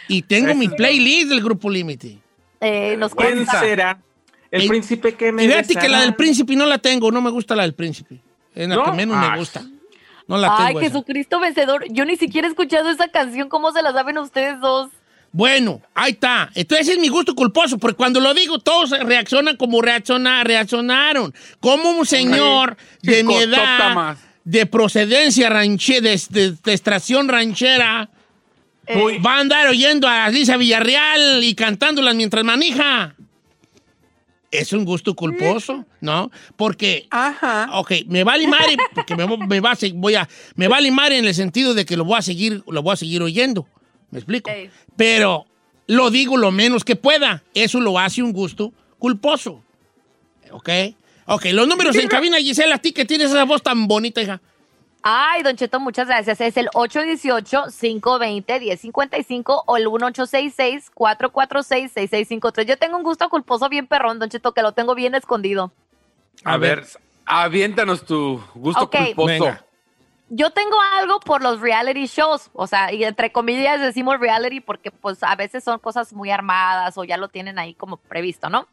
y 0.08 0.22
tengo 0.22 0.56
mi 0.56 0.68
playlist 0.68 1.30
del 1.30 1.42
Grupo 1.42 1.70
Límite. 1.70 2.18
Eh, 2.62 2.96
nos 2.98 3.14
¿Quién 3.16 3.34
cuenta. 3.36 3.60
será? 3.60 4.00
El 4.52 4.62
Eh, 4.64 4.68
príncipe 4.68 5.16
que 5.16 5.32
me 5.32 5.44
Y 5.44 5.48
fíjate 5.48 5.76
que 5.76 5.90
la 5.90 6.02
del 6.02 6.16
Príncipe 6.16 6.56
no 6.56 6.66
la 6.66 6.78
tengo, 6.78 7.12
no 7.12 7.22
me 7.22 7.32
gusta 7.32 7.56
la 7.56 7.64
del 7.64 7.74
Príncipe. 7.74 8.20
Es 8.54 8.68
la 8.70 8.76
¿No? 8.76 8.84
que 8.86 8.92
menos 8.92 9.18
Ah. 9.20 9.32
me 9.32 9.38
gusta. 9.38 9.64
No 10.28 10.38
la 10.38 10.56
Ay, 10.56 10.68
tengo. 10.68 10.80
esa. 10.80 10.90
Jesucristo 10.92 11.40
vencedor. 11.40 11.86
Yo 11.90 12.06
ni 12.06 12.16
siquiera 12.18 12.48
he 12.48 12.52
escuchado 12.52 12.90
esa 12.90 13.08
canción. 13.10 13.50
¿Cómo 13.50 13.72
se 13.72 13.82
la 13.82 13.92
saben 13.92 14.18
ustedes 14.20 14.60
dos? 14.62 14.90
Bueno, 15.32 15.82
ahí 15.96 16.12
está. 16.12 16.52
Entonces 16.54 16.88
es 16.90 17.00
mi 17.00 17.08
gusto 17.10 17.34
culposo, 17.34 17.80
porque 17.80 17.98
cuando 17.98 18.20
lo 18.20 18.36
digo, 18.36 18.60
todos 18.60 18.92
reaccionan 18.92 19.58
como 19.58 19.82
reacciona- 19.82 20.44
reaccionaron. 20.44 21.34
Como 21.60 21.90
un 21.90 22.06
señor 22.06 22.78
de 23.02 23.24
mi 23.24 23.36
edad, 23.36 23.96
más. 23.96 24.20
De 24.44 24.66
procedencia 24.66 25.50
ranchera, 25.50 26.02
de, 26.02 26.22
de- 26.30 26.52
de 26.52 26.72
extracción 26.74 27.28
ranchera, 27.30 28.10
Uy. 28.96 29.18
va 29.20 29.36
a 29.38 29.40
andar 29.40 29.68
oyendo 29.68 30.08
a 30.08 30.30
Lisa 30.30 30.58
Villarreal 30.58 31.44
y 31.44 31.56
cantándolas 31.56 32.16
mientras 32.16 32.44
manija. 32.44 33.16
Es 34.52 34.72
un 34.72 34.86
gusto 34.86 35.16
culposo, 35.16 35.84
¿no? 36.00 36.30
Porque, 36.56 37.08
Ajá. 37.10 37.70
ok, 37.74 37.92
me 38.06 38.24
va 38.24 38.34
a 38.34 38.38
limar, 38.38 38.62
porque 38.94 39.16
me, 39.16 39.26
me 39.48 39.60
va 39.60 39.72
a, 39.72 39.78
voy 39.96 40.14
a, 40.14 40.30
me 40.56 40.68
va 40.68 40.78
a 40.78 40.82
limar 40.82 41.12
en 41.12 41.26
el 41.26 41.34
sentido 41.34 41.74
de 41.74 41.86
que 41.86 41.98
lo 41.98 42.06
voy 42.06 42.20
a 42.20 42.22
seguir, 42.22 42.62
lo 42.68 42.84
voy 42.84 42.94
a 42.94 42.98
seguir 42.98 43.24
oyendo. 43.24 43.68
¿Me 44.12 44.20
explico? 44.20 44.52
Pero 44.96 45.48
lo 45.88 46.12
digo 46.12 46.38
lo 46.38 46.52
menos 46.52 46.84
que 46.84 46.96
pueda. 46.96 47.42
Eso 47.56 47.80
lo 47.80 47.98
hace 47.98 48.22
un 48.22 48.32
gusto 48.32 48.72
culposo. 49.00 49.64
¿Ok? 50.52 50.70
Ok, 51.26 51.46
los 51.54 51.68
números 51.68 51.96
en 51.96 52.08
cabina, 52.08 52.38
Gisela, 52.38 52.76
a 52.76 52.80
ti 52.80 52.92
que 52.92 53.06
tienes 53.06 53.32
esa 53.32 53.46
voz 53.46 53.64
tan 53.64 53.88
bonita, 53.88 54.22
hija. 54.22 54.42
Ay, 55.06 55.44
Don 55.44 55.58
Cheto, 55.58 55.82
muchas 55.82 56.08
gracias. 56.08 56.40
Es 56.40 56.56
el 56.56 56.70
818-520-1055 56.70 59.64
o 59.66 59.76
el 59.78 59.88
1866-446-6653. 59.88 62.66
Yo 62.66 62.78
tengo 62.78 62.96
un 62.98 63.04
gusto 63.04 63.30
culposo 63.30 63.68
bien 63.70 63.88
perrón, 63.88 64.20
Don 64.20 64.30
Cheto, 64.30 64.54
que 64.54 64.62
lo 64.62 64.72
tengo 64.72 64.96
bien 64.96 65.14
escondido. 65.16 65.72
A, 66.44 66.58
ver, 66.58 66.86
aviéntanos 67.26 68.06
tu 68.06 68.42
gusto 68.56 68.84
Ok. 68.86 68.96
culposo. 69.08 69.28
Venga. 69.28 69.66
Yo 70.30 70.52
tengo 70.52 70.78
algo 70.98 71.20
por 71.20 71.44
los 71.44 71.60
reality 71.60 72.06
shows, 72.08 72.50
o 72.54 72.66
sea, 72.66 72.92
y 72.94 73.04
entre 73.04 73.32
comillas 73.32 73.80
decimos 73.82 74.20
reality 74.20 74.62
porque 74.62 74.90
pues 74.90 75.22
a 75.22 75.36
veces 75.36 75.64
son 75.64 75.78
cosas 75.80 76.12
muy 76.14 76.32
armadas 76.32 76.98
o 76.98 77.04
ya 77.04 77.18
lo 77.18 77.28
tienen 77.28 77.60
ahí 77.60 77.76
como 77.76 77.98
previsto, 77.98 78.50
¿no? 78.50 78.68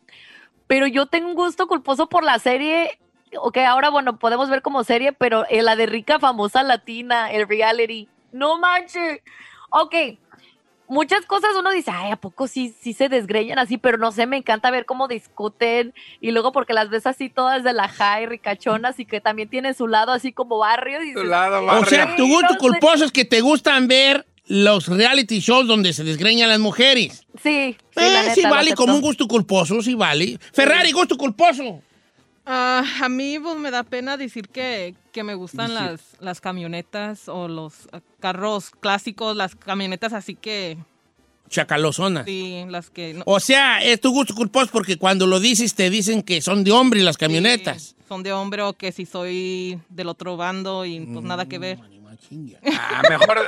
Pero 0.71 0.87
yo 0.87 1.07
tengo 1.07 1.27
un 1.27 1.35
gusto 1.35 1.67
culposo 1.67 2.09
por 2.09 2.23
la 2.23 2.39
serie, 2.39 2.97
ok, 3.37 3.59
ahora 3.67 3.91
bueno, 3.91 4.21
podemos 4.21 4.49
ver 4.49 4.63
como 4.63 4.85
serie, 4.85 5.13
pero 5.13 5.45
eh, 5.51 5.63
la 5.63 5.75
de 5.75 5.87
rica 5.87 6.21
famosa 6.21 6.63
latina, 6.63 7.29
el 7.33 7.49
reality. 7.49 8.07
No 8.31 8.57
manches. 8.57 9.19
Ok, 9.71 9.97
muchas 10.87 11.27
cosas 11.27 11.51
uno 11.59 11.73
dice, 11.73 11.91
ay, 11.93 12.13
¿a 12.13 12.17
poco 12.17 12.47
sí, 12.47 12.73
sí 12.81 12.93
se 12.93 13.09
desgreñan 13.09 13.59
así? 13.59 13.79
Pero 13.79 13.99
no 13.99 14.13
sé, 14.13 14.27
me 14.27 14.37
encanta 14.37 14.71
ver 14.71 14.87
cómo 14.87 15.09
discuten 15.09 15.93
y 16.21 16.31
luego 16.31 16.53
porque 16.53 16.73
las 16.73 16.89
ves 16.89 17.05
así 17.05 17.29
todas 17.31 17.65
de 17.65 17.73
la 17.73 17.89
high, 17.89 18.27
ricachonas 18.27 19.01
y 19.01 19.07
que 19.07 19.21
también 19.21 19.49
tienen 19.49 19.75
su 19.75 19.89
lado 19.89 20.13
así 20.13 20.33
como 20.33 20.59
barrio. 20.59 21.03
Y 21.03 21.07
dices, 21.07 21.25
lado 21.25 21.63
O 21.63 21.67
barrio. 21.67 21.85
sea, 21.87 22.15
tu 22.15 22.29
gusto 22.29 22.47
no 22.47 22.53
sé. 22.53 22.59
culposo 22.59 23.05
es 23.07 23.11
que 23.11 23.25
te 23.25 23.41
gustan 23.41 23.89
ver 23.89 24.25
los 24.53 24.89
reality 24.89 25.39
shows 25.39 25.67
donde 25.69 25.93
se 25.93 26.03
desgreñan 26.03 26.49
las 26.49 26.59
mujeres. 26.59 27.23
Sí, 27.43 27.77
sí, 27.95 28.01
Eh, 28.01 28.11
la 28.13 28.23
neta, 28.23 28.35
sí 28.35 28.43
vale 28.43 28.75
como 28.75 28.95
un 28.97 29.01
gusto 29.01 29.29
culposo, 29.29 29.81
sí 29.81 29.95
vale. 29.95 30.39
Ferrari, 30.53 30.91
gusto 30.91 31.17
culposo. 31.17 31.81
Ah, 32.45 32.83
a 33.03 33.09
mí 33.09 33.39
pues, 33.39 33.57
me 33.59 33.71
da 33.71 33.85
pena 33.85 34.17
decir 34.17 34.49
que, 34.49 34.95
que 35.13 35.23
me 35.23 35.35
gustan 35.35 35.73
las, 35.73 36.01
las 36.19 36.41
camionetas 36.41 37.29
o 37.29 37.47
los 37.47 37.89
ah, 37.93 38.01
carros 38.19 38.71
clásicos, 38.81 39.37
las 39.37 39.55
camionetas 39.55 40.13
así 40.13 40.35
que, 40.35 40.77
Chacalozona. 41.49 42.25
sí, 42.25 42.65
las 42.69 42.91
que... 42.91 43.15
no- 43.15 43.23
O 43.27 43.39
sea, 43.41 43.81
es 43.85 44.01
tu 44.01 44.11
gusto 44.11 44.35
culposo 44.35 44.71
porque 44.73 44.97
cuando 44.97 45.27
lo 45.29 45.39
dices 45.39 45.75
te 45.77 45.91
dicen 45.91 46.23
que 46.23 46.41
son 46.41 46.65
de 46.65 46.73
hombre 46.73 47.03
las 47.03 47.17
camionetas. 47.17 47.83
sí, 47.83 47.95
son 48.09 48.23
de 48.25 48.33
hombre 48.33 48.63
o 48.63 48.73
que 48.73 48.91
si 48.91 49.07
soy 49.07 49.79
del 49.89 50.09
otro 50.09 50.37
bando 50.37 50.85
y 50.85 50.99
pues 51.01 51.25
nada 51.25 51.47
que 51.47 51.59
ver. 51.59 51.79
Ah, 52.73 53.03
mejor, 53.09 53.39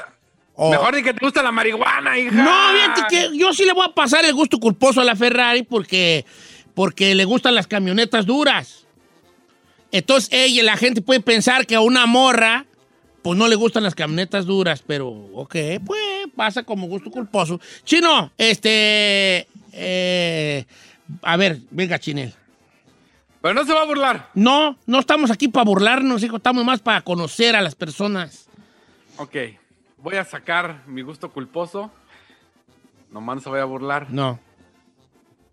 Oh. 0.55 0.71
mejor 0.71 0.95
ni 0.95 1.03
que 1.03 1.15
te 1.15 1.25
gusta 1.25 1.43
la 1.43 1.51
marihuana, 1.51 2.19
hija. 2.19 2.43
No, 2.43 2.73
fíjate 2.75 3.03
que 3.09 3.39
yo 3.39 3.55
sí 3.55 3.65
le 3.65 3.73
voy 3.73 3.87
a 3.87 3.95
pasar 3.95 4.25
el 4.25 4.35
gusto 4.35 4.59
culposo 4.59 5.01
a 5.01 5.05
la 5.05 5.17
Ferrari 5.17 5.63
porque, 5.63 6.27
porque 6.75 7.15
le 7.15 7.25
gustan 7.25 7.55
las 7.55 7.67
camionetas 7.67 8.27
duras. 8.27 8.87
Entonces, 9.91 10.31
ella, 10.33 10.63
la 10.63 10.77
gente 10.77 11.03
puede 11.03 11.21
pensar 11.21 11.67
que 11.67 11.75
a 11.75 11.81
una 11.81 12.07
morra, 12.07 12.67
pues 13.23 13.39
no 13.39 13.49
le 13.49 13.57
gustan 13.57 13.83
las 13.83 13.95
camionetas 13.95 14.47
duras, 14.47 14.83
pero, 14.87 15.09
ok, 15.09 15.57
pues 15.85 16.01
pasa 16.37 16.63
como 16.63 16.87
gusto 16.87 17.11
culposo. 17.11 17.61
Chino, 17.85 18.33
este, 18.37 19.47
eh, 19.73 20.65
a 21.23 21.37
ver, 21.37 21.61
venga, 21.71 21.99
Chinel. 21.99 22.33
Pero 23.41 23.55
no 23.55 23.65
se 23.65 23.73
va 23.73 23.83
a 23.83 23.87
burlar. 23.87 24.31
No, 24.35 24.79
no 24.87 25.01
estamos 25.01 25.31
aquí 25.31 25.49
para 25.49 25.65
burlarnos, 25.65 26.23
hijo, 26.23 26.37
estamos 26.37 26.65
más 26.65 26.81
para 26.81 27.01
conocer 27.03 27.57
a 27.57 27.61
las 27.61 27.75
personas. 27.75 28.49
Ok, 29.17 29.37
voy 30.03 30.17
a 30.17 30.25
sacar 30.25 30.83
mi 30.87 31.03
gusto 31.03 31.31
culposo. 31.31 31.91
Nomás 33.11 33.37
no 33.37 33.43
se 33.43 33.51
vaya 33.51 33.63
a 33.63 33.67
burlar. 33.67 34.07
No. 34.11 34.39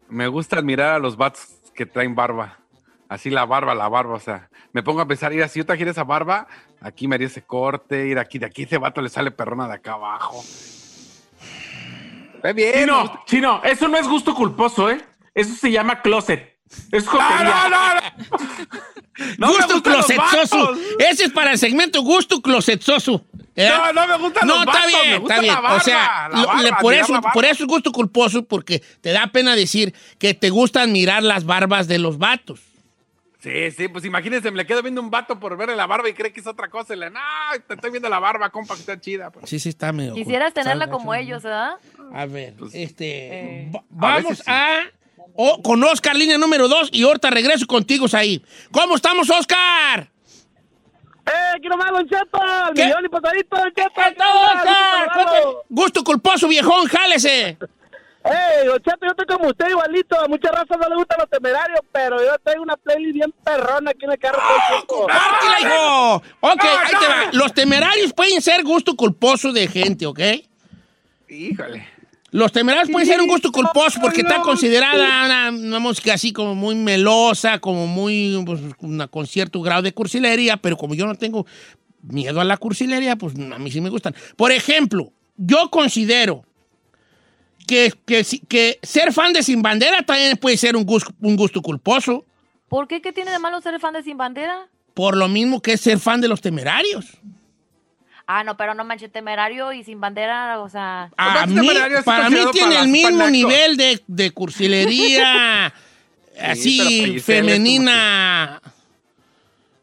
Me 0.09 0.27
gusta 0.27 0.57
admirar 0.57 0.95
a 0.95 0.99
los 0.99 1.15
vatos 1.17 1.47
que 1.75 1.85
traen 1.85 2.15
barba. 2.15 2.57
Así 3.07 3.29
la 3.29 3.45
barba, 3.45 3.73
la 3.73 3.87
barba, 3.89 4.15
o 4.15 4.19
sea, 4.19 4.49
me 4.71 4.83
pongo 4.83 5.01
a 5.01 5.07
pensar, 5.07 5.33
ir 5.33 5.47
si 5.49 5.59
yo 5.59 5.65
trajera 5.65 5.89
esa 5.89 6.03
barba, 6.03 6.47
aquí 6.79 7.07
me 7.07 7.15
haría 7.15 7.25
ese 7.25 7.41
corte, 7.41 8.05
ir 8.07 8.19
aquí, 8.19 8.37
de 8.37 8.45
aquí 8.45 8.63
ese 8.63 8.77
vato 8.77 9.01
le 9.01 9.09
sale 9.09 9.31
perrona 9.31 9.67
de 9.67 9.73
acá 9.73 9.93
abajo. 9.93 10.43
Ve 12.43 12.53
bien. 12.53 12.73
Chino, 12.73 13.01
gusta- 13.01 13.21
chino, 13.25 13.61
eso 13.63 13.87
no 13.87 13.97
es 13.97 14.07
gusto 14.07 14.35
culposo, 14.35 14.89
¿eh? 14.91 15.03
Eso 15.33 15.55
se 15.55 15.71
llama 15.71 16.01
closet. 16.01 16.59
Es 16.91 17.05
No, 17.05 17.11
jotería. 17.13 17.43
no, 17.43 17.69
no, 17.69 17.93
no. 17.95 18.01
No 19.39 19.47
gusto 19.53 19.81
closetzoso. 19.81 20.73
Ese 20.99 21.25
es 21.25 21.31
para 21.31 21.51
el 21.51 21.57
segmento 21.57 22.01
gusto 22.03 22.41
closetzoso. 22.41 23.25
¿Eh? 23.59 23.69
No, 23.69 23.93
no 23.93 24.07
me 24.07 24.17
gustan 24.17 24.47
No, 24.47 24.53
los 24.55 24.65
está 24.65 24.71
vatos, 24.73 24.91
bien, 24.93 25.09
me 25.11 25.17
gusta 25.19 25.33
está 25.35 25.41
bien. 25.41 25.53
la 25.55 25.61
barba, 25.61 25.77
o 25.77 25.79
sea, 25.81 26.29
la 26.31 26.39
lo- 26.41 26.47
barba, 26.47 26.61
le- 26.63 26.73
por, 26.81 26.93
eso, 26.93 27.21
por 27.33 27.45
eso 27.45 27.63
es 27.63 27.67
gusto 27.67 27.91
culposo, 27.91 28.43
porque 28.45 28.81
te 29.01 29.11
da 29.11 29.27
pena 29.27 29.55
decir 29.55 29.93
que 30.17 30.33
te 30.33 30.49
gustan 30.49 30.91
mirar 30.91 31.23
las 31.23 31.43
barbas 31.45 31.87
de 31.87 31.99
los 31.99 32.17
vatos. 32.17 32.61
Sí, 33.41 33.71
sí, 33.71 33.87
pues 33.87 34.03
imagínense, 34.03 34.51
me 34.51 34.57
le 34.57 34.65
quedo 34.65 34.81
viendo 34.81 34.99
un 34.99 35.09
vato 35.09 35.39
por 35.39 35.55
verle 35.55 35.75
la 35.77 35.85
barba 35.87 36.09
y 36.09 36.13
cree 36.13 36.33
que 36.33 36.41
es 36.41 36.47
otra 36.47 36.67
cosa. 36.67 36.93
Y 36.93 36.97
le, 36.99 37.09
no, 37.09 37.19
te 37.67 37.75
estoy 37.75 37.89
viendo 37.89 38.09
la 38.09 38.19
barba, 38.19 38.49
compa, 38.49 38.73
que 38.73 38.81
está 38.81 38.99
chida. 38.99 39.29
pues". 39.31 39.49
Sí, 39.49 39.59
sí, 39.59 39.69
está 39.69 39.93
medio. 39.93 40.13
Quisieras 40.13 40.53
tenerla 40.53 40.85
está 40.85 40.91
como 40.97 41.15
ellos, 41.15 41.41
¿verdad? 41.43 41.75
A 42.13 42.25
ver, 42.25 42.55
este. 42.73 43.05
Eh. 43.65 43.71
a 43.73 43.79
vamos 43.91 44.39
sí. 44.39 44.43
a. 44.45 44.79
o- 45.35 45.61
con 45.61 45.81
Oscar, 45.85 46.17
línea 46.17 46.37
número 46.37 46.67
dos, 46.67 46.89
y 46.91 47.03
ahorita 47.03 47.29
regreso 47.29 47.65
contigo 47.65 48.07
ahí. 48.11 48.43
¿Cómo 48.71 48.97
estamos, 48.97 49.29
Oscar? 49.29 50.09
¡Eh, 51.29 51.59
quiero 51.61 51.77
más, 51.77 51.91
Don 51.91 52.07
Cheto! 52.07 52.39
¡El 52.69 52.73
¿Qué? 52.73 52.85
millón 52.85 53.05
y 53.05 53.09
pasadito. 53.09 53.57
Cuéntame. 53.93 54.29
Gusto 55.69 56.03
culposo, 56.03 56.47
viejón, 56.47 56.87
jálese. 56.87 57.57
¡Ey, 58.23 58.67
Don 58.67 58.79
Cheto, 58.81 58.97
yo 59.01 59.11
estoy 59.11 59.25
como 59.25 59.49
usted 59.49 59.69
igualito! 59.69 60.19
A 60.19 60.27
muchas 60.27 60.51
razas 60.51 60.77
no 60.77 60.89
les 60.89 60.97
gustan 60.97 61.19
los 61.19 61.29
temerarios, 61.29 61.79
pero 61.91 62.19
yo 62.23 62.37
tengo 62.43 62.63
una 62.63 62.75
playlist 62.77 63.13
bien 63.13 63.33
perrona 63.43 63.91
aquí 63.91 64.05
en 64.05 64.11
el 64.11 64.19
carro 64.19 64.39
tiempo. 64.69 64.87
¡Compártela, 64.97 65.59
hijo! 65.61 66.15
Ok, 66.41 66.63
ahí 66.63 66.93
te 66.99 67.07
va. 67.07 67.29
Los 67.33 67.53
temerarios 67.53 68.11
pueden 68.13 68.41
ser 68.41 68.63
gusto 68.63 68.95
culposo 68.95 69.51
de 69.53 69.67
gente, 69.67 70.05
¿ok? 70.05 70.19
Híjole. 71.29 71.87
Los 72.31 72.51
temerarios 72.51 72.91
pueden 72.91 73.07
ser 73.07 73.19
un 73.21 73.27
gusto 73.27 73.51
culposo 73.51 73.99
porque 74.01 74.21
está 74.21 74.41
considerada 74.41 75.25
una, 75.25 75.49
una 75.49 75.79
música 75.79 76.13
así 76.13 76.31
como 76.31 76.53
muy 76.55 76.75
melosa, 76.75 77.59
como 77.59 77.87
muy, 77.87 78.41
pues, 78.45 78.61
una- 78.79 79.07
con 79.07 79.25
cierto 79.25 79.61
grado 79.61 79.81
de 79.81 79.93
cursilería, 79.93 80.57
pero 80.57 80.77
como 80.77 80.93
yo 80.93 81.05
no 81.07 81.15
tengo 81.15 81.45
miedo 82.03 82.39
a 82.39 82.43
la 82.43 82.57
cursilería, 82.57 83.15
pues 83.15 83.33
a 83.35 83.57
mí 83.59 83.71
sí 83.71 83.81
me 83.81 83.89
gustan. 83.89 84.13
Por 84.35 84.51
ejemplo, 84.51 85.11
yo 85.37 85.69
considero 85.71 86.43
que, 87.67 87.93
que 88.47 88.79
ser 88.81 89.13
fan 89.13 89.33
de 89.33 89.43
Sin 89.43 89.61
Bandera 89.61 90.01
también 90.03 90.37
puede 90.37 90.57
ser 90.57 90.75
un 90.75 90.83
gusto, 90.85 91.11
un 91.21 91.35
gusto 91.35 91.61
culposo, 91.61 92.25
¿Por 92.67 92.87
qué? 92.87 93.01
¿Qué 93.01 93.11
tiene 93.11 93.31
de 93.31 93.39
malo 93.39 93.59
ser 93.61 93.79
fan 93.79 93.93
de 93.93 94.03
Sin 94.03 94.15
Bandera? 94.17 94.67
por 94.93 95.17
lo 95.17 95.27
mismo 95.27 95.61
que 95.61 95.73
es 95.73 95.81
ser 95.81 95.97
fan 95.97 96.19
de 96.21 96.27
los 96.27 96.41
temerarios. 96.41 97.05
Ah, 98.31 98.43
no, 98.43 98.55
pero 98.57 98.75
no 98.75 98.83
manches, 98.83 99.11
temerario 99.11 99.73
y 99.73 99.83
Sin 99.83 99.99
Bandera, 99.99 100.59
o 100.59 100.69
sea... 100.69 101.09
A 101.17 101.47
mí, 101.47 101.67
para 102.05 102.29
mí 102.29 102.37
tiene 102.51 102.75
para 102.75 102.81
el 102.83 102.87
mismo 102.87 103.27
nivel 103.27 103.75
de, 103.75 104.03
de 104.05 104.29
cursilería, 104.29 105.73
así 106.39 107.19
femenina, 107.21 108.61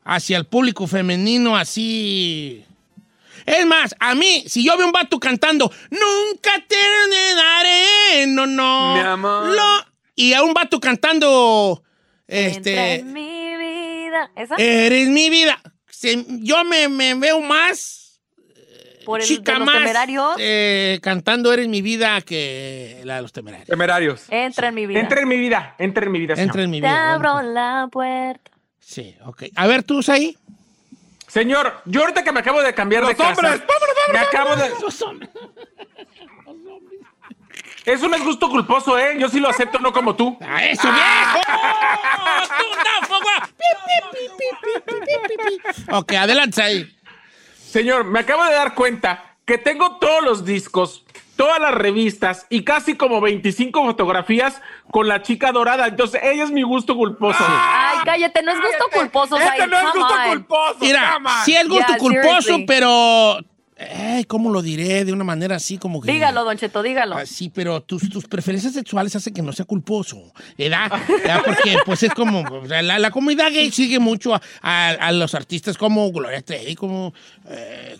hacia 0.05 0.36
el 0.36 0.47
público 0.47 0.86
femenino, 0.86 1.57
así. 1.57 2.64
Es 3.44 3.66
más, 3.66 3.97
a 3.99 4.14
mí, 4.14 4.44
si 4.47 4.62
yo 4.62 4.76
veo 4.76 4.86
un 4.86 4.92
vato 4.92 5.18
cantando, 5.18 5.68
nunca 5.90 6.53
te 6.68 6.76
daré, 7.34 8.26
no, 8.28 8.47
no. 8.47 8.94
Mi 8.94 9.01
amor. 9.01 9.57
lo-", 9.57 9.86
y 10.14 10.34
a 10.34 10.44
un 10.44 10.55
vato 10.55 10.78
cantando, 10.78 11.82
Entra 12.28 12.59
este, 12.59 12.94
en 13.01 13.12
mi 13.12 13.57
vida. 13.57 14.30
¿Esa? 14.36 14.55
eres 14.55 15.09
mi 15.09 15.30
vida. 15.30 15.61
Se- 15.90 16.24
yo 16.28 16.62
me, 16.64 16.86
me 16.86 17.14
veo 17.14 17.40
más 17.40 17.95
Por 19.07 19.20
el 19.20 19.26
chica 19.26 19.52
de 19.52 19.59
los 19.61 19.66
más 19.66 19.78
temerarios. 19.78 20.34
eh, 20.38 20.98
cantando 21.02 21.52
Eres 21.52 21.68
mi 21.68 21.80
vida 21.80 22.20
que 22.20 23.00
la 23.04 23.16
de 23.16 23.22
los 23.22 23.32
temerarios. 23.32 23.66
Temerarios. 23.68 24.24
Entra 24.28 24.68
en 24.68 24.74
mi 24.74 24.86
vida. 24.86 25.00
Entra 25.00 25.20
en 25.22 25.28
mi 25.28 25.36
vida, 25.38 25.74
entra 25.78 26.04
en 26.04 26.12
mi 26.12 26.18
vida. 26.18 26.34
señor. 26.34 26.46
Entra 26.48 26.62
en 26.64 26.70
mi 26.70 26.80
Te 26.80 26.86
vida. 26.88 27.14
abro 27.14 27.32
bueno. 27.34 27.52
la 27.52 27.88
puerta. 27.90 28.50
Sí, 28.80 29.16
ok. 29.24 29.44
A 29.54 29.66
ver, 29.66 29.82
tú, 29.82 30.00
ahí. 30.09 30.36
Señor, 31.28 31.82
yo 31.86 32.00
ahorita 32.02 32.22
que 32.22 32.32
me 32.32 32.40
acabo 32.40 32.62
de 32.62 32.72
cambiar 32.74 33.02
Los 33.02 33.11
de 33.11 33.16
casa, 33.16 33.30
hombres, 33.30 33.61
vámonos, 33.66 33.96
vámonos, 34.07 34.12
me 34.12 34.18
acabo 34.18 34.57
de, 34.57 34.70
Los 34.80 35.02
hombres. 35.02 35.30
Eso 37.84 38.09
no 38.09 38.16
es 38.16 38.24
gusto 38.24 38.48
culposo, 38.50 38.98
¿eh? 38.98 39.16
Yo 39.18 39.28
sí 39.28 39.38
lo 39.38 39.48
acepto, 39.48 39.78
no 39.78 39.92
como 39.92 40.16
tú. 40.16 40.36
¡A 40.40 40.64
eso, 40.64 40.88
viejo! 40.90 41.38
¡Tú 42.59 42.64
náufrago! 42.84 43.46
Pi, 43.57 43.64
pi, 43.86 43.96
pi, 44.12 44.28
pi, 44.38 44.80
pi, 44.84 44.94
pi, 45.07 45.36
pi, 45.36 45.72
pi. 45.84 45.92
Ok, 45.92 46.12
adelante 46.14 46.62
ahí. 46.62 46.95
Señor, 47.71 48.05
me 48.05 48.21
acabo 48.21 48.45
de 48.45 48.53
dar 48.55 48.75
cuenta 48.75 49.37
que 49.45 49.59
tengo 49.59 49.97
todos 49.99 50.23
los 50.23 50.45
discos, 50.45 51.05
todas 51.37 51.61
las 51.61 51.75
revistas 51.75 52.47
y 52.49 52.64
casi 52.64 52.97
como 52.97 53.21
25 53.21 53.85
fotografías 53.85 54.61
con 54.91 55.09
la 55.09 55.23
chica 55.23 55.53
dorada. 55.53 55.87
Entonces, 55.87 56.21
ella 56.25 56.45
es 56.45 56.51
mi 56.51 56.62
gusto 56.62 56.97
culposo. 56.97 57.39
Ay, 57.47 57.99
cállate, 58.05 58.43
no 58.43 58.53
es 58.53 58.59
gusto 58.61 58.85
culposo, 58.93 59.37
Este 59.37 59.67
no 59.67 59.79
es 59.79 59.85
gusto 59.93 60.14
on. 60.14 60.29
culposo. 60.29 60.77
Mira, 60.81 61.19
sí 61.45 61.55
es 61.55 61.69
gusto 61.69 61.87
Yeah, 61.89 61.99
culposo, 61.99 62.41
seriously. 62.43 62.67
pero... 62.67 63.39
Ay, 63.79 64.24
¿Cómo 64.24 64.51
lo 64.51 64.62
diré? 64.62 65.05
De 65.05 65.12
una 65.12 65.24
manera 65.24 65.57
así 65.57 65.77
como 65.77 66.01
que... 66.01 66.11
Dígalo, 66.11 66.45
Don 66.45 66.57
Cheto, 66.57 66.83
dígalo. 66.83 67.16
Ah, 67.16 67.27
sí, 67.27 67.51
pero 67.51 67.83
tus, 67.83 68.09
tus 68.09 68.27
preferencias 68.27 68.72
sexuales 68.72 69.14
hacen 69.16 69.35
que 69.35 69.43
no 69.43 69.53
sea 69.53 69.66
culposo, 69.66 70.33
¿verdad? 70.57 70.91
¿Verdad? 71.09 71.43
Porque 71.45 71.77
pues 71.85 72.03
es 72.03 72.14
como, 72.14 72.41
o 72.41 72.66
sea, 72.66 72.81
la, 72.81 72.99
la 72.99 73.11
comunidad 73.11 73.51
gay 73.53 73.70
sigue 73.70 73.99
mucho 73.99 74.35
a, 74.35 74.41
a- 74.62 74.91
a 74.93 75.12
los 75.12 75.35
artistas 75.35 75.77
como 75.77 76.11
Gloria 76.11 76.41
Trevi, 76.41 76.74
como 76.74 77.12
eh, 77.51 77.99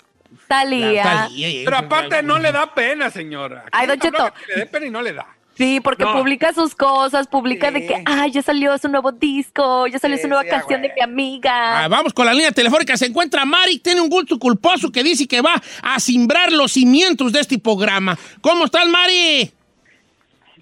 Talía. 0.49 1.03
Thalía 1.03 1.51
y 1.51 1.65
Pero 1.65 1.77
aparte 1.77 2.23
no 2.23 2.39
le 2.39 2.53
da 2.53 2.73
pena, 2.73 3.11
señora. 3.11 3.67
Ay, 3.71 3.87
Don 3.87 3.99
Cheto. 4.01 4.33
que 4.47 4.53
Le 4.55 4.59
dé 4.61 4.67
pena 4.67 4.87
y 4.87 4.91
no 4.91 5.03
le 5.03 5.13
da. 5.13 5.27
Sí, 5.57 5.81
porque 5.81 6.05
No. 6.05 6.13
publica 6.13 6.53
sus 6.53 6.75
cosas, 6.75 7.27
publica 7.29 7.71
de 7.71 7.87
que, 7.87 8.03
ay, 8.05 8.31
ya 8.31 8.43
salió 8.43 8.77
su 8.77 8.89
nuevo 8.89 9.11
disco, 9.13 9.87
ya 9.87 9.99
salió 9.99 10.17
Sí, 10.19 10.23
su 10.25 10.29
nueva 10.29 10.43
sí, 10.45 10.51
canción 10.51 10.83
de 10.83 10.93
mi 10.95 11.01
amiga. 11.03 11.85
Ah, 11.85 11.89
vamos 11.89 12.13
con 12.13 12.27
la 12.27 12.35
línea 12.35 12.53
telefónica. 12.53 12.97
Se 12.97 13.07
encuentra 13.07 13.45
Mari, 13.47 13.79
tiene 13.79 14.03
un 14.03 14.11
gusto 14.11 14.39
culposo 14.39 14.93
que 14.93 15.03
dice 15.03 15.27
que 15.27 15.41
va 15.41 15.55
a 15.83 15.99
simbrar 15.99 16.53
los 16.53 16.73
cimientos 16.73 17.33
de 17.33 17.41
este 17.41 17.59
programa. 17.59 18.19
¿Cómo 18.43 18.67
estás, 18.67 18.87
Mari? 18.87 19.51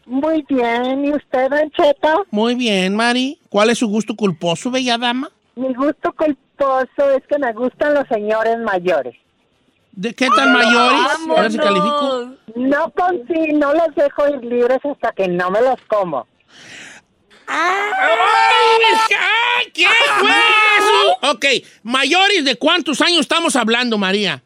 Muy 0.06 0.44
bien, 0.48 1.04
¿y 1.06 1.12
usted, 1.12 1.48
Don 1.50 1.70
Cheto? 1.70 2.26
Muy 2.30 2.54
bien, 2.54 2.94
Mari. 2.94 3.38
¿Cuál 3.48 3.70
es 3.70 3.78
su 3.78 3.88
gusto 3.88 4.14
culposo, 4.14 4.70
bella 4.70 4.98
dama? 4.98 5.30
Mi 5.56 5.72
gusto 5.74 6.12
culposo 6.12 7.10
es 7.16 7.22
que 7.26 7.38
me 7.38 7.52
gustan 7.52 7.94
los 7.94 8.06
señores 8.08 8.58
mayores. 8.58 9.16
¿De 9.96 10.14
qué 10.14 10.28
tan 10.28 10.52
mayores? 10.52 11.00
A 11.36 11.40
ver 11.42 11.52
si 11.52 11.58
califico. 11.58 12.34
No 12.56 12.90
con 12.92 13.22
sí, 13.28 13.52
no 13.54 13.72
los 13.74 13.94
dejo 13.94 14.28
ir 14.28 14.44
libres 14.44 14.78
hasta 14.84 15.12
que 15.12 15.28
no 15.28 15.50
me 15.50 15.60
los 15.60 15.76
como. 15.86 16.26
¡Ay, 17.46 19.70
¿Qué 19.72 19.86
fue 20.18 20.28
eso? 20.30 21.32
Ok, 21.32 21.44
mayores 21.82 22.44
de 22.44 22.56
cuántos 22.56 23.00
años 23.00 23.20
estamos 23.20 23.54
hablando, 23.56 23.98
María. 23.98 24.42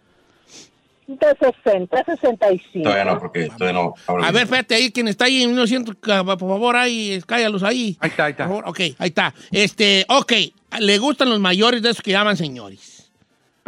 De 1.06 1.36
60 1.64 1.96
a 1.98 2.04
65. 2.04 2.82
Todavía 2.82 3.04
no, 3.04 3.18
porque 3.18 3.48
todavía 3.56 3.72
no. 3.80 3.94
hablo 4.06 4.24
A 4.24 4.30
ver, 4.30 4.42
espérate 4.42 4.74
ahí, 4.74 4.92
quien 4.92 5.08
está 5.08 5.24
ahí 5.24 5.42
en 5.42 5.50
1900, 5.50 5.96
ca- 6.00 6.22
por 6.24 6.38
favor, 6.38 6.76
ahí, 6.76 7.18
cállalos 7.26 7.62
ahí. 7.62 7.96
Ahí 8.00 8.10
está, 8.10 8.26
ahí 8.26 8.34
Por 8.34 8.42
está. 8.42 8.44
favor, 8.44 8.64
ok, 8.66 8.80
ahí 8.98 9.08
está. 9.08 9.34
Este, 9.50 10.04
ok, 10.08 10.32
le 10.80 10.98
gustan 10.98 11.30
los 11.30 11.40
mayores 11.40 11.80
de 11.80 11.90
esos 11.90 12.02
que 12.02 12.10
llaman 12.10 12.36
señores. 12.36 12.97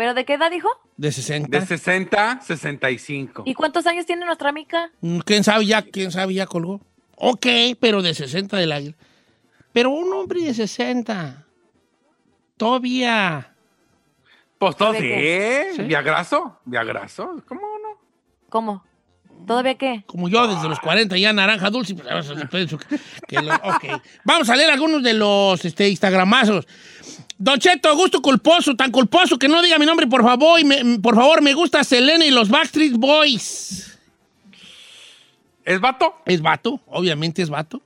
¿Pero 0.00 0.14
de 0.14 0.24
qué 0.24 0.32
edad 0.32 0.50
dijo? 0.50 0.70
De 0.96 1.12
60. 1.12 1.60
De 1.60 1.66
60 1.66 2.30
a 2.30 2.40
65. 2.40 3.42
¿Y 3.44 3.52
cuántos 3.52 3.86
años 3.86 4.06
tiene 4.06 4.24
nuestra 4.24 4.48
amiga? 4.48 4.90
Mm, 5.02 5.18
¿Quién 5.18 5.44
sabe 5.44 5.66
ya? 5.66 5.82
¿Quién 5.82 6.10
sabe 6.10 6.32
ya 6.32 6.46
colgó? 6.46 6.80
Ok, 7.16 7.46
pero 7.78 8.00
de 8.00 8.14
60 8.14 8.56
del 8.56 8.72
aire. 8.72 8.94
Pero 9.74 9.90
un 9.90 10.10
hombre 10.14 10.40
de 10.40 10.54
60. 10.54 11.44
Todavía. 12.56 13.54
Pues 14.56 14.74
todo 14.74 14.92
¿De 14.92 15.00
sí, 15.00 15.04
qué? 15.04 15.72
¿Sí? 15.76 15.82
Viagraso, 15.82 16.58
Viagraso, 16.64 17.42
¿cómo 17.46 17.60
no? 17.60 18.00
¿Cómo? 18.48 18.82
¿Todavía 19.46 19.74
qué? 19.76 20.04
Como 20.06 20.28
yo 20.28 20.46
desde 20.46 20.68
los 20.68 20.78
40 20.80 21.16
ya 21.18 21.32
naranja 21.32 21.70
dulce. 21.70 21.94
pues, 21.94 22.68
que- 23.28 23.42
lo-. 23.42 23.52
Vamos 24.24 24.48
a 24.48 24.56
leer 24.56 24.70
algunos 24.70 25.02
de 25.02 25.14
los 25.14 25.64
este, 25.64 25.88
Instagramazos. 25.88 26.66
Don 27.38 27.58
Cheto, 27.58 27.94
gusto 27.96 28.20
culposo, 28.20 28.76
tan 28.76 28.90
culposo 28.90 29.38
que 29.38 29.48
no 29.48 29.62
diga 29.62 29.78
mi 29.78 29.86
nombre, 29.86 30.06
por 30.06 30.22
favor. 30.22 30.60
Y 30.60 30.64
me- 30.64 30.98
por 31.00 31.14
favor, 31.14 31.42
me 31.42 31.54
gusta 31.54 31.82
Selena 31.84 32.24
y 32.24 32.30
los 32.30 32.48
Backstreet 32.48 32.92
Boys. 32.94 33.98
¿Es 35.64 35.80
vato? 35.80 36.14
¿Es 36.26 36.40
vato? 36.42 36.80
Obviamente 36.86 37.42
es 37.42 37.50
vato. 37.50 37.80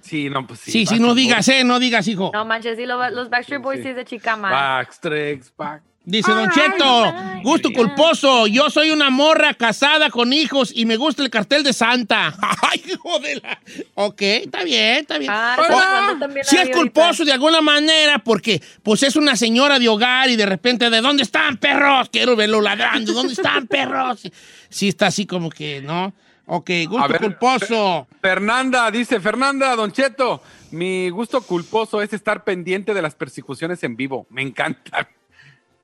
Sí, 0.00 0.30
no, 0.30 0.46
pues 0.46 0.60
sí. 0.60 0.70
Sí, 0.70 0.86
sí, 0.86 0.98
no 0.98 1.14
digas, 1.14 1.46
eh, 1.48 1.62
no 1.62 1.78
digas, 1.78 2.08
hijo. 2.08 2.30
No 2.32 2.44
manches, 2.44 2.76
sí, 2.78 2.86
lo- 2.86 3.10
los 3.10 3.28
Backstreet 3.30 3.60
Boys 3.62 3.82
sí, 3.82 3.88
es 3.88 3.96
de 3.96 4.04
chica 4.04 4.36
man. 4.36 4.50
Backstreet, 4.52 5.44
back. 5.56 5.82
Dice 6.02 6.32
Don 6.32 6.50
Cheto, 6.50 7.12
gusto 7.42 7.70
culposo, 7.72 8.46
yo 8.46 8.70
soy 8.70 8.90
una 8.90 9.10
morra 9.10 9.52
casada 9.54 10.08
con 10.10 10.32
hijos 10.32 10.72
y 10.74 10.86
me 10.86 10.96
gusta 10.96 11.22
el 11.22 11.28
cartel 11.30 11.62
de 11.62 11.72
Santa. 11.74 12.34
Ay, 12.70 12.82
hijo 12.86 13.18
de 13.20 13.36
la... 13.36 13.60
Ok, 13.94 14.20
está 14.22 14.64
bien, 14.64 14.96
está 14.98 15.18
bien. 15.18 15.30
Ah, 15.32 15.56
Oh, 15.60 16.18
también 16.18 16.44
sí 16.44 16.56
es 16.56 16.62
ahorita. 16.62 16.78
culposo 16.78 17.24
de 17.24 17.32
alguna 17.32 17.60
manera 17.60 18.18
porque 18.18 18.62
pues 18.82 19.02
es 19.02 19.14
una 19.14 19.36
señora 19.36 19.78
de 19.78 19.88
hogar 19.88 20.30
y 20.30 20.36
de 20.36 20.46
repente 20.46 20.88
¿de 20.90 21.00
dónde 21.02 21.22
están 21.22 21.58
perros? 21.58 22.08
Quiero 22.10 22.34
verlo 22.34 22.60
ladrando, 22.62 23.12
¿dónde 23.12 23.34
están 23.34 23.66
perros? 23.66 24.22
Sí 24.72 24.88
está 24.88 25.08
así 25.08 25.26
como 25.26 25.50
que, 25.50 25.80
¿no? 25.82 26.14
Ok, 26.46 26.70
gusto 26.88 27.04
A 27.04 27.08
ver, 27.08 27.20
culposo. 27.20 28.06
Fernanda, 28.22 28.88
dice 28.90 29.18
Fernanda, 29.20 29.74
Don 29.76 29.90
Cheto, 29.92 30.42
mi 30.70 31.10
gusto 31.10 31.42
culposo 31.42 32.00
es 32.00 32.12
estar 32.12 32.42
pendiente 32.44 32.94
de 32.94 33.02
las 33.02 33.14
persecuciones 33.16 33.82
en 33.82 33.96
vivo. 33.96 34.26
Me 34.30 34.42
encanta. 34.42 35.08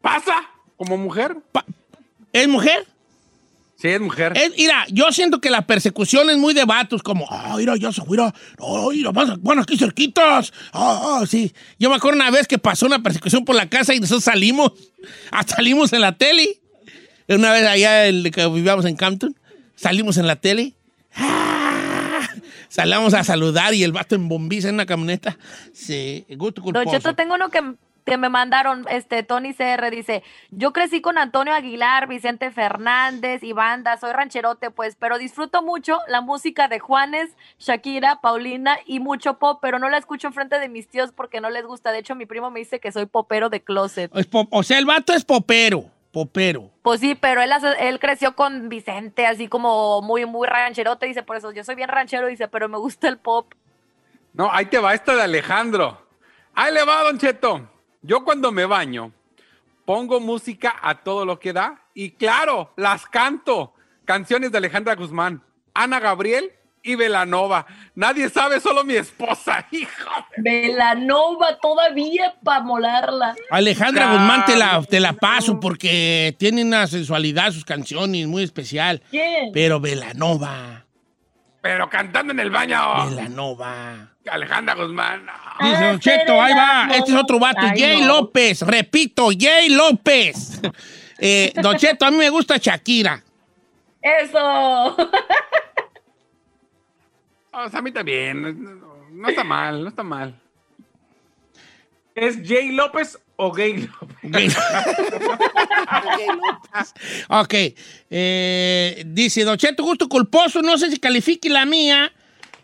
¿Pasa? 0.07 0.35
¿Como 0.77 0.97
mujer? 0.97 1.37
¿Es 2.33 2.47
mujer? 2.47 2.87
Sí, 3.77 3.89
es 3.89 4.01
mujer. 4.01 4.35
Es- 4.37 4.57
mira, 4.57 4.87
yo 4.89 5.11
siento 5.11 5.41
que 5.41 5.51
la 5.51 5.63
persecución 5.67 6.31
es 6.31 6.37
muy 6.39 6.55
de 6.55 6.65
vatos, 6.65 7.03
como, 7.03 7.27
ah, 7.29 7.55
mira, 7.59 7.75
ya 7.77 7.93
se 7.93 8.03
mira, 8.09 8.33
oh, 8.59 8.93
mira, 8.93 9.11
van, 9.11 9.43
van 9.43 9.59
aquí 9.59 9.77
cerquitas. 9.77 10.53
Ah, 10.73 11.19
ah, 11.21 11.25
sí. 11.27 11.53
Yo 11.81 11.91
me 11.91 11.97
acuerdo 11.97 12.21
una 12.21 12.31
vez 12.31 12.47
que 12.47 12.57
pasó 12.57 12.87
una 12.87 13.03
persecución 13.03 13.45
por 13.45 13.57
la 13.57 13.69
casa 13.69 13.95
y 13.95 14.01
nosotros 14.01 14.23
salimos, 14.23 14.73
ah, 15.33 15.43
salimos 15.43 15.93
en 15.93 16.03
la 16.03 16.13
tele. 16.13 16.61
Una 17.29 17.51
vez 17.51 17.67
allá 17.67 18.07
en, 18.07 18.31
que 18.31 18.47
vivíamos 18.47 18.85
en 18.85 18.95
Campton, 18.95 19.35
salimos 19.75 20.19
en 20.19 20.29
la 20.29 20.37
tele. 20.37 20.75
Ah, 21.17 22.21
Salamos 22.69 23.15
a 23.15 23.25
saludar 23.25 23.75
y 23.75 23.83
el 23.83 23.93
vato 23.93 24.15
en 24.15 24.29
bombiza 24.29 24.69
en 24.69 24.75
una 24.75 24.87
camioneta. 24.87 25.37
Sí, 25.73 26.25
gusto 26.37 26.61
Don 26.63 26.73
culposo. 26.73 26.91
Cheto, 26.97 27.15
tengo 27.15 27.35
uno 27.35 27.49
que, 27.49 27.61
que 28.07 28.17
me 28.17 28.29
mandaron, 28.31 28.87
este, 28.89 29.23
Tony 29.25 29.53
CR, 29.53 29.91
dice, 29.91 30.23
yo 30.51 30.73
crecí 30.73 31.01
con 31.01 31.19
Antonio 31.19 31.53
Aguilar, 31.53 32.07
Vicente 32.07 32.51
Fernández 32.53 33.43
y 33.43 33.53
banda, 33.53 33.97
soy 33.99 34.13
rancherote, 34.13 34.71
pues, 34.71 34.95
pero 34.97 35.19
disfruto 35.19 35.61
mucho 35.63 35.99
la 36.07 36.21
música 36.21 36.69
de 36.69 36.79
Juanes, 36.79 37.37
Shakira, 37.59 38.21
Paulina 38.21 38.79
y 38.87 39.01
mucho 39.01 39.39
pop, 39.39 39.59
pero 39.61 39.81
no 39.81 39.89
la 39.89 39.99
escucho 39.99 40.29
enfrente 40.29 40.59
de 40.61 40.69
mis 40.69 40.89
tíos 40.89 41.11
porque 41.13 41.41
no 41.41 41.51
les 41.51 41.67
gusta. 41.67 41.91
De 41.91 41.99
hecho, 41.99 42.15
mi 42.15 42.27
primo 42.27 42.51
me 42.51 42.61
dice 42.61 42.79
que 42.79 42.93
soy 42.93 43.07
popero 43.07 43.51
de 43.51 43.61
closet. 43.63 44.11
Es 44.17 44.27
pop- 44.27 44.49
o 44.53 44.63
sea, 44.63 44.79
el 44.79 44.87
vato 44.87 45.13
es 45.13 45.25
popero, 45.25 45.87
popero. 46.13 46.71
Pues 46.83 47.01
sí, 47.01 47.17
pero 47.17 47.43
él, 47.43 47.51
él 47.81 47.99
creció 47.99 48.37
con 48.37 48.69
Vicente, 48.69 49.27
así 49.27 49.49
como 49.49 50.01
muy, 50.01 50.25
muy 50.27 50.47
rancherote, 50.47 51.07
dice, 51.07 51.25
por 51.25 51.37
eso 51.37 51.51
yo 51.51 51.65
soy 51.65 51.75
bien 51.75 51.89
ranchero, 51.89 52.29
dice, 52.29 52.47
pero 52.47 52.69
me 52.69 52.79
gusta 52.79 53.09
el 53.09 53.19
pop. 53.19 53.53
No, 54.33 54.49
ahí 54.53 54.67
te 54.67 54.79
va 54.79 54.95
esta 54.95 55.17
de 55.17 55.23
Alejandro. 55.23 56.07
Ahí 56.55 56.73
le 56.73 56.85
va, 56.85 57.03
Don 57.03 57.19
Cheto. 57.19 57.69
Yo 58.03 58.25
cuando 58.25 58.53
me 58.53 58.65
baño, 58.67 59.13
pongo 59.85 60.21
música 60.21 60.77
a 60.83 61.03
todo 61.03 61.25
lo 61.25 61.39
que 61.39 61.53
da 61.53 61.83
y 61.95 62.11
claro, 62.11 62.73
las 62.77 63.07
canto. 63.07 63.73
Canciones 64.05 64.53
de 64.53 64.59
Alejandra 64.59 64.95
Guzmán, 64.95 65.43
Ana 65.75 65.99
Gabriel 65.99 66.53
y 66.83 66.95
Velanova. 66.95 67.67
Nadie 67.97 68.29
sabe, 68.29 68.61
solo 68.61 68.85
mi 68.85 68.95
esposa, 68.95 69.67
hijo. 69.73 70.11
Velanova 70.37 71.59
todavía 71.61 72.37
para 72.45 72.61
molarla. 72.61 73.35
Alejandra 73.51 74.05
Claro. 74.05 74.19
Guzmán 74.19 74.45
te 74.45 74.57
la, 74.57 74.83
te 74.85 75.01
la 75.01 75.13
paso 75.15 75.59
porque 75.59 76.37
tiene 76.39 76.63
una 76.63 76.87
sensualidad 76.87 77.51
sus 77.51 77.65
canciones 77.65 78.27
muy 78.29 78.45
especial. 78.45 79.03
¿Quién? 79.11 79.51
Pero 79.53 79.81
Velanova, 79.81 80.85
Pero 81.61 81.91
cantando 81.91 82.33
en 82.33 82.39
el 82.39 82.51
baño. 82.51 83.11
Velanova. 83.11 84.13
Alejandra 84.31 84.75
Guzmán. 84.75 85.27
Dice 85.61 85.85
Don 85.85 86.01
Cheto, 86.01 86.41
ahí 86.41 86.53
va, 86.55 86.89
este 86.95 87.11
es 87.13 87.17
otro 87.17 87.39
vato, 87.39 87.61
Ay, 87.63 87.81
Jay 87.81 88.01
no. 88.03 88.09
López, 88.09 88.61
repito, 88.63 89.29
Jay 89.39 89.69
López. 89.71 90.61
Eh, 91.19 91.51
Don 91.63 91.75
Cheto, 91.79 92.05
a 92.05 92.11
mí 92.11 92.19
me 92.19 92.29
gusta 92.29 92.59
Shakira. 92.59 93.25
Eso. 94.03 94.95
O 97.53 97.69
sea, 97.71 97.79
a 97.79 97.83
mí 97.83 97.91
también. 97.91 98.43
No, 98.43 98.53
no- 98.53 99.07
no 99.13 99.29
está 99.31 99.43
mal, 99.43 99.83
no 99.83 99.89
está 99.89 100.03
mal. 100.03 100.39
¿Es 102.15 102.37
Jay 102.47 102.71
López 102.73 103.19
o 103.37 103.51
Gay 103.51 103.89
López? 103.89 104.17
Gay- 104.25 104.49
ok, 107.29 107.55
eh, 108.11 109.03
dice 109.07 109.45
Don 109.45 109.57
Cheto, 109.57 109.83
gusto 109.83 110.09
culposo, 110.09 110.63
no 110.63 110.77
sé 110.79 110.91
si 110.91 110.99
califique 110.99 111.49
la 111.49 111.65
mía, 111.65 112.13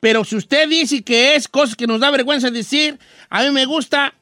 pero 0.03 0.24
si 0.24 0.34
usted 0.34 0.68
dice 0.68 1.05
que 1.05 1.36
es 1.36 1.46
cosas 1.46 1.76
que 1.76 1.86
nos 1.86 2.00
da 2.00 2.11
vergüenza 2.11 2.50
decir, 2.50 2.98
a 3.30 3.44
mí 3.44 3.53
me 3.53 3.66
gusta, 3.66 4.12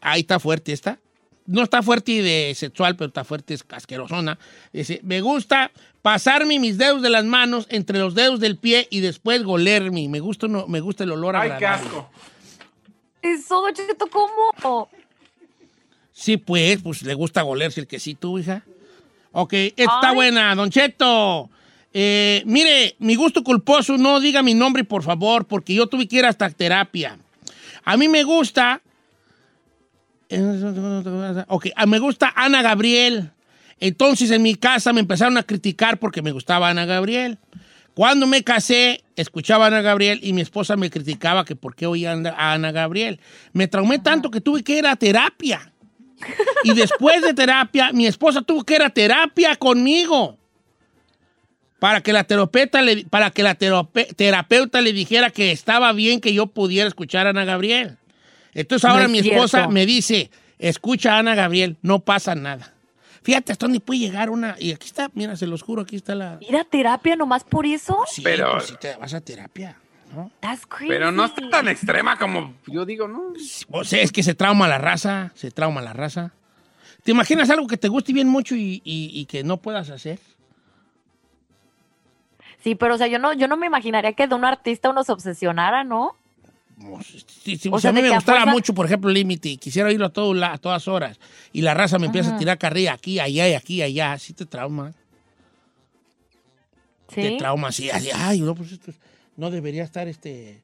ahí 0.00 0.22
está 0.22 0.40
fuerte 0.40 0.72
esta, 0.72 0.98
no 1.46 1.62
está 1.62 1.84
fuerte 1.84 2.20
de 2.20 2.52
sexual, 2.56 2.96
pero 2.96 3.06
está 3.06 3.22
fuerte, 3.22 3.54
es 3.54 3.64
asquerosona. 3.68 4.40
Dice, 4.72 4.98
me 5.04 5.20
gusta 5.20 5.70
pasarme 6.02 6.58
mis 6.58 6.78
dedos 6.78 7.00
de 7.00 7.10
las 7.10 7.24
manos 7.24 7.68
entre 7.70 8.00
los 8.00 8.16
dedos 8.16 8.40
del 8.40 8.56
pie 8.56 8.88
y 8.90 8.98
después 8.98 9.44
golerme. 9.44 10.08
Me 10.08 10.18
gusta, 10.18 10.48
no, 10.48 10.66
me 10.66 10.80
gusta 10.80 11.04
el 11.04 11.12
olor 11.12 11.36
Ay, 11.36 11.52
qué 11.60 11.66
asco. 11.66 12.10
Eso, 13.22 13.60
Don 13.60 13.72
Cheto, 13.72 14.08
¿cómo? 14.08 14.88
Sí, 16.12 16.38
pues, 16.38 16.82
pues 16.82 17.02
le 17.02 17.14
gusta 17.14 17.42
golerse 17.42 17.80
el 17.80 17.86
quesito, 17.86 18.36
hija. 18.36 18.64
Ok, 19.30 19.52
esta 19.52 19.82
está 19.84 20.08
Ay. 20.08 20.14
buena, 20.16 20.56
Don 20.56 20.70
Cheto. 20.70 21.50
Eh, 21.96 22.42
mire, 22.44 22.96
mi 22.98 23.14
gusto 23.14 23.44
culposo, 23.44 23.96
no 23.96 24.18
diga 24.18 24.42
mi 24.42 24.52
nombre, 24.52 24.82
por 24.82 25.04
favor, 25.04 25.46
porque 25.46 25.74
yo 25.74 25.86
tuve 25.86 26.08
que 26.08 26.16
ir 26.16 26.26
hasta 26.26 26.50
terapia. 26.50 27.16
A 27.84 27.96
mí 27.96 28.08
me 28.08 28.24
gusta. 28.24 28.82
Ok, 31.46 31.66
me 31.86 32.00
gusta 32.00 32.32
Ana 32.34 32.62
Gabriel. 32.62 33.30
Entonces 33.78 34.32
en 34.32 34.42
mi 34.42 34.56
casa 34.56 34.92
me 34.92 35.00
empezaron 35.00 35.36
a 35.36 35.44
criticar 35.44 35.98
porque 35.98 36.20
me 36.20 36.32
gustaba 36.32 36.68
Ana 36.68 36.84
Gabriel. 36.84 37.38
Cuando 37.94 38.26
me 38.26 38.42
casé, 38.42 39.04
escuchaba 39.14 39.66
a 39.66 39.68
Ana 39.68 39.80
Gabriel 39.80 40.18
y 40.20 40.32
mi 40.32 40.40
esposa 40.40 40.76
me 40.76 40.90
criticaba 40.90 41.44
que 41.44 41.54
por 41.54 41.76
qué 41.76 41.86
oía 41.86 42.12
a 42.12 42.52
Ana 42.52 42.72
Gabriel. 42.72 43.20
Me 43.52 43.68
traumé 43.68 44.00
tanto 44.00 44.32
que 44.32 44.40
tuve 44.40 44.64
que 44.64 44.78
ir 44.78 44.86
a 44.86 44.96
terapia. 44.96 45.72
Y 46.64 46.72
después 46.74 47.22
de 47.22 47.34
terapia, 47.34 47.92
mi 47.92 48.06
esposa 48.06 48.42
tuvo 48.42 48.64
que 48.64 48.74
ir 48.74 48.82
a 48.82 48.90
terapia 48.90 49.54
conmigo. 49.54 50.38
Para 51.78 52.00
que 52.00 52.12
la 52.12 52.24
terapeuta 52.24 52.80
le, 52.82 53.04
para 53.06 53.30
que 53.30 53.42
la 53.42 53.58
terape- 53.58 54.14
terapeuta 54.14 54.80
le 54.80 54.92
dijera 54.92 55.30
que 55.30 55.50
estaba 55.52 55.92
bien 55.92 56.20
que 56.20 56.32
yo 56.32 56.46
pudiera 56.46 56.88
escuchar 56.88 57.26
a 57.26 57.30
Ana 57.30 57.44
Gabriel. 57.44 57.98
Entonces 58.54 58.88
ahora 58.88 59.06
No 59.08 59.14
es 59.14 59.22
mi 59.22 59.28
esposa 59.30 59.58
cierto. 59.58 59.70
me 59.72 59.84
dice, 59.84 60.30
escucha 60.58 61.14
a 61.16 61.18
Ana 61.18 61.34
Gabriel, 61.34 61.76
no 61.82 61.98
pasa 62.00 62.34
nada. 62.34 62.72
Fíjate 63.22 63.52
hasta 63.52 63.66
dónde 63.66 63.80
puede 63.80 64.00
llegar 64.00 64.30
una... 64.30 64.54
Y 64.58 64.72
aquí 64.72 64.86
está, 64.86 65.10
mira, 65.14 65.34
se 65.36 65.46
los 65.46 65.62
juro, 65.62 65.82
aquí 65.82 65.96
está 65.96 66.14
la... 66.14 66.38
¿Ir 66.40 66.56
a 66.56 66.64
terapia 66.64 67.16
nomás 67.16 67.42
por 67.42 67.64
eso? 67.66 67.98
Sí, 68.10 68.22
Pero- 68.22 68.52
pues 68.52 68.66
sí 68.66 68.74
te 68.80 68.94
vas 68.96 69.12
a 69.14 69.20
terapia. 69.20 69.76
¿no? 70.14 70.30
That's 70.40 70.64
crazy. 70.66 70.86
Pero 70.88 71.10
no 71.10 71.24
está 71.24 71.42
tan 71.50 71.66
extrema 71.68 72.18
como 72.18 72.54
yo 72.68 72.84
digo, 72.84 73.08
¿no? 73.08 73.32
O 73.70 73.82
sea, 73.84 74.00
es 74.02 74.12
que 74.12 74.22
se 74.22 74.34
trauma 74.34 74.68
la 74.68 74.78
raza, 74.78 75.32
se 75.34 75.50
trauma 75.50 75.80
la 75.82 75.92
raza. 75.92 76.32
¿Te 77.02 77.10
imaginas 77.10 77.50
algo 77.50 77.66
que 77.66 77.76
te 77.76 77.88
guste 77.88 78.12
bien 78.12 78.28
mucho 78.28 78.54
y, 78.54 78.80
y- 78.84 79.10
y 79.12 79.24
que 79.26 79.42
no 79.42 79.56
puedas 79.56 79.90
hacer? 79.90 80.20
Sí, 82.64 82.74
pero 82.74 82.94
o 82.94 82.98
sea, 82.98 83.06
yo 83.06 83.18
no, 83.18 83.32
yo 83.34 83.46
no 83.46 83.56
me 83.58 83.66
imaginaría 83.66 84.14
que 84.14 84.26
de 84.26 84.34
un 84.34 84.44
artista 84.44 84.88
uno 84.90 85.04
se 85.04 85.12
obsesionara, 85.12 85.84
¿no? 85.84 86.16
O 87.70 87.78
sea, 87.78 87.90
a 87.90 87.92
mí 87.92 88.00
me 88.02 88.10
gustara 88.10 88.40
fuerza- 88.40 88.50
mucho, 88.52 88.74
por 88.74 88.86
ejemplo, 88.86 89.10
Límite, 89.10 89.50
y 89.50 89.56
quisiera 89.58 89.88
oírlo 89.88 90.06
a, 90.06 90.08
todo 90.08 90.34
a 90.44 90.58
todas 90.58 90.88
horas, 90.88 91.20
y 91.52 91.60
la 91.60 91.74
raza 91.74 91.98
me 91.98 92.06
empieza 92.06 92.34
a 92.34 92.38
tirar 92.38 92.58
carrilla 92.58 92.94
aquí, 92.94 93.20
allá 93.20 93.48
y 93.48 93.54
aquí, 93.54 93.82
allá, 93.82 94.12
así 94.12 94.32
te 94.32 94.46
trauma. 94.46 94.92
Te 97.14 97.28
Sí. 97.30 97.36
trauma 97.38 97.68
así, 97.68 97.90
así, 97.90 98.08
ay, 98.14 98.40
no, 98.40 98.54
pues 98.54 98.72
esto 98.72 98.90
es- 98.90 98.96
no 99.36 99.50
debería 99.50 99.84
estar 99.84 100.08
este... 100.08 100.62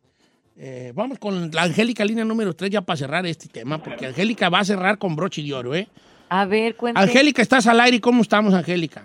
eh, 0.56 0.92
vamos 0.96 1.18
con 1.18 1.50
la 1.52 1.62
Angélica, 1.62 2.04
línea 2.04 2.24
número 2.24 2.54
3, 2.54 2.70
ya 2.70 2.80
para 2.80 2.96
cerrar 2.96 3.24
este 3.26 3.48
tema, 3.48 3.78
porque 3.82 4.06
Angélica 4.06 4.48
va 4.48 4.60
a 4.60 4.64
cerrar 4.64 4.98
con 4.98 5.14
broche 5.14 5.42
de 5.42 5.52
oro, 5.54 5.74
¿eh? 5.74 5.86
A 6.30 6.44
ver, 6.46 6.76
cuéntame. 6.76 7.04
Angélica, 7.06 7.40
estás 7.42 7.66
al 7.66 7.78
aire, 7.80 8.00
¿cómo 8.00 8.22
estamos, 8.22 8.52
Angélica? 8.54 9.04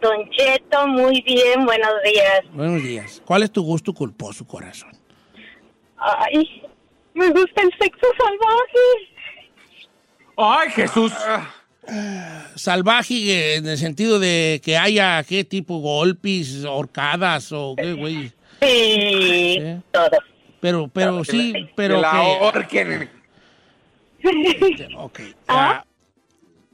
Don 0.00 0.28
Cheto, 0.30 0.86
muy 0.88 1.22
bien, 1.22 1.64
buenos 1.64 1.94
días. 2.04 2.40
Buenos 2.52 2.82
días. 2.82 3.22
¿Cuál 3.24 3.42
es 3.44 3.50
tu 3.50 3.62
gusto 3.62 3.92
culposo, 3.94 4.46
corazón? 4.46 4.90
Ay, 5.96 6.62
me 7.14 7.30
gusta 7.30 7.62
el 7.62 7.70
sexo 7.80 8.06
salvaje. 8.18 8.78
Ay, 10.36 10.70
Jesús. 10.70 11.12
Salvaje 12.56 13.14
eh, 13.14 13.54
en 13.56 13.66
el 13.66 13.78
sentido 13.78 14.18
de 14.18 14.60
que 14.62 14.76
haya, 14.76 15.22
¿qué 15.24 15.44
tipo? 15.44 15.78
Golpes, 15.78 16.64
horcadas 16.64 17.52
o 17.52 17.74
qué, 17.76 17.92
güey. 17.94 18.28
Sí, 18.60 19.56
¿Eh? 19.60 19.80
todo. 19.92 20.10
Pero, 20.60 20.88
pero 20.88 21.24
sí, 21.24 21.54
pero 21.74 21.96
Que 21.96 22.00
la 22.02 22.10
que... 22.10 22.16
ahorquen. 22.16 23.10
Ok, 24.96 25.20
ya. 25.48 25.84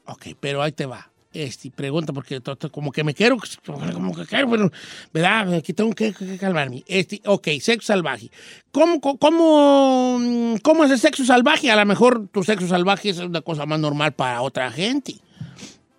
Ok, 0.05 0.27
pero 0.41 0.61
ahí 0.61 0.73
te 0.73 0.85
va. 0.85 1.12
Este, 1.35 1.70
pregunta 1.70 2.12
porque 2.12 2.41
to- 2.41 2.57
to- 2.57 2.70
como 2.70 2.93
que 2.93 3.03
me 3.05 3.14
quiero, 3.14 3.37
como 3.64 4.14
que 4.14 4.26
quiero, 4.26 4.51
pero, 4.51 4.70
¿verdad? 5.12 5.55
Aquí 5.55 5.72
tengo 5.72 5.93
que, 5.95 6.12
que 6.12 6.37
calmarme. 6.39 6.83
Este, 6.87 7.22
ok, 7.24 7.49
sexo 7.61 7.87
salvaje. 7.87 8.30
¿Cómo, 8.70 9.01
co- 9.01 9.16
cómo, 9.16 10.18
mm, 10.20 10.57
¿Cómo 10.62 10.85
es 10.85 10.91
el 10.91 10.99
sexo 10.99 11.24
salvaje? 11.24 11.70
A 11.70 11.76
lo 11.76 11.87
mejor 11.87 12.28
tu 12.28 12.43
sexo 12.45 12.68
salvaje 12.68 13.11
es 13.11 13.18
una 13.18 13.41
cosa 13.41 13.64
más 13.66 13.80
normal 13.80 14.12
para 14.12 14.43
otra 14.43 14.70
gente. 14.70 15.14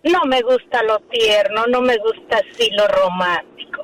No 0.04 0.24
me 0.26 0.40
gusta 0.42 0.82
lo 0.84 1.00
tierno, 1.10 1.66
no 1.66 1.80
me 1.80 1.96
gusta 1.98 2.36
así 2.38 2.70
lo 2.76 2.86
romántico. 2.86 3.80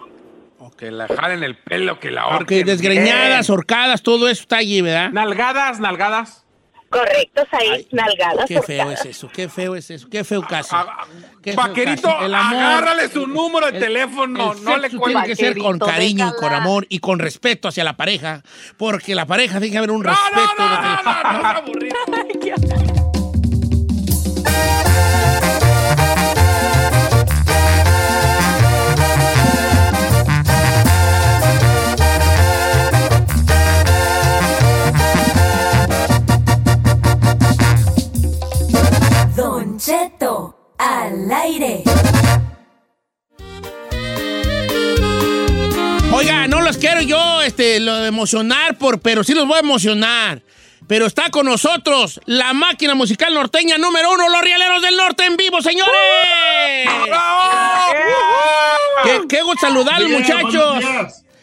Que 0.77 0.91
la 0.91 1.09
jalen 1.09 1.43
el 1.43 1.57
pelo, 1.59 1.99
que 2.01 2.11
la 2.11 2.27
Ok, 2.27 2.33
ahorquen. 2.33 2.65
desgreñadas, 2.65 3.49
bien. 3.49 3.59
horcadas, 3.59 4.03
todo 4.03 4.29
eso 4.29 4.43
está 4.43 4.59
allí, 4.59 4.81
¿verdad? 4.81 5.11
Nalgadas, 5.11 5.79
nalgadas. 5.81 6.47
Correctos 6.91 7.47
ahí, 7.53 7.87
nalgadas. 7.93 8.47
Qué 8.49 8.61
feo 8.63 8.91
es 8.91 9.05
eso, 9.05 9.29
qué 9.33 9.49
feo 9.49 9.77
es 9.77 9.91
eso, 9.91 10.09
qué 10.11 10.25
feo 10.25 10.43
caso. 10.43 10.75
Ah, 10.77 11.07
Qué 11.41 11.53
feo 11.53 11.63
Vaquerito, 11.63 12.03
caso. 12.09 12.25
El 12.27 12.35
amor- 12.35 12.59
agárrale 12.59 13.09
su 13.09 13.27
número 13.29 13.67
de 13.71 13.79
El- 13.79 13.83
teléfono, 13.85 14.53
el 14.53 14.65
no 14.65 14.77
le 14.77 14.91
tiene 14.91 15.23
que 15.25 15.37
ser 15.37 15.57
con 15.57 15.79
cariño 15.79 16.29
y 16.29 16.41
con 16.41 16.53
amor 16.53 16.87
y 16.89 16.99
con 16.99 17.19
respeto 17.21 17.69
hacia 17.69 17.85
la 17.85 17.97
pareja, 17.97 18.43
porque 18.77 19.15
la 19.15 19.25
pareja 19.25 19.59
tiene 19.61 19.71
que 19.71 19.79
haber 19.79 19.93
un 19.93 20.03
No, 20.03 20.11
respeto. 20.11 20.53
no, 20.59 20.65
no, 20.65 20.71
de 20.71 20.77
que- 20.77 20.83
no, 20.83 21.03
no, 21.05 21.33
no, 21.33 21.43
no, 21.43 21.49
aburrido. 21.49 21.97
Don 22.09 22.80
al 41.11 41.33
aire. 41.33 41.83
Oiga, 46.13 46.49
no 46.49 46.61
los 46.61 46.77
quiero 46.77 47.03
yo 47.03 47.43
este, 47.43 47.81
lo 47.81 47.97
de 47.97 48.09
emocionar, 48.09 48.77
por, 48.79 49.01
pero 49.01 49.25
sí 49.25 49.35
los 49.35 49.47
voy 49.47 49.57
a 49.57 49.61
emocionar. 49.61 50.43
Pero 50.87 51.07
está 51.07 51.31
con 51.31 51.47
nosotros 51.47 52.21
la 52.27 52.53
máquina 52.53 52.95
musical 52.95 53.33
norteña 53.33 53.79
número 53.79 54.11
uno, 54.11 54.29
los 54.29 54.41
Rieleros 54.41 54.83
del 54.83 54.97
Norte 54.97 55.25
en 55.25 55.37
vivo, 55.37 55.63
señores. 55.63 55.95
Qué, 59.05 59.21
qué 59.29 59.43
gusto 59.43 59.67
saludarlos, 59.67 60.09
Bien, 60.09 60.21
muchachos. 60.21 60.85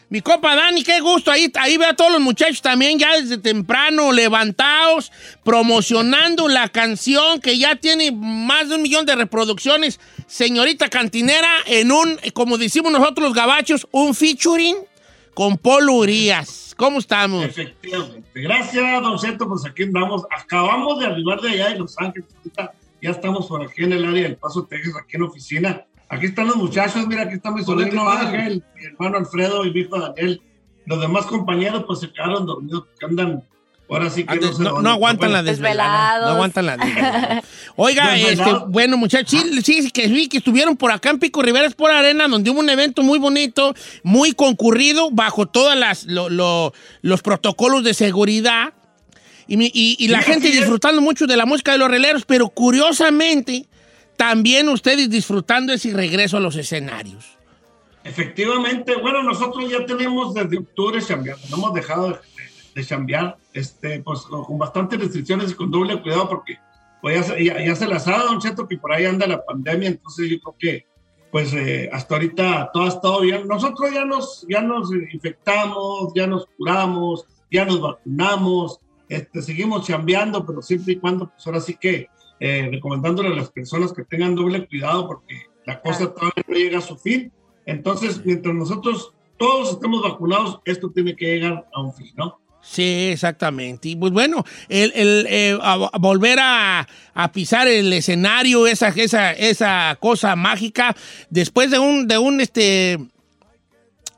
Mi 0.09 0.21
copa 0.21 0.55
Dani, 0.55 0.83
qué 0.83 1.01
gusto. 1.01 1.31
Ahí, 1.31 1.51
ahí 1.55 1.75
veo 1.75 1.89
a 1.89 1.93
todos 1.93 2.11
los 2.11 2.21
muchachos 2.21 2.61
también 2.61 2.97
ya 2.97 3.19
desde 3.19 3.37
temprano, 3.37 4.13
levantados, 4.13 5.11
promocionando 5.43 6.47
la 6.47 6.69
canción 6.69 7.41
que 7.41 7.57
ya 7.57 7.75
tiene 7.75 8.13
más 8.13 8.69
de 8.69 8.75
un 8.75 8.83
millón 8.83 9.05
de 9.05 9.15
reproducciones. 9.15 9.99
Señorita 10.25 10.89
Cantinera, 10.89 11.49
en 11.65 11.91
un, 11.91 12.17
como 12.33 12.57
decimos 12.57 12.91
nosotros 12.91 13.27
los 13.27 13.33
gabachos, 13.35 13.85
un 13.91 14.15
featuring 14.15 14.77
con 15.33 15.57
Polo 15.57 15.93
Urias. 15.93 16.73
¿Cómo 16.77 16.99
estamos? 16.99 17.43
Efectivamente. 17.43 18.29
Gracias, 18.33 19.01
don 19.01 19.17
Cheto, 19.17 19.49
pues 19.49 19.65
aquí 19.65 19.83
andamos. 19.83 20.23
Acabamos 20.31 20.99
de 20.99 21.07
arribar 21.07 21.41
de 21.41 21.49
allá 21.49 21.69
de 21.69 21.79
Los 21.79 21.97
Ángeles. 21.97 22.29
Ya 23.01 23.11
estamos 23.11 23.47
por 23.47 23.61
aquí 23.61 23.83
en 23.83 23.93
el 23.93 24.05
área 24.05 24.23
del 24.23 24.37
Paso, 24.37 24.63
Texas, 24.63 24.93
aquí 25.01 25.17
en 25.17 25.23
oficina. 25.23 25.85
Aquí 26.09 26.27
están 26.27 26.47
los 26.47 26.55
muchachos, 26.55 27.05
mira, 27.07 27.23
aquí 27.23 27.35
está 27.35 27.51
mi 27.51 27.63
sobrino 27.63 28.09
Ángel, 28.09 28.63
mi 28.75 28.85
hermano 28.85 29.17
Alfredo 29.17 29.65
y 29.65 29.71
mi 29.73 29.81
hijo 29.81 29.99
Daniel. 29.99 30.41
Los 30.85 31.01
demás 31.01 31.25
compañeros 31.25 31.83
pues 31.85 31.99
se 31.99 32.11
quedaron 32.11 32.45
dormidos 32.45 32.85
porque 32.85 33.05
andan, 33.05 33.43
ahora 33.89 34.09
sí 34.09 34.23
que 34.23 34.31
Antes, 34.31 34.55
se 34.55 34.63
no, 34.63 34.75
van. 34.75 34.83
no 34.83 34.89
aguantan 34.91 35.33
la 35.33 35.43
desvelada. 35.43 36.19
No 36.27 36.31
aguantan 36.35 36.65
la 36.65 36.77
desvelada. 36.77 37.43
Oiga, 37.75 38.15
este, 38.17 38.43
bueno, 38.69 38.95
muchachos, 38.95 39.29
sí, 39.29 39.61
sí, 39.61 39.81
sí, 39.83 39.91
que 39.91 40.07
vi 40.07 40.29
que 40.29 40.37
estuvieron 40.37 40.77
por 40.77 40.91
acá 40.93 41.09
en 41.09 41.19
Pico 41.19 41.41
Rivera 41.41 41.69
por 41.71 41.91
Arena, 41.91 42.29
donde 42.29 42.49
hubo 42.51 42.61
un 42.61 42.69
evento 42.69 43.03
muy 43.03 43.19
bonito, 43.19 43.75
muy 44.03 44.31
concurrido, 44.31 45.09
bajo 45.11 45.45
todos 45.45 45.75
los 47.01 47.21
protocolos 47.21 47.83
de 47.83 47.93
seguridad. 47.93 48.73
Y, 49.49 49.61
y- 49.61 49.95
y 49.99 50.07
la 50.09 50.21
gente 50.21 50.49
disfrutando 50.51 51.01
mucho 51.01 51.25
de 51.27 51.35
la 51.37 51.45
música 51.45 51.73
de 51.73 51.77
los 51.77 51.89
releros, 51.89 52.23
pero 52.25 52.49
curiosamente, 52.49 53.65
también 54.17 54.67
ustedes 54.67 55.09
disfrutando 55.09 55.71
ese 55.71 55.93
regreso 55.93 56.37
a 56.37 56.39
los 56.39 56.55
escenarios. 56.55 57.37
Efectivamente, 58.03 58.95
bueno, 58.95 59.21
nosotros 59.23 59.69
ya 59.69 59.85
tenemos 59.85 60.33
desde 60.33 60.57
octubre 60.57 61.01
chambeando, 61.01 61.43
no 61.49 61.57
hemos 61.57 61.73
dejado 61.73 62.09
de, 62.09 62.17
de, 62.75 62.85
chambear, 62.85 63.37
este, 63.53 64.01
pues 64.01 64.21
con 64.21 64.57
bastantes 64.57 64.99
restricciones 64.99 65.51
y 65.51 65.53
con 65.55 65.69
doble 65.69 66.01
cuidado 66.01 66.29
porque 66.29 66.57
pues, 67.01 67.27
ya, 67.27 67.75
se- 67.75 67.87
las 67.87 68.07
ha 68.07 68.11
dado, 68.11 68.27
Don 68.27 68.39
Cheto, 68.39 68.67
que 68.67 68.77
por 68.77 68.93
ahí 68.93 69.05
anda 69.05 69.27
la 69.27 69.43
pandemia, 69.45 69.89
entonces 69.89 70.29
yo 70.29 70.39
creo 70.39 70.55
que 70.57 70.85
pues 71.31 71.53
eh, 71.53 71.89
hasta 71.91 72.15
ahorita 72.15 72.69
todo 72.73 72.83
ha 72.85 72.87
estado 72.87 73.19
bien. 73.19 73.45
Nosotros 73.47 73.91
ya 73.93 74.05
nos, 74.05 74.45
ya 74.49 74.61
nos 74.61 74.89
infectamos, 75.11 76.13
ya 76.15 76.25
nos 76.25 76.45
curamos, 76.57 77.25
ya 77.51 77.65
nos 77.65 77.81
vacunamos, 77.81 78.79
este, 79.09 79.41
seguimos 79.41 79.85
chambeando, 79.85 80.45
pero 80.45 80.61
siempre 80.61 80.93
y 80.93 80.95
cuando, 80.95 81.27
pues 81.29 81.45
ahora 81.45 81.59
sí 81.59 81.75
que 81.75 82.07
eh, 82.39 82.69
recomendándole 82.71 83.29
a 83.29 83.35
las 83.35 83.49
personas 83.49 83.93
que 83.93 84.03
tengan 84.03 84.35
doble 84.35 84.67
cuidado 84.67 85.07
porque 85.07 85.41
la 85.65 85.81
cosa 85.81 86.13
todavía 86.13 86.43
no 86.47 86.55
llega 86.55 86.77
a 86.79 86.81
su 86.81 86.97
fin. 86.97 87.31
Entonces, 87.65 88.21
mientras 88.25 88.53
nosotros 88.55 89.11
todos 89.37 89.71
estemos 89.73 90.01
vacunados, 90.03 90.59
esto 90.65 90.89
tiene 90.89 91.15
que 91.15 91.25
llegar 91.25 91.67
a 91.73 91.81
un 91.81 91.93
fin, 91.93 92.11
¿no? 92.15 92.39
Sí, 92.61 93.09
exactamente. 93.11 93.89
Y 93.89 93.95
pues 93.95 94.11
bueno, 94.11 94.43
el, 94.67 94.91
el, 94.95 95.25
eh, 95.29 95.57
a- 95.61 95.91
volver 95.99 96.39
a, 96.41 96.87
a 97.13 97.31
pisar 97.31 97.67
el 97.67 97.91
escenario, 97.93 98.67
esa, 98.67 98.89
esa, 98.89 99.31
esa 99.31 99.97
cosa 99.99 100.35
mágica, 100.35 100.95
después 101.29 101.71
de 101.71 101.79
un, 101.79 102.07
de 102.07 102.17
un, 102.17 102.41
este, 102.41 102.97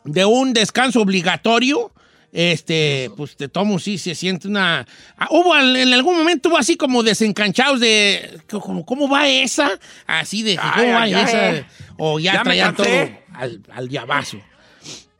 de 0.04 0.26
un 0.26 0.54
descanso 0.54 1.02
obligatorio, 1.02 1.92
este, 2.32 3.12
pues 3.18 3.36
te 3.36 3.48
tomo, 3.48 3.80
sí, 3.80 3.98
se 3.98 4.16
siente 4.16 4.48
una... 4.48 4.86
ah, 5.18 5.28
Hubo, 5.32 5.56
en 5.56 5.94
algún 5.94 6.18
momento 6.18 6.50
hubo 6.50 6.58
así 6.58 6.78
como 6.78 7.04
desencanchados 7.04 7.80
de, 7.80 8.40
como, 8.50 8.86
¿cómo 8.86 9.10
va 9.10 9.28
esa? 9.28 9.72
Así 10.06 10.44
de, 10.44 10.58
¿cómo 10.58 10.74
Ay, 10.76 11.14
va 11.14 11.22
esa? 11.22 11.68
O 11.98 12.20
ya, 12.20 12.34
Ya 12.34 12.44
traían 12.44 12.76
todo 12.76 12.88
al, 13.34 13.62
al 13.72 13.90
llavazo. 13.90 14.40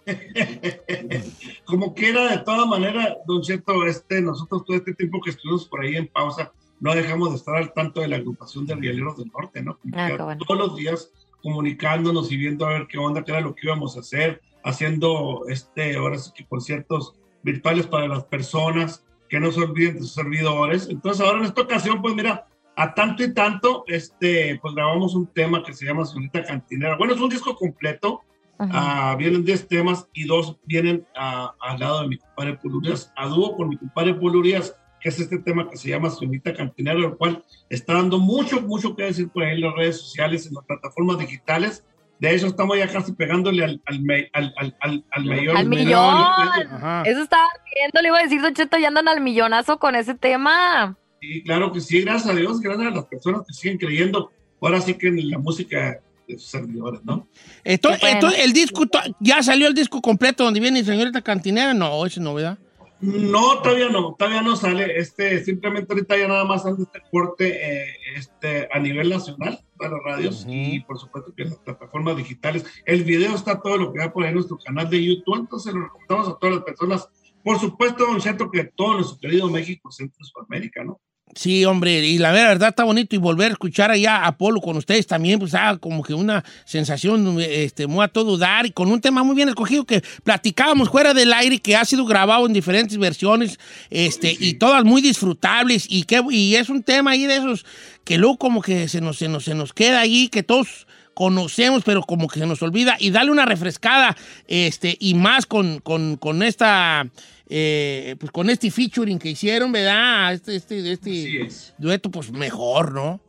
Como 1.66 1.94
quiera, 1.94 2.32
de 2.32 2.40
toda 2.40 2.66
manera, 2.66 3.18
Don 3.28 3.42
Cheto, 3.42 3.86
este, 3.86 4.22
nosotros 4.22 4.66
todo 4.66 4.78
este 4.78 4.94
tiempo 4.94 5.22
que 5.22 5.32
estuvimos 5.32 5.68
por 5.68 5.82
ahí 5.82 5.96
en 5.96 6.08
pausa, 6.08 6.52
no 6.80 6.96
dejamos 6.96 7.30
de 7.32 7.36
estar 7.36 7.56
al 7.56 7.74
tanto 7.74 8.02
de 8.02 8.08
la 8.08 8.16
agrupación 8.18 8.66
de 8.66 8.76
Rieleros 8.76 9.18
del 9.18 9.32
Norte, 9.32 9.62
¿no? 9.62 9.78
Ah, 9.94 10.12
bueno. 10.18 10.44
Todos 10.46 10.60
los 10.60 10.76
días 10.78 11.12
comunicándonos 11.42 12.32
y 12.32 12.38
viendo 12.38 12.66
a 12.66 12.70
ver 12.70 12.88
qué 12.88 12.98
onda, 12.98 13.24
qué 13.24 13.32
era 13.32 13.42
lo 13.42 13.56
que 13.56 13.68
íbamos 13.68 13.96
a 13.98 14.00
hacer, 14.02 14.42
haciendo 14.64 15.44
este, 15.48 15.96
ahora 15.96 16.18
sí 16.18 16.32
que 16.36 16.46
conciertos 16.46 17.16
virtuales 17.44 17.88
para 17.88 18.08
las 18.08 18.26
personas, 18.26 19.06
que 19.30 19.40
no 19.40 19.52
se 19.52 19.62
olviden 19.62 19.96
de 19.96 20.00
sus 20.02 20.14
servidores. 20.14 20.90
Entonces, 20.90 21.26
ahora 21.26 21.40
en 21.40 21.46
esta 21.46 21.62
ocasión, 21.62 22.02
pues 22.02 22.16
mira, 22.16 22.48
a 22.76 22.94
tanto 22.94 23.24
y 23.24 23.34
tanto, 23.34 23.84
este, 23.88 24.60
pues 24.62 24.74
grabamos 24.74 25.16
un 25.16 25.28
tema 25.28 25.64
que 25.64 25.74
se 25.74 25.86
llama 25.86 26.06
Señorita 26.06 26.44
Cantinera. 26.44 26.98
Bueno, 26.98 27.14
es 27.14 27.22
un 27.22 27.30
disco 27.30 27.56
completo, 27.56 28.24
Ah, 28.60 29.16
vienen 29.18 29.46
10 29.46 29.70
temas 29.70 30.10
y 30.14 30.26
dos 30.26 30.58
vienen 30.66 31.08
ah, 31.16 31.56
al 31.62 31.80
lado 31.80 32.02
de 32.02 32.10
mi 32.10 32.18
compadre 32.18 32.58
Polurías, 32.58 33.12
a 33.16 33.28
dúo 33.28 33.56
con 33.56 33.70
mi 33.70 33.78
compadre 33.78 34.14
Polurías, 34.16 34.76
que 35.00 35.08
es 35.08 35.20
este 35.20 35.40
tema 35.40 35.70
que 35.70 35.78
se 35.78 35.88
llama 35.88 36.10
Señorita 36.10 36.54
Cantinera, 36.54 37.00
el 37.00 37.16
cual 37.16 37.42
está 37.70 37.94
dando 37.94 38.20
mucho, 38.20 38.62
mucho 38.62 38.98
que 38.98 39.04
decir 39.04 39.30
por 39.30 39.44
ahí 39.44 39.56
en 39.56 39.62
las 39.62 39.76
redes 39.76 40.02
sociales, 40.02 40.46
en 40.46 40.56
las 40.56 40.66
plataformas 40.66 41.20
digitales. 41.20 41.86
De 42.20 42.36
hecho, 42.36 42.48
estamos 42.48 42.78
ya 42.78 42.88
casi 42.88 43.14
pegándole 43.14 43.64
al, 43.64 43.82
al, 43.86 44.02
me- 44.02 44.30
al, 44.34 44.54
al, 44.58 44.76
al, 44.82 45.06
al 45.12 45.24
millón. 45.26 45.58
Al 45.58 45.68
millón. 45.70 47.06
Eso 47.06 47.24
estaba 47.24 47.48
viendo, 47.74 48.02
le 48.02 48.08
iba 48.10 48.20
a 48.20 48.24
decir, 48.24 48.42
Don 48.42 48.54
Cheto, 48.54 48.78
ya 48.78 48.90
andan 48.90 49.08
al 49.08 49.22
millonazo 49.22 49.80
con 49.80 49.96
ese 49.96 50.16
tema. 50.16 50.98
Y 51.22 51.44
claro 51.44 51.72
que 51.72 51.80
sí, 51.80 52.02
gracias 52.02 52.34
a 52.34 52.36
Dios, 52.38 52.60
gracias 52.60 52.88
a 52.88 52.96
las 52.96 53.06
personas 53.06 53.42
que 53.48 53.54
siguen 53.54 53.78
creyendo. 53.78 54.32
Ahora 54.62 54.82
sí 54.82 54.96
que 54.96 55.08
en 55.08 55.30
la 55.30 55.38
música 55.38 56.02
de 56.28 56.38
sus 56.38 56.50
servidores, 56.50 57.02
¿no? 57.06 57.28
Bueno. 57.64 57.98
entonces, 58.04 58.40
el 58.44 58.52
disco, 58.54 58.84
ya 59.20 59.42
salió 59.42 59.68
el 59.68 59.74
disco 59.74 60.02
completo 60.02 60.44
donde 60.44 60.60
viene 60.60 60.84
Señorita 60.84 61.22
Cantinera, 61.22 61.74
no, 61.74 62.06
es 62.06 62.18
novedad. 62.18 62.58
No, 63.02 63.62
todavía 63.62 63.88
no, 63.88 64.14
todavía 64.20 64.42
no 64.42 64.58
sale. 64.58 64.98
Este, 65.00 65.42
simplemente 65.44 65.94
ahorita 65.94 66.18
ya 66.18 66.28
nada 66.28 66.44
más 66.44 66.66
anda 66.66 66.84
este 66.84 67.02
corte 67.10 67.48
eh, 67.84 67.96
este, 68.18 68.68
a 68.74 68.80
nivel 68.80 69.10
nacional 69.10 69.58
para 69.80 69.98
radios 70.00 70.46
y 70.48 70.82
por 70.82 71.00
supuesto 71.00 71.34
que 71.34 71.44
en 71.44 71.50
las 71.50 71.60
plataformas 71.60 72.18
digitales. 72.18 72.66
El 72.86 73.04
video 73.04 73.34
está 73.34 73.60
todo 73.60 73.78
lo 73.78 73.92
que 73.92 74.00
va 74.00 74.14
por 74.14 74.24
ahí 74.24 74.30
en 74.30 74.36
nuestro 74.36 74.58
canal 74.58 74.90
de 74.90 75.04
YouTube, 75.04 75.40
entonces 75.40 75.74
lo 75.74 75.84
recomendamos 75.84 76.28
a 76.28 76.38
todas 76.38 76.56
las 76.58 76.64
personas. 76.66 77.10
Por 77.44 77.58
supuesto, 77.58 78.06
don 78.06 78.20
Cheto, 78.20 78.52
que 78.52 78.66
todo 78.66 78.96
nuestro 78.96 79.18
querido 79.18 79.50
México, 79.50 79.90
Centro 79.92 80.18
y 80.20 80.26
Sudamérica, 80.26 80.84
¿no? 80.84 81.00
Sí, 81.36 81.64
hombre, 81.64 82.06
y 82.06 82.18
la 82.18 82.32
verdad 82.32 82.70
está 82.70 82.84
bonito 82.84 83.16
y 83.16 83.20
volver 83.20 83.50
a 83.50 83.54
escuchar 83.54 83.92
allá 83.92 84.26
a 84.26 84.36
Polo 84.36 84.60
con 84.62 84.76
ustedes 84.78 85.06
también, 85.06 85.40
pues 85.40 85.54
ah, 85.54 85.78
como 85.80 86.02
que 86.04 86.14
una 86.14 86.44
sensación 86.66 87.40
este, 87.40 87.86
muy 87.86 88.04
a 88.04 88.08
todo 88.08 88.38
dar 88.38 88.66
y 88.66 88.72
con 88.72 88.92
un 88.92 89.00
tema 89.00 89.24
muy 89.24 89.36
bien 89.36 89.48
escogido 89.48 89.86
que 89.86 90.02
platicábamos 90.24 90.90
fuera 90.90 91.14
del 91.14 91.32
aire 91.32 91.60
que 91.60 91.76
ha 91.76 91.86
sido 91.86 92.06
grabado 92.06 92.48
en 92.48 92.54
diferentes 92.54 92.98
versiones 92.98 93.60
este, 93.92 94.36
y 94.40 94.56
todas 94.56 94.84
muy 94.84 95.02
disfrutables 95.02 95.86
y, 95.88 96.04
que, 96.04 96.22
y 96.32 96.56
es 96.56 96.68
un 96.70 96.82
tema 96.82 97.12
ahí 97.12 97.28
de 97.28 97.38
esos 97.38 97.64
que 98.04 98.18
luego 98.18 98.38
como 98.38 98.62
que 98.62 98.88
se 98.88 99.00
nos, 99.00 99.18
se 99.18 99.30
nos, 99.30 99.46
se 99.46 99.54
nos 99.54 99.72
queda 99.72 100.00
ahí, 100.00 100.30
que 100.30 100.42
todos 100.42 100.88
conocemos, 101.20 101.84
pero 101.84 102.02
como 102.02 102.30
que 102.30 102.40
se 102.40 102.48
nos 102.48 102.62
olvida, 102.64 102.96
y 102.98 103.12
darle 103.12 103.34
una 103.34 103.46
refrescada, 103.46 104.16
este, 104.48 104.96
y 105.02 105.16
más 105.16 105.46
con, 105.46 105.80
con, 105.80 106.16
con 106.16 106.42
esta, 106.44 107.10
eh, 107.50 108.16
pues 108.18 108.32
con 108.32 108.50
este 108.50 108.72
featuring 108.72 109.20
que 109.20 109.32
hicieron, 109.32 109.70
¿verdad? 109.74 110.32
Este, 110.32 110.56
este, 110.56 110.94
este 110.94 111.50
dueto, 111.78 112.10
pues 112.10 112.32
mejor, 112.32 112.94
¿no? 112.94 113.20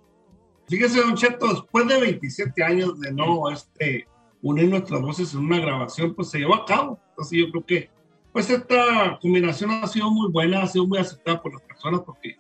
Fíjese, 0.69 1.01
Don 1.01 1.17
Cheto, 1.17 1.49
después 1.49 1.89
de 1.89 2.01
27 2.01 2.63
años 2.63 3.01
de 3.01 3.13
no 3.13 3.51
este, 3.51 4.07
unir 4.41 4.69
nuestras 4.69 5.01
voces 5.01 5.35
en 5.35 5.41
una 5.41 5.59
grabación, 5.59 6.15
pues 6.15 6.31
se 6.31 6.39
llevó 6.39 6.55
a 6.55 6.65
cabo. 6.65 7.01
Entonces 7.09 7.41
yo 7.41 7.51
creo 7.51 7.67
que 7.67 7.91
pues 8.33 8.49
esta 8.51 9.19
combinación 9.21 9.73
ha 9.73 9.89
sido 9.89 10.13
muy 10.13 10.31
buena, 10.31 10.63
ha 10.63 10.69
sido 10.69 10.87
muy 10.87 10.99
aceptada 10.99 11.43
por 11.43 11.55
las 11.55 11.63
personas 11.63 12.03
porque 12.07 12.37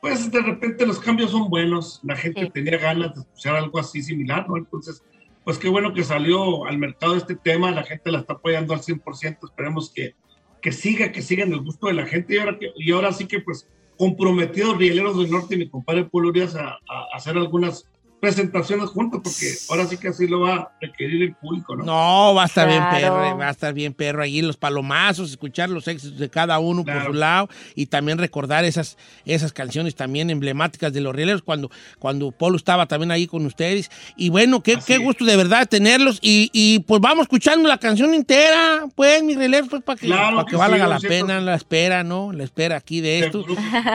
pues 0.00 0.30
de 0.30 0.40
repente 0.40 0.86
los 0.86 0.98
cambios 0.98 1.30
son 1.30 1.48
buenos, 1.48 2.00
la 2.02 2.16
gente 2.16 2.50
tenía 2.52 2.78
ganas 2.78 3.14
de 3.14 3.20
escuchar 3.20 3.56
algo 3.56 3.78
así 3.78 4.02
similar, 4.02 4.48
¿no? 4.48 4.56
Entonces, 4.56 5.02
pues 5.44 5.58
qué 5.58 5.68
bueno 5.68 5.94
que 5.94 6.04
salió 6.04 6.66
al 6.66 6.78
mercado 6.78 7.16
este 7.16 7.36
tema, 7.36 7.70
la 7.70 7.84
gente 7.84 8.10
la 8.10 8.20
está 8.20 8.34
apoyando 8.34 8.74
al 8.74 8.80
100%, 8.80 9.38
esperemos 9.44 9.92
que, 9.94 10.14
que 10.60 10.72
siga, 10.72 11.12
que 11.12 11.22
siga 11.22 11.44
en 11.44 11.52
el 11.52 11.60
gusto 11.60 11.86
de 11.86 11.94
la 11.94 12.06
gente 12.06 12.34
y 12.34 12.38
ahora, 12.38 12.58
que, 12.58 12.72
y 12.76 12.92
ahora 12.92 13.12
sí 13.12 13.26
que 13.26 13.40
pues 13.40 13.68
comprometidos 13.96 14.76
Rieleros 14.76 15.18
del 15.18 15.30
Norte 15.30 15.54
y 15.54 15.58
mi 15.58 15.68
compadre 15.68 16.04
Polo 16.04 16.28
Urias 16.28 16.54
a, 16.56 16.70
a 16.70 17.06
hacer 17.14 17.36
algunas 17.36 17.88
presentaciones 18.20 18.88
juntos, 18.90 19.20
porque 19.22 19.52
ahora 19.68 19.86
sí 19.86 19.96
que 19.96 20.08
así 20.08 20.26
lo 20.26 20.40
va 20.40 20.54
a 20.54 20.72
requerir 20.80 21.22
el 21.22 21.34
público, 21.34 21.76
¿no? 21.76 21.84
No, 21.84 22.34
va 22.34 22.44
a 22.44 22.46
estar 22.46 22.66
bien 22.68 22.82
perro, 22.90 23.38
va 23.38 23.48
a 23.48 23.50
estar 23.50 23.74
bien 23.74 23.92
perro 23.92 24.22
allí 24.22 24.42
los 24.42 24.56
palomazos, 24.56 25.30
escuchar 25.30 25.68
los 25.70 25.86
éxitos 25.86 26.18
de 26.18 26.28
cada 26.28 26.58
uno 26.58 26.84
por 26.84 27.04
su 27.04 27.12
lado 27.12 27.48
y 27.74 27.86
también 27.86 28.18
recordar 28.18 28.64
esas, 28.64 28.96
esas 29.24 29.52
canciones 29.52 29.94
también 29.94 30.30
emblemáticas 30.30 30.92
de 30.92 31.00
los 31.00 31.14
rieleros 31.14 31.42
cuando, 31.42 31.70
cuando 31.98 32.32
Polo 32.32 32.56
estaba 32.56 32.86
también 32.86 33.10
ahí 33.10 33.26
con 33.26 33.44
ustedes. 33.46 33.90
Y 34.16 34.30
bueno, 34.30 34.62
qué, 34.62 34.78
qué 34.84 34.98
gusto 34.98 35.24
de 35.24 35.36
verdad 35.36 35.68
tenerlos 35.68 36.18
y, 36.22 36.50
y, 36.52 36.80
pues 36.80 37.00
vamos 37.00 37.24
escuchando 37.24 37.68
la 37.68 37.78
canción 37.78 38.14
entera, 38.14 38.86
pues, 38.94 39.22
mis 39.22 39.36
rieleros, 39.36 39.68
pues 39.68 39.82
para 39.82 39.98
que, 39.98 40.06
Claro 40.06 40.36
para 40.36 40.46
que 40.46 40.50
que 40.50 40.56
valga 40.56 40.98
sí, 40.98 41.04
la 41.04 41.08
pena, 41.08 41.40
la 41.40 41.54
espera, 41.54 42.02
¿no? 42.02 42.32
La 42.32 42.44
espera 42.44 42.76
aquí 42.76 43.00
de 43.00 43.20
esto. 43.20 43.44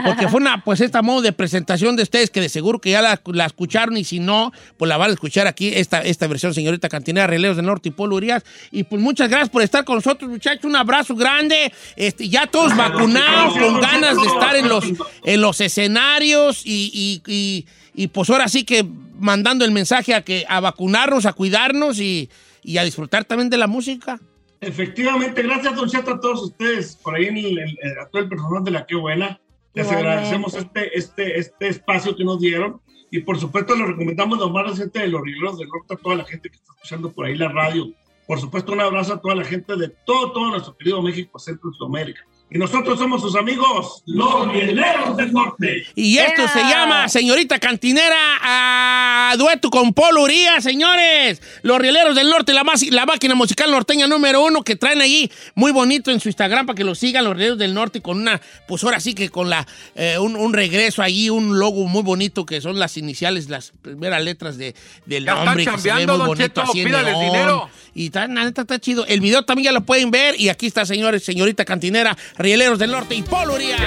Porque 0.05 0.27
fue 0.27 0.39
una, 0.39 0.63
pues, 0.63 0.81
esta 0.81 1.01
modo 1.01 1.21
de 1.21 1.33
presentación 1.33 1.95
de 1.95 2.03
ustedes 2.03 2.29
que 2.29 2.41
de 2.41 2.49
seguro 2.49 2.79
que 2.79 2.91
ya 2.91 3.01
la, 3.01 3.21
la 3.25 3.45
escucharon 3.45 3.97
y 3.97 4.03
si 4.03 4.20
no, 4.21 4.51
pues 4.77 4.87
la 4.87 4.97
van 4.97 5.09
a 5.09 5.13
escuchar 5.13 5.47
aquí, 5.47 5.69
esta, 5.73 6.01
esta 6.01 6.27
versión, 6.27 6.53
señorita 6.53 6.87
Cantinera, 6.89 7.27
Releos 7.27 7.55
del 7.57 7.65
Norte 7.65 7.89
y 7.89 7.91
Polo 7.91 8.15
Urias. 8.15 8.43
Y 8.71 8.83
pues 8.83 9.01
muchas 9.01 9.29
gracias 9.29 9.49
por 9.49 9.61
estar 9.61 9.83
con 9.83 9.95
nosotros, 9.95 10.29
muchachos. 10.29 10.63
Un 10.65 10.75
abrazo 10.75 11.15
grande. 11.15 11.71
Este, 11.95 12.29
ya 12.29 12.47
todos 12.47 12.75
vacunados, 12.77 13.57
con 13.57 13.81
ganas 13.81 14.15
de 14.15 14.27
estar 14.27 14.55
en 14.55 14.69
los, 14.69 14.85
en 15.23 15.41
los 15.41 15.59
escenarios 15.61 16.65
y, 16.65 16.91
y, 16.93 17.31
y- 17.31 17.65
y, 17.93 18.07
pues 18.07 18.29
ahora 18.29 18.47
sí 18.47 18.63
que 18.63 18.85
mandando 19.19 19.65
el 19.65 19.71
mensaje 19.71 20.13
a, 20.15 20.21
que, 20.21 20.45
a 20.47 20.61
vacunarnos, 20.61 21.25
a 21.25 21.33
cuidarnos 21.33 21.99
y, 21.99 22.29
y 22.63 22.77
a 22.77 22.83
disfrutar 22.85 23.25
también 23.25 23.49
de 23.49 23.57
la 23.57 23.67
música. 23.67 24.17
Efectivamente, 24.61 25.41
gracias, 25.41 25.75
Don 25.75 25.89
Cheto, 25.89 26.11
a 26.13 26.19
todos 26.19 26.41
ustedes, 26.43 26.95
por 26.95 27.15
ahí 27.15 27.25
en 27.25 27.37
el- 27.37 27.57
el- 27.59 27.99
a 28.01 28.07
todo 28.09 28.21
el 28.21 28.29
personal 28.29 28.63
de 28.63 28.71
La 28.71 28.85
Qué 28.85 28.95
Buena. 28.95 29.41
Les 29.73 29.85
Igualmente. 29.87 30.09
agradecemos 30.11 30.53
este, 30.53 30.97
este, 30.97 31.39
este 31.39 31.67
espacio 31.67 32.15
que 32.15 32.23
nos 32.23 32.39
dieron 32.39 32.79
y 33.11 33.19
por 33.19 33.37
supuesto 33.39 33.75
lo 33.75 33.85
recomendamos 33.85 34.39
lo 34.39 34.49
más 34.49 34.65
reciente 34.65 34.99
de 34.99 35.09
los 35.09 35.21
Rieleros 35.21 35.57
del 35.59 35.67
Norte 35.67 35.93
a 35.93 35.97
toda 35.97 36.15
la 36.15 36.23
gente 36.23 36.49
que 36.49 36.55
está 36.55 36.71
escuchando 36.73 37.11
por 37.11 37.25
ahí 37.25 37.35
la 37.35 37.49
radio. 37.49 37.91
Por 38.25 38.39
supuesto, 38.39 38.71
un 38.71 38.79
abrazo 38.79 39.13
a 39.13 39.21
toda 39.21 39.35
la 39.35 39.43
gente 39.43 39.75
de 39.75 39.89
todo, 40.05 40.31
todo 40.31 40.49
nuestro 40.49 40.77
querido 40.77 41.01
México, 41.01 41.37
Centro 41.37 41.69
y 41.69 41.77
Sudamérica. 41.77 42.21
Y 42.49 42.57
nosotros 42.57 42.97
somos 42.97 43.21
sus 43.21 43.35
amigos, 43.35 44.03
los 44.05 44.47
Rieleros 44.53 45.17
del 45.17 45.33
Norte. 45.33 45.83
Y 45.95 46.17
esto 46.17 46.47
se 46.47 46.59
llama 46.59 47.09
Señorita 47.09 47.59
Cantinera 47.59 48.39
a 48.41 48.90
dueto 49.37 49.69
con 49.69 49.93
Polo 49.93 50.23
Urias, 50.23 50.63
señores. 50.63 51.41
Los 51.61 51.79
Rieleros 51.79 52.15
del 52.15 52.29
Norte, 52.29 52.53
la, 52.53 52.63
máquina 52.63 53.35
musical 53.35 53.71
norteña 53.71 54.07
número 54.07 54.43
uno 54.43 54.63
que 54.63 54.75
traen 54.75 55.01
allí 55.01 55.31
muy 55.55 55.71
bonito 55.71 56.11
en 56.11 56.19
su 56.19 56.29
Instagram 56.29 56.65
para 56.65 56.75
que 56.75 56.83
lo 56.83 56.95
sigan 56.95 57.23
los 57.23 57.35
Rieleros 57.35 57.57
del 57.57 57.73
Norte 57.73 58.01
con 58.01 58.19
una, 58.21 58.41
pues 58.67 58.83
ahora 58.83 58.99
sí 58.99 59.13
que 59.13 59.29
con 59.29 59.49
la 59.49 59.67
eh, 59.95 60.17
un, 60.19 60.35
un 60.35 60.53
regreso 60.53 61.01
allí, 61.01 61.29
un 61.29 61.59
logo 61.59 61.87
muy 61.87 62.03
bonito 62.03 62.45
que 62.45 62.61
son 62.61 62.79
las 62.79 62.97
iniciales, 62.97 63.49
las 63.49 63.71
primeras 63.81 64.23
letras 64.23 64.57
de, 64.57 64.75
del 65.05 65.25
Ya 65.25 65.31
están 65.31 65.45
nombre 65.45 65.65
que 65.65 65.77
se 65.77 65.93
ve 65.93 66.07
muy 66.07 66.17
bonito 66.17 66.35
Cheto, 66.35 66.61
así 66.61 66.79
en 66.79 66.85
pídales 66.87 67.17
neón. 67.17 67.25
dinero. 67.25 67.69
Y 67.93 68.05
está, 68.05 68.27
la 68.27 68.45
neta 68.45 68.61
está 68.61 68.79
chido. 68.79 69.05
El 69.05 69.19
video 69.19 69.43
también 69.43 69.65
ya 69.65 69.71
lo 69.71 69.81
pueden 69.81 70.11
ver 70.11 70.39
y 70.39 70.49
aquí 70.49 70.67
está, 70.67 70.85
señores, 70.85 71.23
señorita 71.23 71.65
Cantinera, 71.65 72.17
Rieleros 72.37 72.79
del 72.79 72.91
Norte 72.91 73.15
y 73.15 73.21
Polo 73.21 73.55
Urias. 73.55 73.79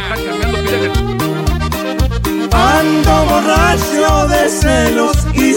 Ando 2.54 3.14
borracho 3.28 4.28
de 4.28 4.48
celos 4.48 5.16
y. 5.34 5.54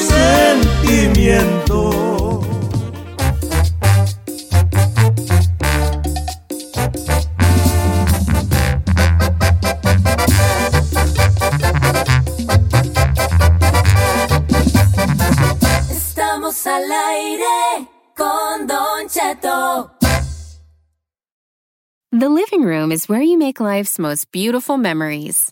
The 22.19 22.29
living 22.29 22.63
room 22.63 22.91
is 22.91 23.07
where 23.07 23.21
you 23.21 23.37
make 23.37 23.59
life's 23.59 23.99
most 23.99 24.31
beautiful 24.31 24.77
memories. 24.77 25.51